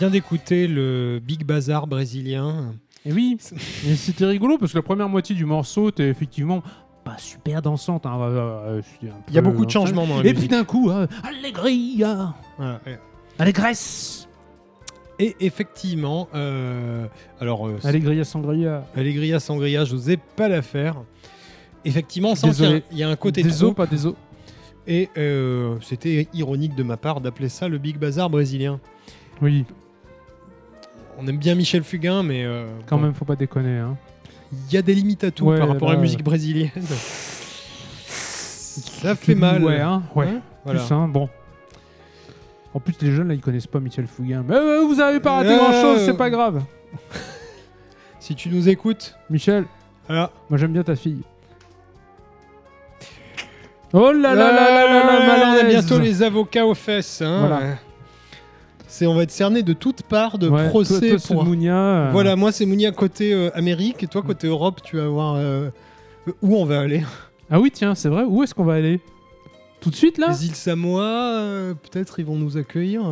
Vient 0.06 0.10
d'écouter 0.12 0.68
le 0.68 1.20
Big 1.24 1.44
Bazar 1.44 1.86
brésilien. 1.88 2.74
Et 3.04 3.12
oui, 3.12 3.36
c'était 3.40 4.24
rigolo 4.24 4.56
parce 4.58 4.72
que 4.72 4.78
la 4.78 4.82
première 4.82 5.08
moitié 5.08 5.34
du 5.34 5.44
morceau 5.44 5.88
était 5.88 6.08
effectivement 6.08 6.62
pas 7.04 7.18
super 7.18 7.60
dansante. 7.62 8.06
hein, 8.06 8.16
euh, 8.20 8.80
euh, 9.02 9.10
Il 9.28 9.34
y 9.34 9.38
a 9.38 9.40
beaucoup 9.40 9.64
de 9.66 9.70
changements 9.70 10.06
dans 10.06 10.18
la 10.18 10.20
Et 10.20 10.32
musique. 10.32 10.38
puis 10.38 10.48
d'un 10.48 10.64
coup, 10.64 10.90
euh, 10.90 11.06
Allegria, 11.24 12.34
Voilà, 12.56 12.80
ouais. 12.86 12.98
Allégresse, 13.38 14.28
Et 15.18 15.34
effectivement, 15.40 16.28
euh, 16.34 17.06
alors, 17.40 17.66
euh, 17.66 17.78
Allegria 17.84 18.22
Sangria. 18.24 18.84
Allegria 18.96 19.40
Sangria, 19.40 19.84
je 19.84 19.94
n'osais 19.94 20.18
pas 20.36 20.46
la 20.48 20.62
faire. 20.62 20.96
Effectivement, 21.84 22.30
on 22.32 22.34
sent 22.34 22.50
qu'il 22.50 22.62
y 22.62 22.66
a- 22.66 22.68
Désolé. 22.68 22.82
il 22.92 22.98
y, 22.98 23.02
a 23.02 23.08
un 23.08 23.16
côté 23.16 23.42
des 23.42 23.62
os, 23.64 23.74
pas 23.74 23.86
des 23.86 24.06
os. 24.06 24.14
Et 24.86 25.08
euh, 25.16 25.76
c'était 25.82 26.28
ironique 26.34 26.74
de 26.76 26.82
ma 26.84 26.96
part 26.96 27.20
d'appeler 27.20 27.48
ça 27.48 27.66
le 27.68 27.78
Big 27.78 27.98
Bazar 27.98 28.30
brésilien. 28.30 28.78
Oui, 29.42 29.64
On 31.18 31.26
aime 31.26 31.38
bien 31.38 31.54
Michel 31.54 31.82
Fugain, 31.82 32.22
mais 32.22 32.44
euh, 32.44 32.66
quand 32.86 32.96
bon, 32.96 33.04
même, 33.04 33.14
faut 33.14 33.24
pas 33.24 33.36
déconner. 33.36 33.78
Hein. 33.78 33.96
il 34.52 34.74
y 34.74 34.76
a 34.76 34.82
des 34.82 34.94
limites 34.94 35.24
à 35.24 35.30
tout 35.30 35.46
Ouais, 35.46 35.58
par 35.58 35.68
rapport 35.68 35.88
à 35.88 35.92
la 35.92 35.96
là, 35.96 36.02
musique 36.02 36.22
brésilienne. 36.22 36.70
ça 38.06 39.14
fait 39.14 39.34
mal. 39.34 39.64
Ouais, 39.64 39.80
hein, 39.80 40.02
ouais. 40.14 40.28
Hein 40.28 40.40
voilà. 40.64 40.80
Plus, 40.80 40.92
hein, 40.92 41.08
bon. 41.08 41.28
En 42.74 42.80
plus, 42.80 42.94
les 43.00 43.10
jeunes 43.12 43.28
là, 43.28 43.34
ils 43.34 43.40
connaissent 43.40 43.66
pas 43.66 43.80
Michel 43.80 44.06
Fugain. 44.06 44.44
Mais 44.46 44.54
euh, 44.56 44.82
vous 44.86 45.00
avez 45.00 45.20
pas 45.20 45.32
raté 45.36 45.50
Euh, 45.50 45.56
grand 45.56 45.72
chose, 45.72 46.02
c'est 46.04 46.16
pas 46.16 46.30
grave. 46.30 46.62
Si 48.18 48.34
tu 48.34 48.48
nous 48.48 48.68
écoutes, 48.68 49.14
Michel, 49.30 49.66
voilà. 50.08 50.32
moi 50.50 50.58
j'aime 50.58 50.72
bien 50.72 50.82
ta 50.82 50.96
fille. 50.96 51.22
Oh 53.92 54.10
là 54.10 54.34
là 54.34 54.50
là 54.50 54.52
là 54.52 54.52
là 54.52 54.86
là, 54.88 55.12
Euh, 55.14 55.36
on 55.38 55.52
a 55.52 55.54
malaise. 55.62 55.68
bientôt 55.74 55.98
les 56.00 56.22
avocats 56.24 56.66
aux 56.66 56.74
fesses. 56.74 57.22
hein. 57.22 57.46
Voilà. 57.46 57.76
C'est 58.88 59.06
on 59.06 59.14
va 59.14 59.24
être 59.24 59.30
cerné 59.32 59.62
de 59.62 59.72
toutes 59.72 60.02
parts 60.02 60.38
de 60.38 60.48
Ouais, 60.48 60.68
procès 60.68 61.10
toi, 61.10 61.18
toi, 61.18 61.34
pour. 61.34 61.44
Mounia, 61.44 61.74
euh, 61.76 62.08
Voilà, 62.12 62.36
moi 62.36 62.52
c'est 62.52 62.66
Mounia 62.66 62.92
côté 62.92 63.32
euh, 63.34 63.50
Amérique 63.54 64.02
et 64.02 64.06
toi 64.06 64.22
côté 64.22 64.46
Europe, 64.46 64.80
tu 64.84 64.96
vas 64.96 65.08
voir 65.08 65.34
euh, 65.36 65.70
où 66.42 66.56
on 66.56 66.64
va 66.64 66.80
aller. 66.80 67.02
Ah 67.48 67.60
oui, 67.60 67.70
tiens, 67.72 67.94
c'est 67.94 68.08
vrai. 68.08 68.24
Où 68.24 68.42
est-ce 68.42 68.54
qu'on 68.56 68.64
va 68.64 68.74
aller? 68.74 69.00
Tout 69.80 69.90
de 69.90 69.94
suite 69.94 70.18
là? 70.18 70.30
Les 70.30 70.46
îles 70.46 70.56
Samoa, 70.56 71.74
peut-être 71.80 72.18
ils 72.18 72.26
vont 72.26 72.34
nous 72.34 72.56
accueillir. 72.56 73.02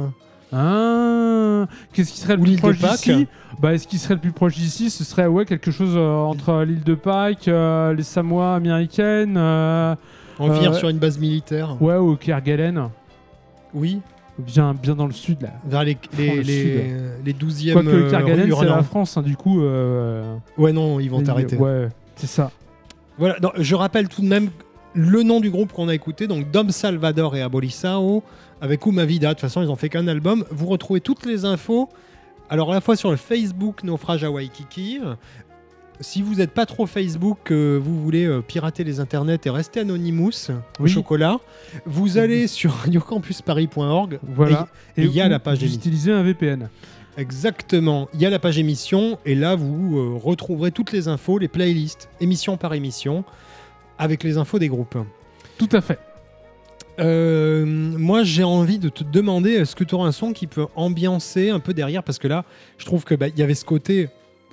Ah, 0.53 1.67
qu'est-ce 1.93 2.13
qui 2.13 2.19
serait 2.19 2.35
le 2.35 2.41
Ou 2.43 2.45
plus 2.45 2.57
proche 2.57 2.79
d'ici? 2.79 3.27
Bah, 3.61 3.79
ce 3.79 3.87
qui 3.87 3.97
serait 3.99 4.15
le 4.15 4.21
plus 4.21 4.33
proche 4.33 4.55
d'ici, 4.57 4.91
ce 4.91 5.05
serait 5.05 5.27
ouais 5.27 5.45
quelque 5.45 5.71
chose 5.71 5.97
entre 5.97 6.65
l'île 6.65 6.83
de 6.83 6.95
Pâques, 6.95 7.47
les 7.47 8.03
Samoa 8.03 8.57
américaines, 8.57 9.37
On 9.37 10.51
Euh, 10.51 10.73
sur 10.73 10.89
une 10.89 10.99
base 10.99 11.19
militaire. 11.19 11.77
ouais, 11.81 11.97
ou 11.97 12.17
Kerguelen, 12.17 12.89
Oui, 13.73 14.01
bien 14.39 14.75
bien 14.75 14.95
dans 14.97 15.07
le 15.07 15.13
sud 15.13 15.43
là. 15.43 15.51
vers 15.67 15.85
les, 15.85 15.97
les, 16.19 16.37
le 16.37 16.43
les, 16.43 16.95
les 17.25 17.33
12e 17.33 17.73
Quoique 17.73 17.89
euh, 17.89 18.11
Kerguelen, 18.11 18.53
c'est 18.59 18.65
la. 18.65 18.83
France, 18.83 19.17
hein, 19.17 19.23
du 19.23 19.37
coup. 19.37 19.63
euh, 19.63 20.37
Ouais, 20.59 20.73
non, 20.73 20.99
ils 21.01 21.11
vont 21.11 21.23
t'arrêter. 21.23 21.57
Ouais, 21.57 21.89
c'est 22.17 22.27
ça. 22.27 22.51
Voilà, 23.19 23.37
non, 23.41 23.51
je 23.59 23.75
rappelle 23.75 24.09
tout 24.09 24.23
de 24.23 24.27
même 24.27 24.51
le 24.95 25.23
nom 25.23 25.41
du 25.41 25.51
groupe 25.51 25.73
qu'on 25.73 25.89
a 25.89 25.95
écouté, 25.95 26.27
donc 26.27 26.51
Dom 26.51 26.71
Salvador 26.71 27.37
et 27.37 27.43
Abolisao, 27.43 28.23
avec 28.61 28.85
Uma 28.87 29.05
Vida. 29.05 29.29
De 29.29 29.33
toute 29.35 29.41
façon, 29.41 29.63
ils 29.63 29.71
ont 29.71 29.77
fait 29.77 29.89
qu'un 29.89 30.09
album. 30.09 30.45
Vous 30.51 30.67
retrouvez 30.67 31.01
toutes 31.01 31.27
les 31.27 31.45
infos, 31.45 31.89
alors 32.51 32.71
à 32.73 32.75
la 32.75 32.81
fois 32.81 32.97
sur 32.97 33.11
le 33.11 33.17
Facebook 33.17 33.85
Naufrage 33.85 34.25
à 34.25 34.31
Waikiki. 34.31 35.01
Si 36.01 36.23
vous 36.23 36.35
n'êtes 36.37 36.51
pas 36.51 36.67
trop 36.67 36.87
Facebook, 36.87 37.39
que 37.45 37.81
vous 37.83 38.03
voulez 38.03 38.25
euh, 38.25 38.41
pirater 38.41 38.83
les 38.85 38.99
internets 39.01 39.39
et 39.45 39.51
rester 39.51 39.81
Anonymous 39.81 40.51
au 40.51 40.83
Oui. 40.85 40.91
chocolat, 40.91 41.39
vous 41.87 42.19
allez 42.19 42.47
sur 42.49 42.73
radiocampusparis.org. 42.85 44.19
Voilà. 44.23 44.69
Et 44.97 45.05
il 45.05 45.13
y 45.13 45.21
a 45.21 45.29
la 45.29 45.39
page 45.39 45.63
utilisez 45.63 46.13
un 46.13 46.23
VPN. 46.23 46.69
Exactement. 47.17 48.09
Il 48.13 48.21
y 48.21 48.27
a 48.27 48.31
la 48.31 48.41
page 48.41 48.59
émission 48.59 49.19
et 49.25 49.37
là 49.37 49.55
vous 49.55 49.97
euh, 49.99 50.19
retrouverez 50.21 50.73
toutes 50.73 50.91
les 50.91 51.07
infos, 51.07 51.39
les 51.39 51.47
playlists, 51.49 52.09
émission 52.21 52.57
par 52.57 52.75
émission, 52.75 53.25
avec 53.99 54.25
les 54.25 54.37
infos 54.37 54.59
des 54.59 54.69
groupes. 54.69 54.99
Tout 55.59 55.69
à 55.71 55.81
fait. 55.81 56.01
Euh, 57.01 57.65
moi 57.67 58.23
j'ai 58.25 58.45
envie 58.45 58.79
de 58.79 58.89
te 58.89 59.03
demander, 59.05 59.51
est-ce 59.53 59.75
que 59.77 59.85
tu 59.85 59.95
auras 59.95 60.07
un 60.09 60.13
son 60.13 60.33
qui 60.33 60.47
peut 60.47 60.67
ambiancer 60.75 61.51
un 61.51 61.61
peu 61.61 61.73
derrière? 61.75 62.03
Parce 62.03 62.19
que 62.19 62.29
là, 62.29 62.45
je 62.79 62.85
trouve 62.85 63.05
que 63.05 63.15
bah, 63.15 63.29
il 63.29 63.39
y 63.39 63.43
avait 63.43 63.55
ce 63.55 63.65
côté, 63.65 64.09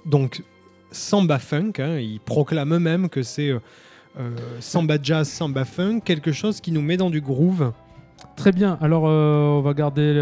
donc 0.06 0.44
samba 0.92 1.40
funk, 1.40 1.74
hein, 1.80 1.98
ils 1.98 2.20
proclament 2.20 2.74
eux-mêmes 2.76 3.10
que 3.10 3.24
c'est 3.24 3.50
euh, 3.50 3.60
euh, 4.20 4.30
samba 4.60 4.96
jazz, 5.02 5.28
samba 5.30 5.66
funk, 5.66 6.02
quelque 6.02 6.32
chose 6.32 6.60
qui 6.62 6.72
nous 6.72 6.82
met 6.82 6.98
dans 6.98 7.10
du 7.10 7.22
groove. 7.22 7.72
Très 8.36 8.52
bien. 8.52 8.78
Alors, 8.82 9.04
euh, 9.08 9.46
on 9.58 9.62
va 9.62 9.74
garder, 9.74 10.14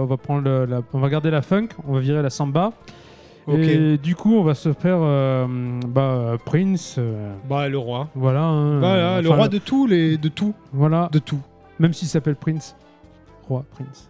on 0.00 0.04
va 0.06 0.16
prendre 0.16 0.42
le- 0.44 0.64
la, 0.66 0.80
on 0.92 0.98
va 1.00 1.08
garder 1.08 1.30
la 1.30 1.42
funk, 1.42 1.68
on 1.86 1.94
va 1.94 2.00
virer 2.00 2.22
la 2.22 2.30
samba. 2.30 2.72
Et 3.48 3.96
du 3.98 4.14
coup, 4.14 4.34
on 4.36 4.44
va 4.44 4.54
se 4.54 4.72
faire 4.72 4.98
euh, 5.00 5.46
bah, 5.88 6.36
Prince. 6.44 6.96
euh, 6.98 7.34
Bah 7.48 7.68
le 7.68 7.78
roi. 7.78 8.08
voilà. 8.14 8.42
hein, 8.44 8.78
Voilà, 8.78 9.16
euh, 9.16 9.22
le 9.22 9.30
roi 9.30 9.48
de 9.48 9.58
tout, 9.58 9.86
les, 9.86 10.16
de 10.18 10.28
tout, 10.28 10.54
Voilà. 10.72 11.08
de 11.10 11.18
tout. 11.18 11.40
Même 11.80 11.92
s'il 11.92 12.06
s'appelle 12.06 12.36
Prince. 12.36 12.76
Roi 13.48 13.64
Prince. 13.72 14.09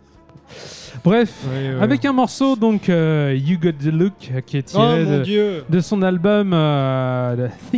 Bref, 1.03 1.33
avec 1.81 2.05
un 2.05 2.13
morceau 2.13 2.57
donc 2.57 2.89
euh, 2.89 3.35
You 3.35 3.59
Got 3.59 3.73
the 3.73 3.93
Look 3.93 4.13
qui 4.45 4.57
est 4.59 4.73
Oh 4.75 4.79
tiré 4.79 5.05
mon 5.05 5.63
de, 5.69 5.81
son 5.81 6.03
album 6.03 6.53
euh, 6.53 7.49
The 7.49 7.71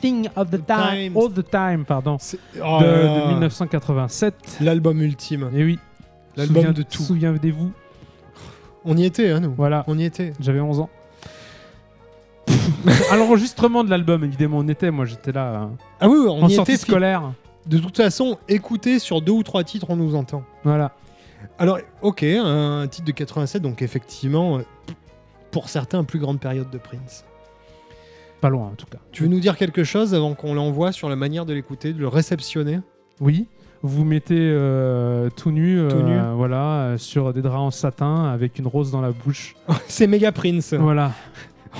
Thing, 0.00 0.28
of 0.36 0.50
the, 0.50 0.58
The 0.58 0.66
Time. 0.66 1.16
All 1.16 1.32
the 1.32 1.50
Time, 1.50 1.84
pardon, 1.84 2.16
de, 2.16 2.60
oh 2.60 2.80
là 2.80 3.02
de 3.02 3.06
là. 3.06 3.26
1987. 3.28 4.58
L'album 4.60 5.00
ultime. 5.02 5.50
Et 5.54 5.64
oui, 5.64 5.78
L'album 6.36 6.72
de 6.72 6.82
tout. 6.82 7.02
Souviendez-vous, 7.02 7.72
On 8.84 8.96
y 8.96 9.04
était, 9.04 9.30
hein, 9.30 9.40
nous. 9.40 9.54
voilà, 9.56 9.84
On 9.86 9.98
y 9.98 10.04
était. 10.04 10.32
j'avais 10.40 10.60
11 10.60 10.80
ans. 10.80 10.90
à 13.10 13.16
l'enregistrement 13.16 13.84
de 13.84 13.90
l'album, 13.90 14.24
évidemment, 14.24 14.58
on 14.58 14.68
était, 14.68 14.90
moi 14.90 15.04
j'étais 15.04 15.32
là 15.32 15.54
hein, 15.54 15.70
Ah 16.00 16.08
oui, 16.08 16.18
on 16.26 16.42
en 16.42 16.48
y 16.48 16.54
sortie 16.54 16.72
était. 16.72 16.82
scolaire. 16.82 17.32
De 17.66 17.78
toute 17.78 17.96
façon, 17.96 18.38
écoutez 18.48 18.98
sur 18.98 19.20
deux 19.22 19.32
ou 19.32 19.42
trois 19.42 19.62
titres, 19.64 19.86
on 19.88 19.96
nous 19.96 20.14
entend. 20.14 20.42
Voilà. 20.64 20.92
Alors, 21.58 21.78
ok, 22.02 22.22
un 22.22 22.86
titre 22.88 23.06
de 23.06 23.12
87, 23.12 23.62
donc 23.62 23.82
effectivement, 23.82 24.58
euh, 24.58 24.62
pour 25.50 25.68
certains, 25.68 26.04
plus 26.04 26.18
grande 26.18 26.40
période 26.40 26.70
de 26.70 26.78
Prince. 26.78 27.24
Pas 28.40 28.48
loin 28.48 28.66
en 28.68 28.74
tout 28.74 28.86
cas. 28.86 28.98
Tu 29.12 29.22
veux 29.22 29.28
nous 29.28 29.40
dire 29.40 29.56
quelque 29.56 29.84
chose 29.84 30.14
avant 30.14 30.34
qu'on 30.34 30.54
l'envoie 30.54 30.90
sur 30.92 31.08
la 31.08 31.16
manière 31.16 31.46
de 31.46 31.52
l'écouter, 31.52 31.92
de 31.92 31.98
le 32.00 32.08
réceptionner? 32.08 32.80
Oui, 33.20 33.46
vous 33.82 34.04
mettez 34.04 34.36
euh, 34.38 35.28
tout 35.36 35.50
nu, 35.52 35.78
euh, 35.78 35.88
Tout 35.90 36.02
nu. 36.02 36.18
voilà, 36.34 36.94
sur 36.98 37.32
des 37.32 37.42
draps 37.42 37.58
en 37.60 37.70
satin 37.70 38.24
avec 38.24 38.58
une 38.58 38.66
rose 38.66 38.90
dans 38.90 39.00
la 39.00 39.12
bouche. 39.12 39.54
C'est 39.86 40.06
méga 40.06 40.32
Prince. 40.32 40.74
Voilà. 40.74 41.12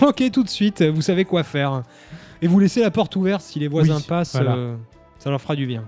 Ok, 0.01 0.23
tout 0.33 0.43
de 0.43 0.49
suite, 0.49 0.83
vous 0.83 1.03
savez 1.03 1.27
quoi 1.27 1.43
faire. 1.43 1.83
Et 2.41 2.47
vous 2.47 2.59
laissez 2.59 2.81
la 2.81 2.91
porte 2.91 3.15
ouverte 3.15 3.43
si 3.43 3.59
les 3.59 3.69
voisins 3.69 3.99
Oui, 3.99 4.05
passent, 4.09 4.33
voilà. 4.33 4.55
euh, 4.55 4.75
ça 5.19 5.29
leur 5.29 5.39
fera 5.39 5.55
du 5.55 5.67
bien. 5.67 5.85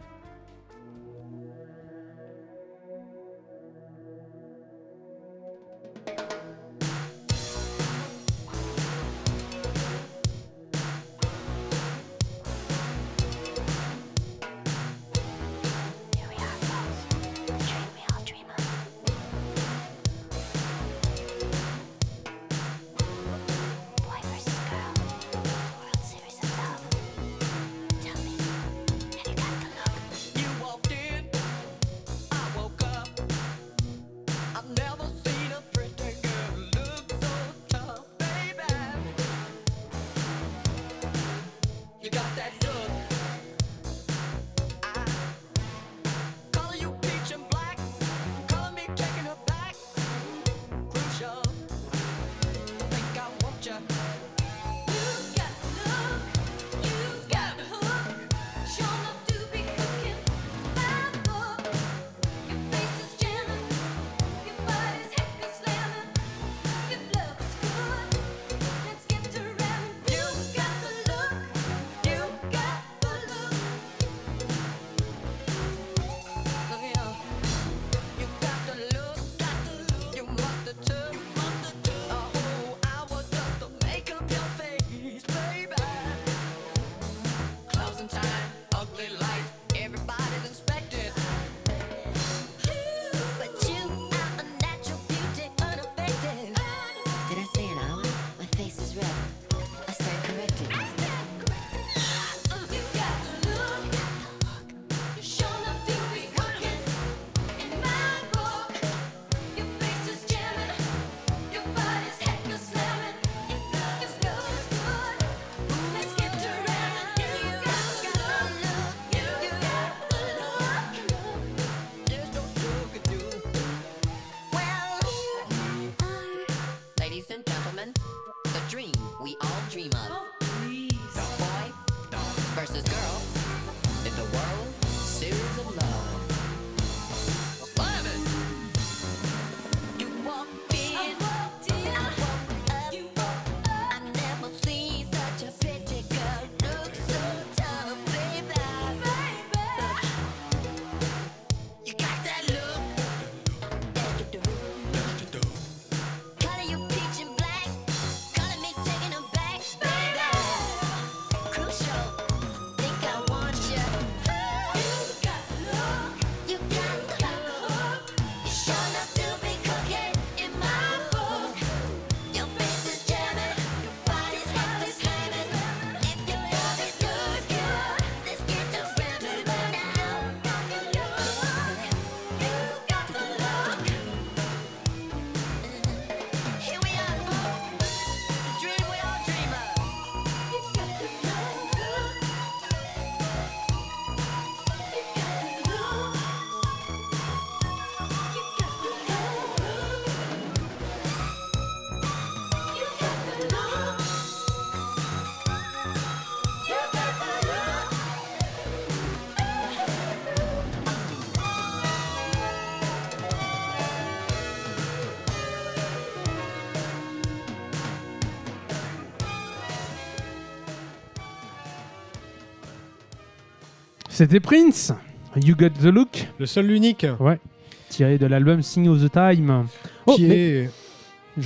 C'était 224.14 224.38
Prince. 224.38 224.92
You 225.34 225.56
got 225.56 225.70
the 225.70 225.86
look. 225.86 226.28
Le 226.38 226.46
seul, 226.46 226.66
l'unique. 226.66 227.04
Ouais. 227.18 227.40
Tiré 227.88 228.16
de 228.16 228.26
l'album 228.26 228.62
Sing 228.62 228.86
of 228.88 229.02
the 229.02 229.10
Time. 229.10 229.66
Oh, 230.06 230.14
qui 230.14 230.26
mais 230.26 230.36
est. 230.36 230.70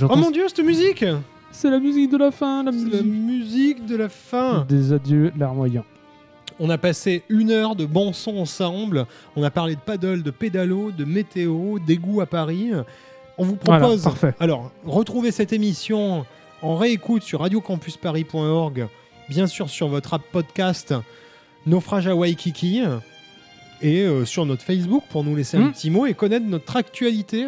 Oh 0.07 0.15
mon 0.15 0.29
dieu, 0.29 0.47
cette 0.47 0.63
musique 0.63 1.03
C'est 1.51 1.71
la 1.71 1.79
musique 1.79 2.11
de 2.11 2.17
la 2.17 2.29
fin, 2.29 2.63
la 2.63 2.71
musique 2.71 2.93
la 2.93 3.01
musique 3.01 3.85
de 3.87 3.95
la 3.95 4.07
fin. 4.07 4.65
des 4.69 4.93
adieux 4.93 5.31
larmoyants. 5.35 5.85
On 6.59 6.69
a 6.69 6.77
passé 6.77 7.23
une 7.27 7.49
heure 7.49 7.75
de 7.75 7.87
bon 7.87 8.13
son 8.13 8.37
ensemble. 8.37 9.07
On 9.35 9.41
a 9.41 9.49
parlé 9.49 9.73
de 9.73 9.79
paddle, 9.79 10.21
de 10.21 10.29
pédalo, 10.29 10.91
de 10.91 11.05
météo, 11.05 11.79
d'égout 11.79 12.21
à 12.21 12.27
Paris. 12.27 12.69
On 13.39 13.45
vous 13.45 13.57
Voilà, 13.65 13.81
propose. 13.81 14.03
parfait. 14.03 14.35
Alors, 14.39 14.71
retrouvez 14.85 15.31
cette 15.31 15.53
émission 15.53 16.23
en 16.61 16.75
réécoute 16.75 17.23
sur 17.23 17.39
radiocampusparis.org, 17.39 18.87
bien 19.27 19.47
sûr 19.47 19.71
sur 19.71 19.87
votre 19.87 20.13
app 20.13 20.21
podcast 20.31 20.93
Naufrage 21.69 22.07
à 22.07 22.15
Waikiki 22.15 22.81
et 23.81 24.01
euh, 24.01 24.25
sur 24.25 24.45
notre 24.45 24.63
Facebook 24.63 25.03
pour 25.09 25.23
nous 25.23 25.35
laisser 25.35 25.57
un 25.57 25.61
Hmm. 25.67 25.71
petit 25.71 25.89
mot 25.89 26.05
et 26.05 26.13
connaître 26.13 26.45
notre 26.47 26.75
actualité. 26.75 27.47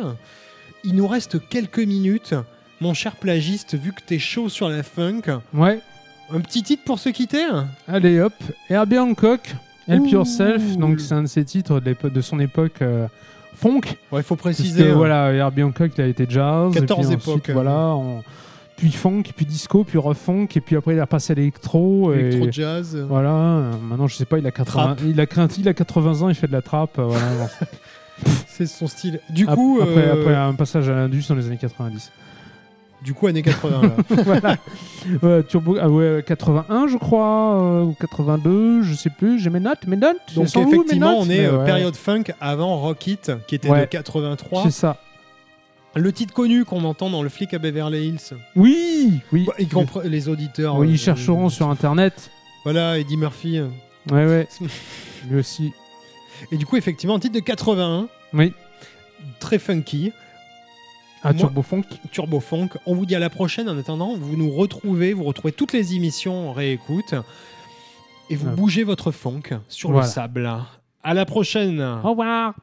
Il 0.84 0.96
nous 0.96 1.08
reste 1.08 1.38
quelques 1.50 1.80
minutes. 1.80 2.34
Mon 2.80 2.94
cher 2.94 3.16
plagiste, 3.16 3.76
vu 3.78 3.92
que 3.94 4.02
t'es 4.06 4.18
chaud 4.20 4.50
sur 4.50 4.68
la 4.70 4.82
funk, 4.84 5.22
Ouais. 5.54 5.80
un 6.32 6.40
petit 6.40 6.64
titre 6.64 6.84
pour 6.84 6.98
se 7.00 7.10
quitter? 7.10 7.46
Allez 7.88 8.20
hop, 8.20 8.34
Herbie 8.70 8.98
Hancock, 8.98 9.54
Help 9.88 10.04
Ouh. 10.04 10.08
Yourself, 10.08 10.78
donc 10.78 11.00
c'est 11.00 11.14
un 11.14 11.24
de 11.24 11.28
ses 11.28 11.44
titres 11.46 11.80
de, 11.80 12.22
son 12.22 12.40
époque 12.40 12.82
euh, 12.82 13.08
funk. 13.56 13.82
Ouais, 14.12 14.22
il 14.22 14.24
faut 14.24 14.36
Parce 14.36 14.56
préciser. 14.56 14.84
que 14.86 14.90
hein. 14.90 14.96
voilà, 14.96 15.32
Herbie 15.34 15.64
Hancock, 15.64 15.92
il 15.98 16.02
a 16.02 16.08
été 16.08 16.26
jazz. 16.30 16.74
14 16.74 16.78
et 16.78 16.86
puis 16.86 16.94
ensuite, 16.94 17.28
époques. 17.44 17.50
Voilà, 17.54 17.96
puis 18.82 18.92
funk, 18.92 19.22
puis 19.36 19.46
disco, 19.46 19.84
puis 19.84 20.00
refunk, 20.00 20.58
et 20.58 20.62
puis 20.62 20.76
après 20.76 20.94
il 20.94 20.98
est 20.98 21.02
repassé 21.02 21.34
à 21.34 21.36
l'électro. 21.36 22.12
et- 22.14 22.20
Electro 22.20 22.48
jazz. 22.52 22.98
Voilà, 23.08 23.30
euh, 23.30 23.72
maintenant 23.88 24.08
je 24.08 24.16
sais 24.16 24.26
pas, 24.26 24.40
il 24.40 24.48
a 24.48 24.52
80, 24.52 24.84
Trap. 24.84 25.02
il 25.06 25.22
a, 25.22 25.26
il 25.60 25.68
a 25.70 25.74
80 25.76 26.22
ans, 26.24 26.30
il 26.30 26.36
fait 26.36 26.48
de 26.48 26.52
la 26.52 26.64
trappe. 26.64 26.98
euh, 26.98 27.04
voilà. 27.06 27.48
C'est 28.48 28.66
son 28.66 28.88
style. 28.88 29.20
Du 29.30 29.48
Ap- 29.48 29.54
coup, 29.56 29.78
après, 29.82 30.08
euh, 30.08 30.14
après 30.22 30.36
un 30.36 30.54
passage 30.56 30.90
à 30.90 30.94
l'Indus 30.96 31.26
dans 31.30 31.36
les 31.36 31.46
années 31.46 31.58
90. 31.58 32.12
du 33.04 33.14
coup, 33.14 33.28
années 33.28 33.44
80. 33.44 33.82
là. 33.82 33.96
voilà. 35.22 35.44
Turbo, 35.44 35.78
ah 35.80 35.88
ouais, 35.90 36.24
81 36.26 36.88
je 36.88 36.98
crois, 36.98 37.60
euh, 37.62 37.84
ou 37.84 37.96
82, 38.00 38.82
je 38.82 38.94
sais 38.96 39.12
plus, 39.12 39.40
j'ai 39.40 39.52
mes 39.52 39.60
notes, 39.60 39.86
mes 39.86 39.96
notes. 39.96 40.18
Donc 40.36 40.48
où, 40.56 40.60
mes 40.60 40.68
effectivement, 40.68 41.20
notes 41.20 41.28
on 41.28 41.30
est 41.30 41.46
euh, 41.46 41.60
ouais, 41.60 41.66
période 41.66 41.96
funk 41.96 42.24
avant 42.42 42.78
Rock 42.80 43.06
It, 43.08 43.32
qui 43.48 43.56
était 43.56 43.68
de 43.68 43.74
Ouais. 43.74 43.88
83. 43.88 44.64
C'est 44.64 44.72
ça. 44.72 44.98
Le 45.96 46.12
titre 46.14 46.34
connu 46.34 46.64
qu'on 46.64 46.84
entend 46.86 47.10
dans 47.10 47.22
le 47.22 47.30
flic 47.30 47.54
à 47.54 47.60
Beverly 47.60 48.08
Hills. 48.08 48.38
Oui, 48.56 49.20
oui. 49.34 49.46
Bah, 49.46 49.54
les 50.06 50.30
auditeurs. 50.30 50.76
Oui, 50.78 50.88
euh, 50.88 50.92
ils 50.92 50.98
chercheront 50.98 51.50
sur 51.50 51.70
internet. 51.70 52.32
Voilà, 52.64 52.98
Eddie 52.98 53.18
Murphy. 53.18 53.60
Ouais, 54.10 54.26
ouais. 54.26 54.48
Lui 55.30 55.40
aussi. 55.40 55.74
Et 56.52 56.58
du 56.58 56.66
coup, 56.66 56.78
effectivement, 56.78 57.16
un 57.16 57.20
titre 57.20 57.36
de 57.36 57.40
81, 57.42 58.08
Oui. 58.34 58.54
très 59.40 59.60
funky, 59.60 60.12
Ah, 61.24 61.34
Moi- 61.34 61.40
Turbo 61.40 61.62
Funk. 61.62 61.84
turbo 62.12 62.40
funk. 62.40 62.70
On 62.88 62.96
vous 62.96 63.06
dit 63.06 63.14
à 63.16 63.20
la 63.20 63.30
prochaine. 63.30 63.70
En 63.70 63.78
attendant, 63.78 64.16
vous 64.18 64.36
nous 64.36 64.50
retrouvez, 64.50 65.14
vous 65.14 65.24
retrouvez 65.24 65.52
toutes 65.52 65.72
les 65.72 65.94
émissions 65.94 66.50
en 66.50 66.52
réécoute. 66.54 67.14
Et 68.32 68.36
vous 68.36 68.48
Ouais. 68.48 68.56
bougez 68.56 68.84
votre 68.84 69.12
funk 69.12 69.44
sur 69.68 69.92
Voilà. 69.92 70.08
le 70.08 70.12
sable. 70.12 70.52
À 71.04 71.14
la 71.14 71.26
prochaine. 71.28 71.80
Au 72.04 72.10
revoir. 72.12 72.56